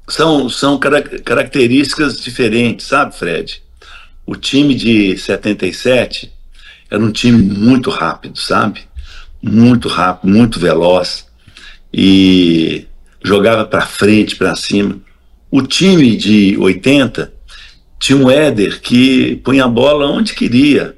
São, 0.08 0.50
são 0.50 0.78
características 0.78 2.20
diferentes, 2.20 2.88
sabe, 2.88 3.16
Fred? 3.16 3.64
O 4.26 4.36
time 4.36 4.76
de 4.76 5.18
77 5.18 6.32
era 6.90 7.02
um 7.02 7.12
time 7.12 7.42
muito 7.42 7.90
rápido, 7.90 8.38
sabe? 8.38 8.82
Muito 9.42 9.88
rápido, 9.88 10.30
muito 10.30 10.60
veloz. 10.60 11.26
E 11.94 12.86
jogava 13.24 13.66
para 13.66 13.86
frente, 13.86 14.36
para 14.36 14.56
cima. 14.56 15.00
O 15.50 15.62
time 15.62 16.16
de 16.18 16.58
80 16.58 17.32
tinha 18.00 18.18
um 18.18 18.30
Éder 18.30 18.82
que 18.82 19.38
punha 19.38 19.66
a 19.66 19.70
bola 19.70 20.08
onde 20.08 20.34
queria. 20.34 20.98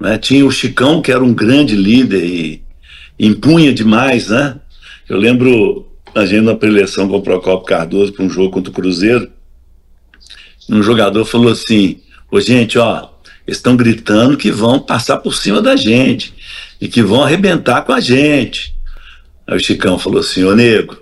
Né? 0.00 0.16
Tinha 0.16 0.46
o 0.46 0.50
Chicão, 0.50 1.02
que 1.02 1.12
era 1.12 1.22
um 1.22 1.34
grande 1.34 1.76
líder 1.76 2.24
e 2.24 2.62
impunha 3.18 3.72
demais, 3.72 4.28
né? 4.28 4.56
Eu 5.08 5.18
lembro 5.18 5.86
a 6.14 6.24
gente 6.24 6.42
na 6.42 6.54
preleção 6.54 7.06
com 7.08 7.16
o 7.16 7.22
Procopio 7.22 7.66
Cardoso 7.66 8.12
para 8.12 8.24
um 8.24 8.30
jogo 8.30 8.50
contra 8.50 8.70
o 8.70 8.74
Cruzeiro. 8.74 9.30
Um 10.68 10.82
jogador 10.82 11.24
falou 11.24 11.52
assim: 11.52 12.00
Ô 12.30 12.40
gente, 12.40 12.78
ó, 12.78 13.10
eles 13.46 13.58
estão 13.58 13.76
gritando 13.76 14.36
que 14.36 14.50
vão 14.50 14.78
passar 14.78 15.18
por 15.18 15.34
cima 15.34 15.60
da 15.60 15.76
gente 15.76 16.32
e 16.80 16.88
que 16.88 17.02
vão 17.02 17.22
arrebentar 17.22 17.82
com 17.82 17.92
a 17.92 18.00
gente. 18.00 18.74
Aí 19.46 19.56
o 19.56 19.60
Chicão 19.60 19.98
falou 19.98 20.20
assim: 20.20 20.44
Ô 20.44 20.54
nego, 20.54 20.96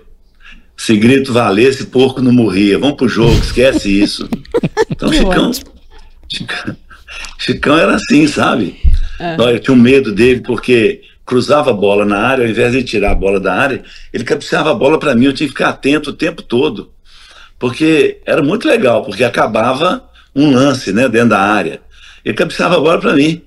se 0.75 0.97
grito 0.97 1.31
valesse, 1.31 1.85
porco 1.85 2.21
não 2.21 2.31
morria. 2.31 2.79
Vamos 2.79 2.97
pro 2.97 3.07
jogo, 3.07 3.37
esquece 3.39 3.89
isso. 4.01 4.27
Então, 4.91 5.13
Chicão, 5.13 5.51
Chicão, 6.27 6.75
Chicão 7.37 7.77
era 7.77 7.95
assim, 7.95 8.27
sabe? 8.27 8.77
É. 9.19 9.35
Eu 9.37 9.59
tinha 9.59 9.75
um 9.75 9.79
medo 9.79 10.13
dele 10.13 10.41
porque 10.41 11.01
cruzava 11.25 11.69
a 11.69 11.73
bola 11.73 12.05
na 12.05 12.17
área, 12.17 12.43
ao 12.43 12.49
invés 12.49 12.71
de 12.71 12.83
tirar 12.83 13.11
a 13.11 13.15
bola 13.15 13.39
da 13.39 13.53
área, 13.53 13.83
ele 14.11 14.23
cabeceava 14.23 14.71
a 14.71 14.73
bola 14.73 14.97
para 14.97 15.13
mim, 15.13 15.25
eu 15.25 15.33
tinha 15.33 15.47
que 15.47 15.53
ficar 15.53 15.69
atento 15.69 16.09
o 16.09 16.13
tempo 16.13 16.41
todo. 16.41 16.91
Porque 17.59 18.21
era 18.25 18.41
muito 18.41 18.67
legal, 18.67 19.03
porque 19.03 19.23
acabava 19.23 20.09
um 20.35 20.51
lance, 20.51 20.91
né, 20.91 21.07
dentro 21.07 21.29
da 21.29 21.39
área. 21.39 21.81
Ele 22.25 22.33
cabeceava 22.33 22.77
a 22.77 22.79
bola 22.79 22.99
para 22.99 23.13
mim. 23.13 23.41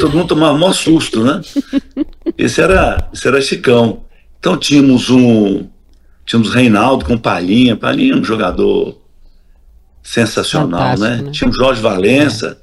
Todo 0.00 0.16
mundo 0.16 0.28
tomava 0.28 0.52
o 0.52 0.58
maior 0.58 0.72
susto, 0.72 1.24
né? 1.24 1.40
Esse 2.36 2.60
era, 2.60 3.08
esse 3.12 3.26
era 3.26 3.40
Chicão. 3.40 4.04
Então 4.38 4.56
tínhamos 4.56 5.08
um 5.08 5.68
tínhamos 6.26 6.52
Reinaldo 6.52 7.04
com 7.04 7.16
Palhinha, 7.16 7.76
Palhinha 7.76 8.16
um 8.16 8.24
jogador 8.24 9.00
sensacional, 10.02 10.98
né? 10.98 11.22
né? 11.22 11.30
Tinha 11.30 11.48
o 11.48 11.52
Jorge 11.52 11.80
Valença, 11.80 12.58
é. 12.58 12.61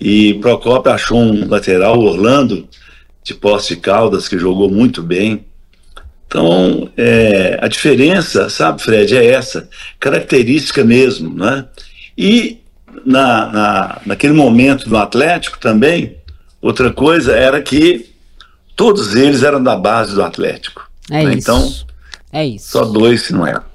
E 0.00 0.34
Procópio 0.34 0.92
achou 0.92 1.18
um 1.18 1.48
lateral, 1.48 1.98
Orlando, 1.98 2.68
de 3.22 3.34
Posse 3.34 3.74
de 3.74 3.80
Caldas, 3.80 4.28
que 4.28 4.38
jogou 4.38 4.70
muito 4.70 5.02
bem. 5.02 5.44
Então, 6.26 6.90
é, 6.96 7.58
a 7.60 7.68
diferença, 7.68 8.50
sabe, 8.50 8.82
Fred, 8.82 9.16
é 9.16 9.24
essa, 9.24 9.68
característica 9.98 10.84
mesmo, 10.84 11.34
né? 11.34 11.66
E 12.16 12.58
na, 13.04 13.46
na, 13.46 14.00
naquele 14.04 14.34
momento 14.34 14.88
do 14.88 14.96
Atlético 14.96 15.58
também, 15.58 16.16
outra 16.60 16.92
coisa 16.92 17.34
era 17.34 17.62
que 17.62 18.10
todos 18.76 19.14
eles 19.14 19.42
eram 19.42 19.62
da 19.62 19.74
base 19.76 20.14
do 20.14 20.22
Atlético. 20.22 20.88
É 21.10 21.24
né? 21.24 21.34
isso. 21.34 21.38
Então, 21.38 21.74
é 22.32 22.46
isso. 22.46 22.70
Só 22.70 22.84
dois 22.84 23.22
se 23.22 23.32
não 23.32 23.46
eram. 23.46 23.67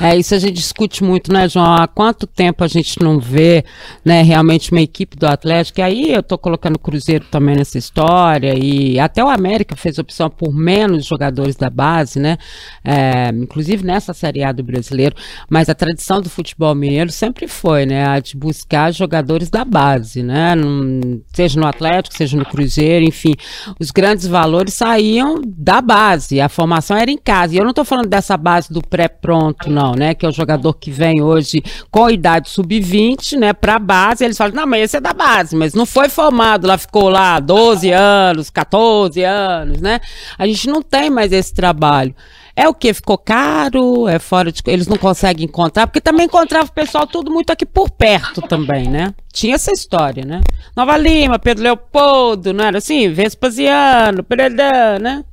É, 0.00 0.16
isso 0.16 0.34
a 0.34 0.38
gente 0.38 0.54
discute 0.54 1.04
muito, 1.04 1.32
né, 1.32 1.48
João? 1.48 1.72
Há 1.74 1.86
quanto 1.86 2.26
tempo 2.26 2.64
a 2.64 2.66
gente 2.66 3.00
não 3.00 3.20
vê, 3.20 3.64
né, 4.04 4.22
realmente 4.22 4.72
uma 4.72 4.80
equipe 4.80 5.16
do 5.16 5.24
Atlético? 5.24 5.78
E 5.78 5.82
aí 5.82 6.12
eu 6.12 6.22
tô 6.22 6.36
colocando 6.36 6.74
o 6.74 6.80
Cruzeiro 6.80 7.24
também 7.30 7.54
nessa 7.54 7.78
história, 7.78 8.54
e 8.58 8.98
até 8.98 9.22
o 9.22 9.28
América 9.28 9.76
fez 9.76 9.96
opção 9.98 10.28
por 10.28 10.52
menos 10.52 11.06
jogadores 11.06 11.54
da 11.54 11.70
base, 11.70 12.18
né? 12.18 12.38
É, 12.84 13.28
inclusive 13.28 13.84
nessa 13.84 14.12
Série 14.12 14.42
A 14.42 14.50
do 14.50 14.64
brasileiro. 14.64 15.14
Mas 15.48 15.68
a 15.68 15.74
tradição 15.74 16.20
do 16.20 16.28
futebol 16.28 16.74
mineiro 16.74 17.12
sempre 17.12 17.46
foi, 17.46 17.86
né, 17.86 18.04
a 18.04 18.18
de 18.18 18.36
buscar 18.36 18.92
jogadores 18.92 19.48
da 19.48 19.64
base, 19.64 20.24
né? 20.24 20.56
Num, 20.56 21.22
seja 21.32 21.60
no 21.60 21.66
Atlético, 21.66 22.16
seja 22.16 22.36
no 22.36 22.44
Cruzeiro, 22.44 23.04
enfim. 23.04 23.34
Os 23.78 23.92
grandes 23.92 24.26
valores 24.26 24.74
saíam 24.74 25.40
da 25.44 25.80
base, 25.80 26.40
a 26.40 26.48
formação 26.48 26.96
era 26.96 27.10
em 27.12 27.18
casa. 27.18 27.54
E 27.54 27.58
eu 27.58 27.64
não 27.64 27.72
tô 27.72 27.84
falando 27.84 28.08
dessa 28.08 28.36
base 28.36 28.72
do 28.72 28.82
pré-pronto, 28.82 29.70
não 29.70 29.83
né? 29.92 30.14
Que 30.14 30.24
é 30.24 30.28
o 30.28 30.32
jogador 30.32 30.74
que 30.74 30.90
vem 30.90 31.22
hoje 31.22 31.62
com 31.90 32.08
idade 32.08 32.48
sub-20, 32.48 33.38
né? 33.38 33.52
Pra 33.52 33.78
base, 33.78 34.24
eles 34.24 34.36
falam, 34.36 34.54
não, 34.54 34.66
mas 34.66 34.82
esse 34.84 34.96
é 34.96 35.00
da 35.00 35.12
base, 35.12 35.54
mas 35.54 35.74
não 35.74 35.86
foi 35.86 36.08
formado, 36.08 36.66
lá 36.66 36.78
ficou 36.78 37.08
lá 37.08 37.38
12 37.40 37.90
anos, 37.90 38.50
14 38.50 39.22
anos, 39.22 39.80
né? 39.80 40.00
A 40.38 40.46
gente 40.46 40.68
não 40.68 40.82
tem 40.82 41.10
mais 41.10 41.32
esse 41.32 41.52
trabalho. 41.52 42.14
É 42.56 42.68
o 42.68 42.74
que? 42.74 42.94
Ficou 42.94 43.18
caro? 43.18 44.06
É 44.06 44.20
fora 44.20 44.52
de. 44.52 44.62
Eles 44.66 44.86
não 44.86 44.96
conseguem 44.96 45.44
encontrar, 45.44 45.88
porque 45.88 46.00
também 46.00 46.26
encontrava 46.26 46.68
o 46.68 46.72
pessoal 46.72 47.04
tudo 47.04 47.30
muito 47.30 47.50
aqui 47.50 47.66
por 47.66 47.90
perto 47.90 48.40
também, 48.42 48.88
né? 48.88 49.12
Tinha 49.32 49.56
essa 49.56 49.72
história, 49.72 50.24
né? 50.24 50.40
Nova 50.76 50.96
Lima, 50.96 51.36
Pedro 51.36 51.64
Leopoldo, 51.64 52.52
não 52.52 52.64
era 52.64 52.78
assim? 52.78 53.10
Vespasiano, 53.10 54.22
Pereira, 54.22 55.00
né? 55.00 55.24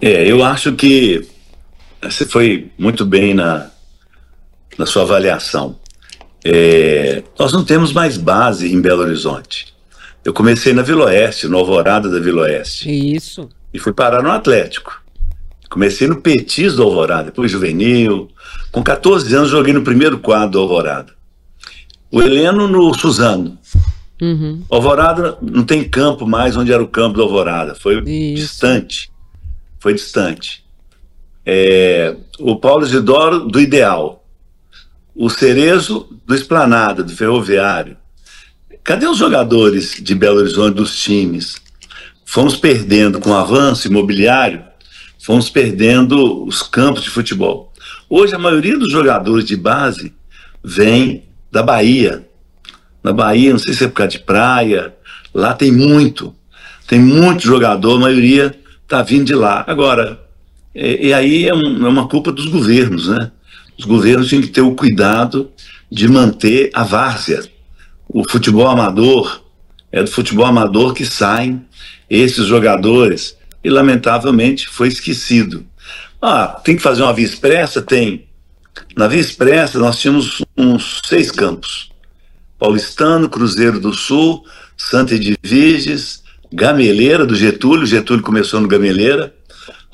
É, 0.00 0.30
eu 0.30 0.44
acho 0.44 0.74
que 0.74 1.26
você 2.10 2.26
foi 2.26 2.70
muito 2.78 3.04
bem 3.04 3.34
na, 3.34 3.70
na 4.78 4.86
sua 4.86 5.02
avaliação. 5.02 5.78
É, 6.44 7.22
nós 7.38 7.52
não 7.52 7.64
temos 7.64 7.92
mais 7.92 8.16
base 8.16 8.72
em 8.72 8.80
Belo 8.80 9.02
Horizonte. 9.02 9.72
Eu 10.24 10.32
comecei 10.32 10.72
na 10.72 10.82
Vila 10.82 11.06
Oeste, 11.06 11.46
no 11.46 11.58
Alvorada 11.58 12.08
da 12.08 12.18
Vila 12.18 12.42
Oeste. 12.42 12.90
Isso. 12.90 13.48
E 13.72 13.78
fui 13.78 13.92
parar 13.92 14.22
no 14.22 14.30
Atlético. 14.30 15.02
Comecei 15.70 16.06
no 16.06 16.20
Petis 16.20 16.74
do 16.74 16.82
Alvorada, 16.82 17.24
depois 17.24 17.50
juvenil. 17.50 18.30
Com 18.70 18.82
14 18.82 19.34
anos 19.34 19.50
joguei 19.50 19.72
no 19.72 19.82
primeiro 19.82 20.18
quadro 20.18 20.50
do 20.50 20.60
Alvorada. 20.60 21.12
O 22.10 22.22
Heleno 22.22 22.68
no 22.68 22.94
Suzano. 22.94 23.58
Uhum. 24.20 24.62
Alvorada 24.70 25.36
não 25.42 25.64
tem 25.64 25.82
campo 25.88 26.26
mais 26.26 26.56
onde 26.56 26.72
era 26.72 26.82
o 26.82 26.88
campo 26.88 27.16
do 27.16 27.22
Alvorada. 27.22 27.74
Foi 27.74 27.98
Isso. 27.98 28.42
distante. 28.42 29.10
Foi 29.80 29.92
distante 29.92 30.63
é, 31.44 32.16
o 32.38 32.56
Paulo 32.56 32.84
Isidoro 32.84 33.40
do 33.40 33.60
Ideal, 33.60 34.24
o 35.14 35.28
Cerezo 35.28 36.08
do 36.26 36.34
Esplanada, 36.34 37.02
do 37.02 37.14
Ferroviário. 37.14 37.96
Cadê 38.82 39.06
os 39.06 39.18
jogadores 39.18 40.02
de 40.02 40.14
Belo 40.14 40.38
Horizonte 40.38 40.74
dos 40.74 40.96
times? 40.96 41.56
Fomos 42.24 42.56
perdendo 42.56 43.20
com 43.20 43.30
o 43.30 43.36
avanço 43.36 43.86
imobiliário, 43.86 44.64
fomos 45.18 45.48
perdendo 45.48 46.44
os 46.44 46.62
campos 46.62 47.02
de 47.02 47.10
futebol. 47.10 47.72
Hoje 48.08 48.34
a 48.34 48.38
maioria 48.38 48.78
dos 48.78 48.90
jogadores 48.90 49.44
de 49.44 49.56
base 49.56 50.12
vem 50.62 51.24
da 51.50 51.62
Bahia. 51.62 52.26
Na 53.02 53.12
Bahia, 53.12 53.52
não 53.52 53.58
sei 53.58 53.74
se 53.74 53.84
é 53.84 53.88
por 53.88 53.94
causa 53.94 54.12
de 54.12 54.18
praia, 54.18 54.94
lá 55.32 55.54
tem 55.54 55.70
muito. 55.70 56.34
Tem 56.86 56.98
muito 56.98 57.42
jogador, 57.42 57.96
a 57.96 58.00
maioria 58.00 58.58
está 58.82 59.02
vindo 59.02 59.24
de 59.24 59.34
lá. 59.34 59.64
Agora, 59.66 60.23
e, 60.74 61.08
e 61.08 61.12
aí 61.12 61.48
é, 61.48 61.54
um, 61.54 61.86
é, 61.86 61.88
uma 61.88 62.08
culpa 62.08 62.32
dos 62.32 62.46
governos, 62.46 63.08
né? 63.08 63.30
Os 63.78 63.84
governos 63.84 64.28
têm 64.28 64.40
que 64.40 64.48
ter 64.48 64.60
o 64.60 64.74
cuidado 64.74 65.50
de 65.90 66.08
manter 66.08 66.70
a 66.74 66.82
várzea. 66.82 67.44
O 68.08 68.28
futebol 68.28 68.66
amador, 68.66 69.42
é 69.90 70.02
do 70.02 70.10
futebol 70.10 70.44
amador 70.44 70.92
que 70.94 71.04
saem 71.04 71.64
esses 72.08 72.46
jogadores 72.46 73.36
e, 73.62 73.70
lamentavelmente, 73.70 74.68
foi 74.68 74.88
esquecido. 74.88 75.64
Ah, 76.20 76.60
tem 76.64 76.76
que 76.76 76.82
fazer 76.82 77.02
uma 77.02 77.12
via 77.12 77.24
expressa? 77.24 77.82
Tem. 77.82 78.26
Na 78.96 79.06
via 79.06 79.20
expressa, 79.20 79.78
nós 79.78 80.00
tínhamos 80.00 80.42
uns 80.56 81.00
seis 81.04 81.30
campos. 81.30 81.90
Paulistano, 82.58 83.28
Cruzeiro 83.28 83.78
do 83.78 83.92
Sul, 83.92 84.44
Santa 84.76 85.14
Edviges, 85.14 86.22
Gameleira 86.52 87.26
do 87.26 87.34
Getúlio, 87.34 87.86
Getúlio 87.86 88.22
começou 88.22 88.60
no 88.60 88.68
Gameleira, 88.68 89.34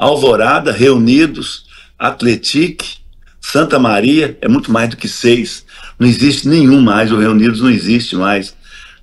Alvorada, 0.01 0.73
Reunidos, 0.73 1.67
Atletique, 1.99 2.97
Santa 3.39 3.79
Maria, 3.79 4.39
é 4.41 4.49
muito 4.49 4.73
mais 4.73 4.89
do 4.89 4.97
que 4.97 5.07
seis. 5.07 5.63
Não 5.99 6.09
existe 6.09 6.49
nenhum 6.49 6.81
mais, 6.81 7.13
o 7.13 7.19
Reunidos 7.19 7.61
não 7.61 7.69
existe 7.69 8.17
mais 8.17 8.57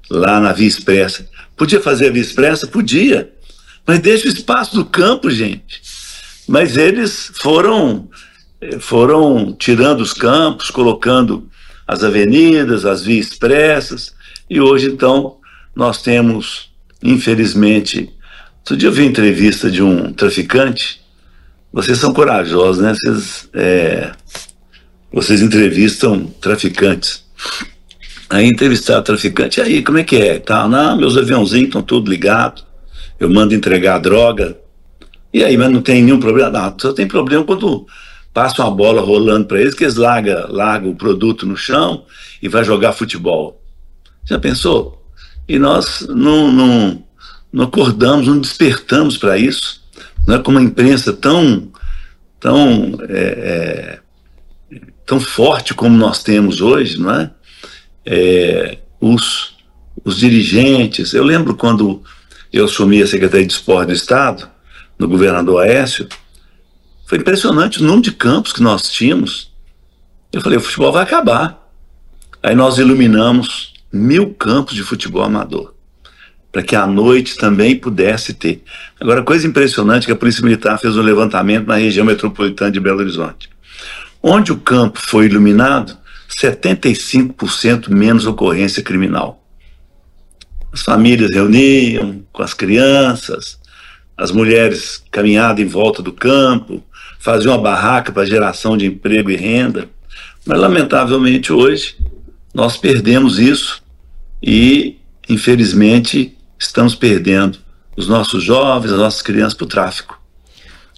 lá 0.10 0.40
na 0.40 0.52
Via 0.54 0.68
Expressa. 0.68 1.30
Podia 1.56 1.80
fazer 1.80 2.08
a 2.08 2.12
Via 2.12 2.22
Expressa? 2.22 2.66
Podia. 2.66 3.32
Mas 3.86 4.00
deixa 4.00 4.28
o 4.28 4.32
espaço 4.32 4.76
do 4.76 4.84
campo, 4.84 5.30
gente. 5.30 5.82
Mas 6.48 6.78
eles 6.78 7.32
foram 7.36 8.10
foram 8.80 9.54
tirando 9.54 10.02
os 10.02 10.14
campos, 10.14 10.72
colocando 10.72 11.48
as 11.88 12.04
avenidas, 12.04 12.86
as 12.86 13.04
vias 13.04 13.28
expressas, 13.28 14.16
e 14.50 14.60
hoje 14.60 14.88
então 14.88 15.38
nós 15.76 16.02
temos, 16.02 16.72
infelizmente, 17.04 18.12
Outro 18.68 18.76
dia 18.76 18.90
eu 18.90 18.94
vi 18.94 19.06
entrevista 19.06 19.72
de 19.72 19.82
um 19.82 20.12
traficante. 20.12 21.00
Vocês 21.72 21.98
são 22.00 22.14
corajosos, 22.14 22.84
né? 22.84 22.94
Vocês, 22.94 23.50
é, 23.54 24.12
vocês 25.10 25.42
entrevistam 25.42 26.26
traficantes. 26.42 27.24
Aí 28.30 28.46
entrevistar 28.46 29.02
traficante, 29.04 29.62
aí, 29.62 29.82
como 29.82 30.00
é 30.00 30.04
que 30.04 30.18
é? 30.18 30.38
Tá, 30.38 30.68
não, 30.68 30.98
meus 30.98 31.16
aviãozinhos 31.16 31.68
estão 31.68 31.82
tudo 31.82 32.12
ligados. 32.12 32.66
Eu 33.18 33.30
mando 33.30 33.56
entregar 33.56 34.00
droga. 34.00 34.58
E 35.34 35.46
aí, 35.46 35.56
mas 35.56 35.72
não 35.72 35.82
tem 35.82 36.04
nenhum 36.04 36.20
problema? 36.20 36.50
Não, 36.50 36.76
só 36.78 36.92
tem 36.92 37.08
problema 37.08 37.46
quando 37.46 37.88
passa 38.34 38.62
uma 38.62 38.70
bola 38.70 39.02
rolando 39.02 39.46
para 39.46 39.62
eles, 39.62 39.76
que 39.76 39.86
eles 39.86 39.96
largam, 39.96 40.46
largam 40.50 40.92
o 40.92 40.96
produto 40.96 41.46
no 41.46 41.56
chão 41.56 42.04
e 42.44 42.50
vai 42.50 42.66
jogar 42.66 42.92
futebol. 42.92 43.64
Já 44.26 44.38
pensou? 44.38 45.10
E 45.48 45.58
nós 45.58 46.06
não, 46.10 46.52
não, 46.52 47.07
não 47.52 47.66
acordamos, 47.66 48.28
não 48.28 48.40
despertamos 48.40 49.18
para 49.18 49.38
isso. 49.38 49.82
Não 50.26 50.36
é 50.36 50.40
como 50.40 50.60
a 50.60 50.62
imprensa 50.62 51.14
tão, 51.14 51.72
tão, 52.40 52.98
é, 53.10 54.00
é, 54.72 54.80
tão 55.06 55.20
forte 55.20 55.74
como 55.74 55.98
nós 55.98 56.24
temos 56.24 56.62
hoje, 56.62 57.00
não 57.00 57.12
é? 57.12 57.32
é? 58.06 58.78
os, 59.00 59.56
os 60.04 60.18
dirigentes. 60.18 61.14
Eu 61.14 61.24
lembro 61.24 61.56
quando 61.56 62.04
eu 62.52 62.66
assumi 62.66 63.02
a 63.02 63.08
Secretaria 63.08 63.48
de 63.48 63.54
Esporte 63.54 63.88
do 63.88 63.94
Estado, 63.94 64.50
no 65.00 65.08
governador 65.08 65.64
Aécio, 65.64 66.08
foi 67.06 67.20
impressionante 67.20 67.80
o 67.80 67.84
número 67.84 68.02
de 68.02 68.12
campos 68.12 68.52
que 68.52 68.62
nós 68.62 68.92
tínhamos. 68.92 69.52
Eu 70.34 70.42
falei, 70.42 70.58
o 70.58 70.62
futebol 70.62 70.92
vai 70.92 71.04
acabar. 71.04 71.66
Aí 72.44 72.54
nós 72.54 72.78
iluminamos 72.78 73.74
mil 73.92 74.34
campos 74.34 74.76
de 74.76 74.84
futebol 74.84 75.24
amador 75.24 75.77
para 76.58 76.64
que 76.64 76.76
à 76.76 76.88
noite 76.88 77.38
também 77.38 77.76
pudesse 77.76 78.34
ter. 78.34 78.64
Agora, 79.00 79.22
coisa 79.22 79.46
impressionante 79.46 80.06
é 80.06 80.06
que 80.08 80.12
a 80.12 80.16
Polícia 80.16 80.44
Militar 80.44 80.80
fez 80.80 80.98
um 80.98 81.04
levantamento 81.04 81.68
na 81.68 81.76
região 81.76 82.04
metropolitana 82.04 82.72
de 82.72 82.80
Belo 82.80 82.98
Horizonte. 82.98 83.48
Onde 84.24 84.52
o 84.52 84.58
campo 84.58 85.00
foi 85.00 85.28
iluminado, 85.28 85.96
75% 86.36 87.90
menos 87.90 88.26
ocorrência 88.26 88.82
criminal. 88.82 89.46
As 90.74 90.82
famílias 90.82 91.32
reuniam 91.32 92.26
com 92.34 92.42
as 92.42 92.56
crianças, 92.56 93.60
as 94.18 94.32
mulheres 94.32 95.04
caminhavam 95.12 95.62
em 95.62 95.68
volta 95.68 96.02
do 96.02 96.12
campo, 96.12 96.84
faziam 97.20 97.54
uma 97.54 97.62
barraca 97.62 98.12
para 98.12 98.26
geração 98.26 98.76
de 98.76 98.88
emprego 98.88 99.30
e 99.30 99.36
renda. 99.36 99.88
Mas, 100.44 100.60
lamentavelmente, 100.60 101.54
hoje, 101.54 101.98
nós 102.52 102.78
perdemos 102.78 103.38
isso 103.38 103.84
e, 104.42 104.98
infelizmente, 105.30 106.36
estamos 106.60 106.96
perdendo 106.96 107.60
os 107.96 108.08
nossos 108.08 108.44
jovens, 108.44 108.92
as 108.92 109.00
nossas 109.00 109.22
crianças 109.22 109.54
para 109.54 109.66
o 109.66 109.68
tráfico. 109.68 110.18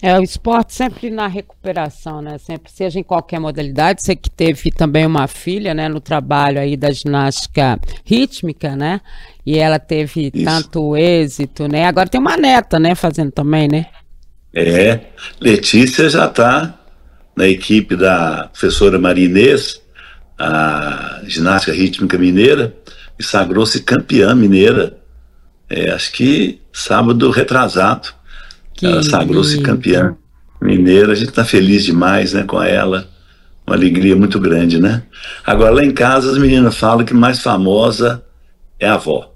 É, 0.02 0.18
o 0.18 0.24
esporte 0.24 0.74
sempre 0.74 1.10
na 1.10 1.28
recuperação, 1.28 2.22
né? 2.22 2.38
Sempre, 2.38 2.72
seja 2.72 3.00
em 3.00 3.04
qualquer 3.04 3.38
modalidade. 3.38 4.02
Você 4.02 4.16
que 4.16 4.30
teve 4.30 4.72
também 4.72 5.06
uma 5.06 5.28
filha, 5.28 5.74
né, 5.74 5.90
no 5.90 6.00
trabalho 6.00 6.60
aí 6.60 6.78
da 6.78 6.90
ginástica 6.90 7.78
rítmica, 8.06 8.78
né? 8.78 9.02
E 9.46 9.58
ela 9.58 9.78
teve 9.78 10.32
Isso. 10.34 10.46
tanto 10.46 10.96
êxito, 10.96 11.68
né? 11.68 11.86
Agora 11.86 12.08
tem 12.08 12.20
uma 12.20 12.38
neta, 12.38 12.80
né, 12.80 12.96
fazendo 12.96 13.32
também, 13.32 13.68
né? 13.68 13.88
É, 14.54 15.02
Letícia 15.42 16.10
já 16.10 16.26
está 16.28 16.80
na 17.36 17.48
equipe 17.48 17.96
da 17.96 18.48
professora 18.52 18.98
Marinês, 18.98 19.82
a 20.38 21.22
ginástica 21.26 21.74
rítmica 21.74 22.18
mineira, 22.18 22.74
e 23.18 23.24
sagrou-se 23.24 23.82
campeã 23.82 24.34
mineira. 24.34 24.98
É, 25.70 25.92
acho 25.92 26.12
que 26.12 26.60
sábado 26.74 27.30
retrasado. 27.30 28.10
Que 28.74 28.86
ela 28.86 29.04
sagrou-se 29.04 29.62
campeã 29.62 30.16
mineira. 30.62 31.12
A 31.12 31.16
gente 31.16 31.30
está 31.30 31.44
feliz 31.44 31.84
demais 31.84 32.34
né, 32.34 32.44
com 32.44 32.62
ela. 32.62 33.10
Uma 33.68 33.76
alegria 33.76 34.16
muito 34.16 34.40
grande, 34.40 34.80
né? 34.80 35.04
Agora, 35.46 35.72
lá 35.72 35.86
em 35.86 35.92
casa, 35.92 36.32
as 36.32 36.38
meninas 36.38 36.76
falam 36.76 37.06
que 37.06 37.14
mais 37.14 37.42
famosa 37.42 38.24
é 38.80 38.88
a 38.88 38.96
avó. 38.96 39.32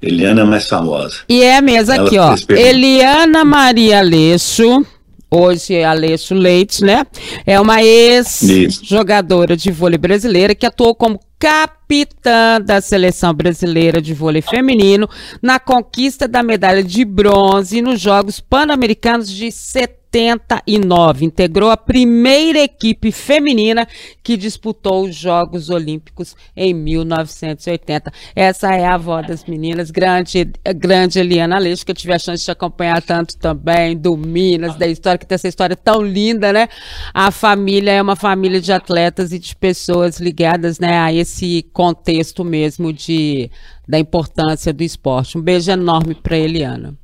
Eliana 0.00 0.42
é 0.42 0.44
mais 0.44 0.68
famosa. 0.68 1.16
E 1.28 1.42
é 1.42 1.60
mesmo 1.60 1.94
aqui, 1.94 2.18
ó. 2.18 2.36
Eliana 2.50 3.44
Maria 3.44 3.98
Aleixo 3.98 4.84
hoje 5.30 5.74
é 5.74 5.84
Aleixo 5.84 6.34
Leite, 6.34 6.84
né? 6.84 7.04
É 7.44 7.60
uma 7.60 7.82
ex-jogadora 7.82 9.56
de 9.56 9.70
vôlei 9.70 9.98
brasileira 9.98 10.54
que 10.54 10.66
atuou 10.66 10.94
como 10.94 11.20
capitã 11.38 12.60
da 12.60 12.80
seleção 12.80 13.34
brasileira 13.34 14.00
de 14.00 14.14
vôlei 14.14 14.42
feminino 14.42 15.08
na 15.42 15.58
conquista 15.58 16.26
da 16.26 16.42
medalha 16.42 16.82
de 16.82 17.04
bronze 17.04 17.82
nos 17.82 18.00
Jogos 18.00 18.40
Pan-Americanos 18.40 19.30
de 19.30 19.52
70 19.52 20.05
79. 20.16 21.26
Integrou 21.26 21.70
a 21.70 21.76
primeira 21.76 22.60
equipe 22.60 23.12
feminina 23.12 23.86
que 24.22 24.34
disputou 24.34 25.04
os 25.04 25.14
Jogos 25.14 25.68
Olímpicos 25.68 26.34
em 26.56 26.72
1980. 26.72 28.10
Essa 28.34 28.74
é 28.74 28.86
a 28.86 28.94
avó 28.94 29.20
das 29.20 29.44
meninas, 29.44 29.90
grande, 29.90 30.50
grande 30.76 31.18
Eliana 31.18 31.58
Leixo, 31.58 31.84
que 31.84 31.90
eu 31.90 31.94
tive 31.94 32.14
a 32.14 32.18
chance 32.18 32.42
de 32.42 32.50
acompanhar 32.50 33.02
tanto 33.02 33.36
também, 33.36 33.94
do 33.94 34.16
Minas, 34.16 34.74
da 34.76 34.86
história, 34.86 35.18
que 35.18 35.26
tem 35.26 35.34
essa 35.34 35.48
história 35.48 35.76
tão 35.76 36.00
linda, 36.00 36.50
né? 36.50 36.68
A 37.12 37.30
família 37.30 37.90
é 37.90 38.00
uma 38.00 38.16
família 38.16 38.60
de 38.60 38.72
atletas 38.72 39.32
e 39.32 39.38
de 39.38 39.54
pessoas 39.54 40.18
ligadas 40.18 40.78
né, 40.78 40.98
a 40.98 41.12
esse 41.12 41.62
contexto 41.74 42.42
mesmo 42.42 42.90
de, 42.90 43.50
da 43.86 43.98
importância 43.98 44.72
do 44.72 44.82
esporte. 44.82 45.36
Um 45.36 45.42
beijo 45.42 45.70
enorme 45.70 46.14
para 46.14 46.38
Eliana. 46.38 46.94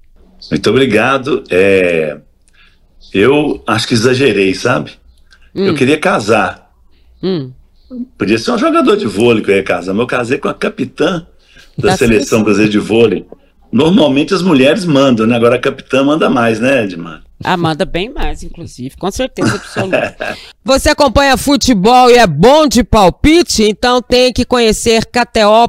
Muito 0.50 0.70
obrigado. 0.70 1.44
É, 1.50 2.18
eu 3.12 3.62
acho 3.66 3.88
que 3.88 3.94
exagerei, 3.94 4.54
sabe? 4.54 4.92
Hum. 5.54 5.66
Eu 5.66 5.74
queria 5.74 5.98
casar. 5.98 6.70
Hum. 7.22 7.52
Podia 8.16 8.38
ser 8.38 8.52
um 8.52 8.58
jogador 8.58 8.96
de 8.96 9.06
vôlei 9.06 9.42
que 9.42 9.50
eu 9.50 9.56
ia 9.56 9.62
casar, 9.62 9.92
mas 9.92 10.00
eu 10.00 10.06
casei 10.06 10.38
com 10.38 10.48
a 10.48 10.54
capitã 10.54 11.26
da, 11.76 11.90
da 11.90 11.96
seleção, 11.96 12.42
brasileira 12.42 12.72
de 12.72 12.78
vôlei. 12.78 13.26
Normalmente 13.70 14.34
as 14.34 14.42
mulheres 14.42 14.84
mandam, 14.84 15.26
né? 15.26 15.36
Agora 15.36 15.56
a 15.56 15.60
capitã 15.60 16.04
manda 16.04 16.28
mais, 16.28 16.60
né, 16.60 16.84
Edmar? 16.84 17.22
Ah, 17.44 17.56
manda 17.56 17.84
bem 17.84 18.08
mais, 18.08 18.42
inclusive, 18.42 18.96
com 18.96 19.10
certeza 19.10 19.56
absoluta. 19.56 20.36
Você 20.64 20.90
acompanha 20.90 21.36
futebol 21.36 22.08
e 22.10 22.14
é 22.14 22.26
bom 22.26 22.68
de 22.68 22.84
palpite? 22.84 23.64
Então 23.64 24.00
tem 24.00 24.32
que 24.32 24.44
conhecer 24.44 25.04
KTO 25.06 25.68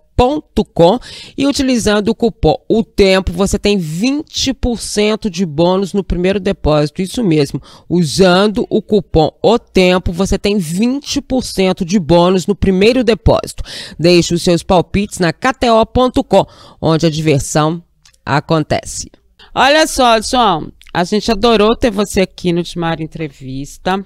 com 0.73 0.99
e 1.37 1.47
utilizando 1.47 2.09
o 2.09 2.15
cupom 2.15 2.55
O 2.69 2.83
Tempo 2.83 3.31
você 3.31 3.57
tem 3.57 3.79
20% 3.79 5.29
de 5.29 5.45
bônus 5.45 5.93
no 5.93 6.03
primeiro 6.03 6.39
depósito. 6.39 7.01
Isso 7.01 7.23
mesmo. 7.23 7.61
Usando 7.89 8.65
o 8.69 8.81
cupom 8.81 9.31
O 9.41 9.57
Tempo 9.57 10.11
você 10.11 10.37
tem 10.37 10.57
20% 10.57 11.83
de 11.83 11.99
bônus 11.99 12.45
no 12.45 12.55
primeiro 12.55 13.03
depósito. 13.03 13.63
Deixe 13.97 14.33
os 14.33 14.41
seus 14.41 14.63
palpites 14.63 15.19
na 15.19 15.33
KTO.com, 15.33 16.45
onde 16.81 17.05
a 17.05 17.09
diversão 17.09 17.83
acontece. 18.25 19.11
Olha 19.53 19.85
só, 19.87 20.21
João, 20.21 20.71
a 20.93 21.03
gente 21.03 21.31
adorou 21.31 21.75
ter 21.75 21.91
você 21.91 22.21
aqui 22.21 22.53
no 22.53 22.63
Timar 22.63 23.01
Entrevista, 23.01 24.05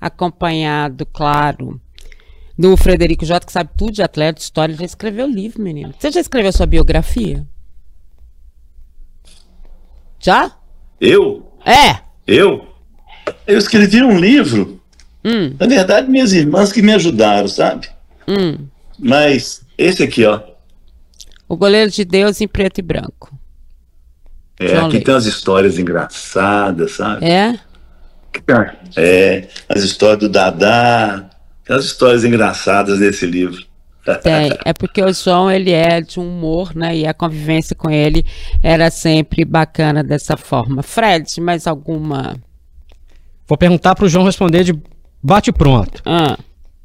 acompanhado, 0.00 1.06
claro, 1.06 1.80
do 2.56 2.76
Frederico 2.76 3.24
J, 3.24 3.44
que 3.44 3.52
sabe 3.52 3.70
tudo 3.76 3.92
de 3.92 4.02
atleta, 4.02 4.38
de 4.38 4.44
história, 4.44 4.74
já 4.74 4.84
escreveu 4.84 5.26
livro, 5.26 5.62
menino. 5.62 5.92
Você 5.98 6.10
já 6.10 6.20
escreveu 6.20 6.52
sua 6.52 6.66
biografia? 6.66 7.44
Já? 10.20 10.52
Eu? 11.00 11.52
É. 11.64 11.98
Eu? 12.26 12.66
Eu 13.46 13.58
escrevi 13.58 14.02
um 14.02 14.18
livro. 14.18 14.80
Hum. 15.24 15.54
Na 15.58 15.66
verdade, 15.66 16.10
minhas 16.10 16.32
irmãs 16.32 16.70
que 16.70 16.82
me 16.82 16.92
ajudaram, 16.92 17.48
sabe? 17.48 17.88
Hum. 18.28 18.66
Mas 18.98 19.62
esse 19.76 20.02
aqui, 20.02 20.24
ó. 20.24 20.40
O 21.48 21.56
Goleiro 21.56 21.90
de 21.90 22.04
Deus 22.04 22.40
em 22.40 22.48
preto 22.48 22.78
e 22.78 22.82
branco. 22.82 23.36
É, 24.58 24.68
João 24.68 24.86
aqui 24.86 24.92
Leite. 24.92 25.04
tem 25.06 25.14
umas 25.14 25.26
histórias 25.26 25.78
engraçadas, 25.78 26.92
sabe? 26.92 27.26
É? 27.26 27.58
É, 28.96 29.48
as 29.68 29.82
histórias 29.82 30.20
do 30.20 30.28
Dadá, 30.28 31.28
as 31.68 31.84
histórias 31.84 32.24
engraçadas 32.24 32.98
desse 32.98 33.26
livro. 33.26 33.64
Tem, 34.22 34.50
é 34.66 34.72
porque 34.74 35.02
o 35.02 35.10
João 35.12 35.50
ele 35.50 35.70
é 35.70 36.02
de 36.02 36.20
um 36.20 36.28
humor, 36.28 36.74
né? 36.74 36.94
E 36.94 37.06
a 37.06 37.14
convivência 37.14 37.74
com 37.74 37.90
ele 37.90 38.24
era 38.62 38.90
sempre 38.90 39.46
bacana 39.46 40.04
dessa 40.04 40.36
forma. 40.36 40.82
Fred, 40.82 41.40
mais 41.40 41.66
alguma? 41.66 42.36
Vou 43.48 43.56
perguntar 43.56 43.94
para 43.94 44.04
o 44.04 44.08
João 44.08 44.26
responder 44.26 44.62
de 44.62 44.78
bate 45.22 45.50
pronto. 45.50 46.02
Ah. 46.04 46.36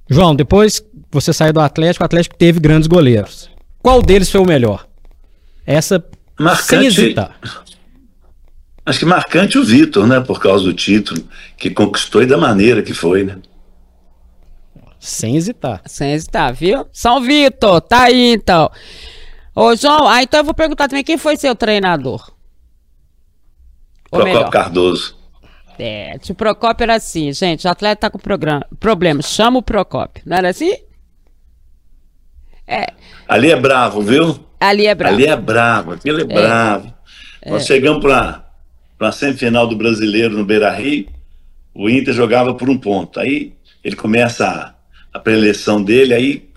João, 0.09 0.33
depois 0.33 0.81
você 1.11 1.33
saiu 1.33 1.51
do 1.51 1.59
Atlético, 1.59 2.03
o 2.03 2.05
Atlético 2.05 2.37
teve 2.37 2.59
grandes 2.59 2.87
goleiros. 2.87 3.49
Qual 3.81 4.01
deles 4.01 4.31
foi 4.31 4.39
o 4.39 4.45
melhor? 4.45 4.87
Essa 5.65 6.03
marcante, 6.39 6.67
sem 6.67 6.85
hesitar. 6.85 7.37
Acho 8.85 8.99
que 8.99 9.05
marcante 9.05 9.57
o 9.57 9.63
Vitor, 9.63 10.07
né? 10.07 10.21
Por 10.21 10.39
causa 10.39 10.63
do 10.63 10.73
título 10.73 11.21
que 11.57 11.69
conquistou 11.69 12.23
e 12.23 12.25
da 12.25 12.37
maneira 12.37 12.81
que 12.81 12.93
foi, 12.93 13.25
né? 13.25 13.35
Sem 14.99 15.37
hesitar. 15.37 15.81
Sem 15.85 16.11
hesitar, 16.11 16.53
viu? 16.53 16.85
São 16.91 17.21
Vitor, 17.21 17.79
tá 17.79 18.03
aí 18.03 18.33
então. 18.33 18.69
Ô, 19.55 19.75
João, 19.75 20.07
ah, 20.07 20.21
então 20.21 20.41
eu 20.41 20.43
vou 20.43 20.53
perguntar 20.53 20.87
também 20.87 21.03
quem 21.03 21.17
foi 21.17 21.37
seu 21.37 21.55
treinador? 21.55 22.31
Procopio 24.11 24.49
Cardoso. 24.49 25.17
É, 25.77 26.17
o 26.29 26.35
Procopio 26.35 26.83
era 26.83 26.95
assim, 26.95 27.31
gente, 27.31 27.65
o 27.65 27.69
atleta 27.69 28.01
tá 28.01 28.09
com 28.09 28.19
programa, 28.19 28.65
problema, 28.79 29.21
chama 29.21 29.59
o 29.59 29.63
Procopio, 29.63 30.21
não 30.25 30.35
era 30.35 30.49
assim? 30.49 30.75
É. 32.67 32.87
Ali 33.25 33.49
é 33.49 33.55
bravo, 33.55 34.01
viu? 34.01 34.37
Ali 34.59 34.85
é 34.85 34.93
bravo. 34.93 35.15
Ali 35.15 35.25
é 35.25 35.35
bravo, 35.37 35.91
aquele 35.93 36.21
é, 36.21 36.23
é. 36.23 36.27
bravo. 36.27 36.93
É. 37.41 37.49
Nós 37.49 37.65
chegamos 37.65 38.01
para 38.01 38.43
a 38.99 39.11
semifinal 39.13 39.67
do 39.67 39.77
Brasileiro 39.77 40.37
no 40.37 40.43
Beira-Rio, 40.43 41.07
o 41.73 41.89
Inter 41.89 42.13
jogava 42.13 42.53
por 42.53 42.69
um 42.69 42.77
ponto. 42.77 43.17
Aí 43.17 43.53
ele 43.81 43.95
começa 43.95 44.75
a 45.13 45.19
preleção 45.19 45.83
dele, 45.83 46.13
aí 46.13 46.49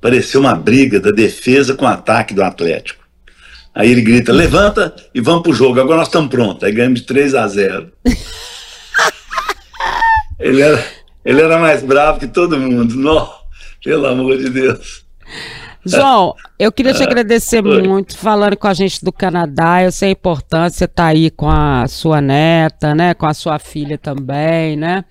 pareceu 0.00 0.40
uma 0.40 0.54
briga 0.54 1.00
da 1.00 1.10
defesa 1.10 1.74
com 1.74 1.84
o 1.84 1.88
ataque 1.88 2.34
do 2.34 2.42
Atlético. 2.42 3.04
Aí 3.74 3.90
ele 3.90 4.02
grita: 4.02 4.32
levanta 4.32 4.94
e 5.14 5.20
vamos 5.20 5.42
pro 5.42 5.52
jogo, 5.52 5.80
agora 5.80 5.98
nós 5.98 6.08
estamos 6.08 6.30
prontos. 6.30 6.64
Aí 6.64 6.72
ganhamos 6.72 7.00
de 7.00 7.06
3 7.06 7.34
a 7.34 7.46
0. 7.46 7.92
ele, 10.40 10.62
era, 10.62 10.84
ele 11.24 11.42
era 11.42 11.58
mais 11.58 11.82
bravo 11.82 12.18
que 12.18 12.26
todo 12.26 12.58
mundo. 12.58 12.96
Não, 12.96 13.30
pelo 13.84 14.06
amor 14.06 14.38
de 14.38 14.48
Deus. 14.48 15.04
João, 15.86 16.34
eu 16.58 16.72
queria 16.72 16.92
te 16.92 17.02
agradecer 17.02 17.62
muito 17.62 18.16
falando 18.16 18.56
com 18.56 18.66
a 18.66 18.74
gente 18.74 19.04
do 19.04 19.12
Canadá. 19.12 19.82
Eu 19.82 19.92
sei 19.92 20.08
a 20.08 20.12
importância 20.12 20.84
estar 20.84 21.04
tá 21.04 21.08
aí 21.08 21.30
com 21.30 21.48
a 21.48 21.86
sua 21.86 22.20
neta, 22.20 22.94
né, 22.94 23.14
com 23.14 23.26
a 23.26 23.34
sua 23.34 23.58
filha 23.58 23.96
também, 23.96 24.76
né? 24.76 25.04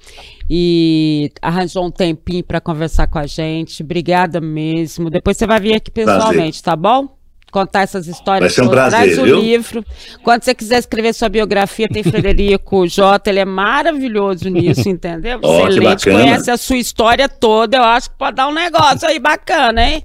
E 0.49 1.31
arranjou 1.41 1.85
um 1.85 1.91
tempinho 1.91 2.43
para 2.43 2.61
conversar 2.61 3.07
com 3.07 3.17
a 3.17 3.25
gente. 3.25 3.81
Obrigada 3.81 4.39
mesmo. 4.39 5.09
Depois 5.09 5.37
você 5.37 5.47
vai 5.47 5.59
vir 5.59 5.75
aqui 5.75 5.89
pessoalmente, 5.89 6.61
prazer. 6.61 6.63
tá 6.63 6.75
bom? 6.75 7.15
Contar 7.51 7.83
essas 7.83 8.05
histórias. 8.05 8.41
Vai 8.41 8.49
ser 8.49 8.69
um 8.69 8.69
prazer, 8.69 8.99
Traz 8.99 9.17
o 9.17 9.23
viu? 9.23 9.39
livro. 9.39 9.85
Quando 10.21 10.43
você 10.43 10.53
quiser 10.53 10.77
escrever 10.77 11.13
sua 11.13 11.29
biografia, 11.29 11.87
tem 11.87 12.03
Frederico 12.03 12.85
J. 12.85 13.29
Ele 13.29 13.39
é 13.39 13.45
maravilhoso 13.45 14.49
nisso, 14.49 14.89
entendeu? 14.89 15.39
Oh, 15.45 15.67
Excelente. 15.67 16.03
Conhece 16.03 16.51
a 16.51 16.57
sua 16.57 16.77
história 16.77 17.29
toda. 17.29 17.77
Eu 17.77 17.83
acho 17.83 18.09
que 18.09 18.17
pode 18.17 18.35
dar 18.35 18.47
um 18.47 18.53
negócio 18.53 19.07
aí 19.07 19.19
bacana, 19.19 19.87
hein? 19.87 20.03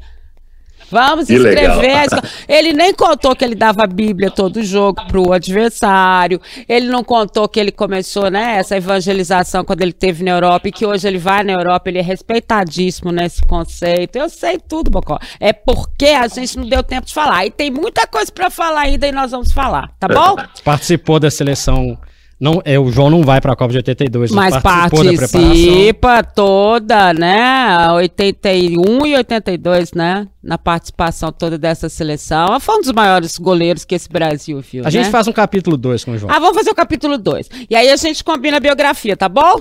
Vamos 0.91 1.27
Que 1.27 1.35
escrever. 1.35 1.79
legal. 1.81 2.21
Ele 2.49 2.73
nem 2.73 2.93
contou 2.93 3.35
que 3.37 3.45
ele 3.45 3.55
dava 3.55 3.85
a 3.85 3.87
Bíblia 3.87 4.31
todo 4.31 4.63
jogo 4.63 5.01
pro 5.07 5.33
adversário. 5.33 6.41
Ele 6.69 6.89
não 6.89 7.05
contou 7.05 7.49
que 7.49 7.61
ele 7.61 7.71
começou, 7.71 8.31
né, 8.31 8.57
essa 8.59 8.77
evangelização 8.77 9.65
quando 9.65 9.83
ele 9.83 9.93
teve 9.93 10.25
na 10.25 10.33
Europa 10.33 10.69
e 10.69 10.73
que 10.73 10.85
hoje 10.85 11.07
ele 11.07 11.19
vai 11.19 11.43
na 11.43 11.53
Europa, 11.53 11.89
ele 11.89 11.99
é 11.99 12.03
respeitadíssimo 12.03 13.13
nesse 13.13 13.43
conceito. 13.43 14.17
Eu 14.17 14.29
sei 14.29 14.59
tudo, 14.59 14.91
Bocó. 14.91 15.19
É 15.39 15.53
porque 15.53 16.07
a 16.07 16.27
gente 16.29 16.59
não 16.59 16.69
deu 16.69 16.83
tempo 16.83 17.07
de 17.07 17.15
falar. 17.15 17.47
E 17.47 17.51
tem 17.51 17.71
muita 17.71 18.07
coisa 18.07 18.31
pra 18.33 18.51
falar 18.51 18.81
ainda 18.81 19.07
e 19.07 19.13
nós 19.13 19.31
vamos 19.31 19.53
falar, 19.53 19.91
tá 19.99 20.09
bom? 20.09 20.37
Participou 20.65 21.21
da 21.21 21.31
seleção. 21.31 21.97
Não, 22.41 22.63
é, 22.65 22.79
o 22.79 22.91
João 22.91 23.11
não 23.11 23.23
vai 23.23 23.39
para 23.39 23.53
a 23.53 23.57
Copa 23.57 23.71
de 23.71 23.77
82, 23.77 24.31
Mas 24.31 24.57
participou 24.63 25.05
da 25.05 25.11
preparação. 25.11 25.43
participa 25.43 26.23
toda, 26.25 27.13
né? 27.13 27.91
81 27.93 29.07
e 29.07 29.15
82, 29.15 29.93
né? 29.93 30.27
Na 30.43 30.57
participação 30.57 31.31
toda 31.31 31.59
dessa 31.59 31.91
seleção. 31.91 32.59
Foi 32.59 32.77
um 32.77 32.81
dos 32.81 32.93
maiores 32.93 33.37
goleiros 33.37 33.85
que 33.85 33.95
esse 33.95 34.09
Brasil 34.09 34.59
viu. 34.63 34.87
A 34.87 34.91
gente 34.91 35.05
né? 35.05 35.11
faz 35.11 35.29
um 35.29 35.33
capítulo 35.33 35.77
2 35.77 36.03
com 36.03 36.13
o 36.13 36.19
João. 36.19 36.33
Ah, 36.33 36.39
vamos 36.39 36.57
fazer 36.57 36.71
o 36.71 36.75
capítulo 36.75 37.19
2. 37.19 37.51
E 37.69 37.77
aí 37.77 37.91
a 37.91 37.97
gente 37.97 38.25
combina 38.25 38.57
a 38.57 38.61
biografia, 38.61 39.15
tá 39.15 39.29
bom? 39.29 39.61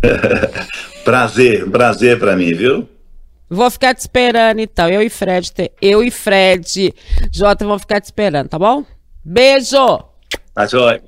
Prazer, 1.04 1.68
prazer 1.68 2.18
pra 2.20 2.36
mim, 2.36 2.54
viu? 2.54 2.88
Vou 3.50 3.68
ficar 3.68 3.94
te 3.94 3.98
esperando, 3.98 4.60
então. 4.60 4.88
Eu 4.88 5.02
e 5.02 5.10
Fred, 5.10 5.52
eu 5.80 6.02
e 6.02 6.10
Fred, 6.10 6.94
Jota, 7.32 7.66
vão 7.66 7.78
ficar 7.78 8.00
te 8.00 8.04
esperando, 8.04 8.48
tá 8.48 8.58
bom? 8.58 8.84
Beijo! 9.24 10.04
Tá 10.54 10.66
joia. 10.66 11.02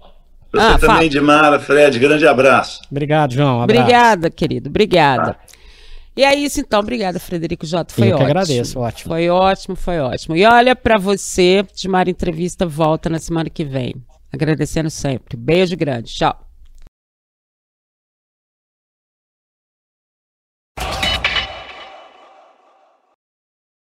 Você 0.55 0.67
Ah, 0.67 0.79
também, 0.79 0.97
fala. 0.97 1.09
Dimara, 1.09 1.61
Fred, 1.61 1.99
grande 1.99 2.27
abraço. 2.27 2.81
Obrigado, 2.91 3.33
João. 3.35 3.59
Um 3.59 3.63
abraço. 3.63 3.81
Obrigada, 3.83 4.31
querido. 4.31 4.69
Obrigada. 4.69 5.37
E 6.17 6.23
é 6.25 6.33
isso 6.35 6.61
então, 6.61 6.79
obrigada, 6.81 7.19
Frederico 7.19 7.67
Jota. 7.67 7.93
Foi 7.93 8.05
Eu 8.07 8.11
que 8.11 8.15
ótimo. 8.23 8.31
agradeço, 8.31 8.79
ótimo. 8.79 9.13
Foi 9.13 9.29
ótimo, 9.29 9.77
foi 9.77 9.99
ótimo. 9.99 10.37
E 10.37 10.45
olha 10.47 10.77
pra 10.77 10.97
você, 10.97 11.65
Timar 11.75 12.09
Entrevista 12.09 12.65
volta 12.65 13.11
na 13.11 13.19
semana 13.19 13.51
que 13.51 13.65
vem. 13.65 13.95
Agradecendo 14.33 14.91
sempre. 14.91 15.37
Beijo 15.37 15.77
grande. 15.77 16.13
Tchau. 16.15 16.44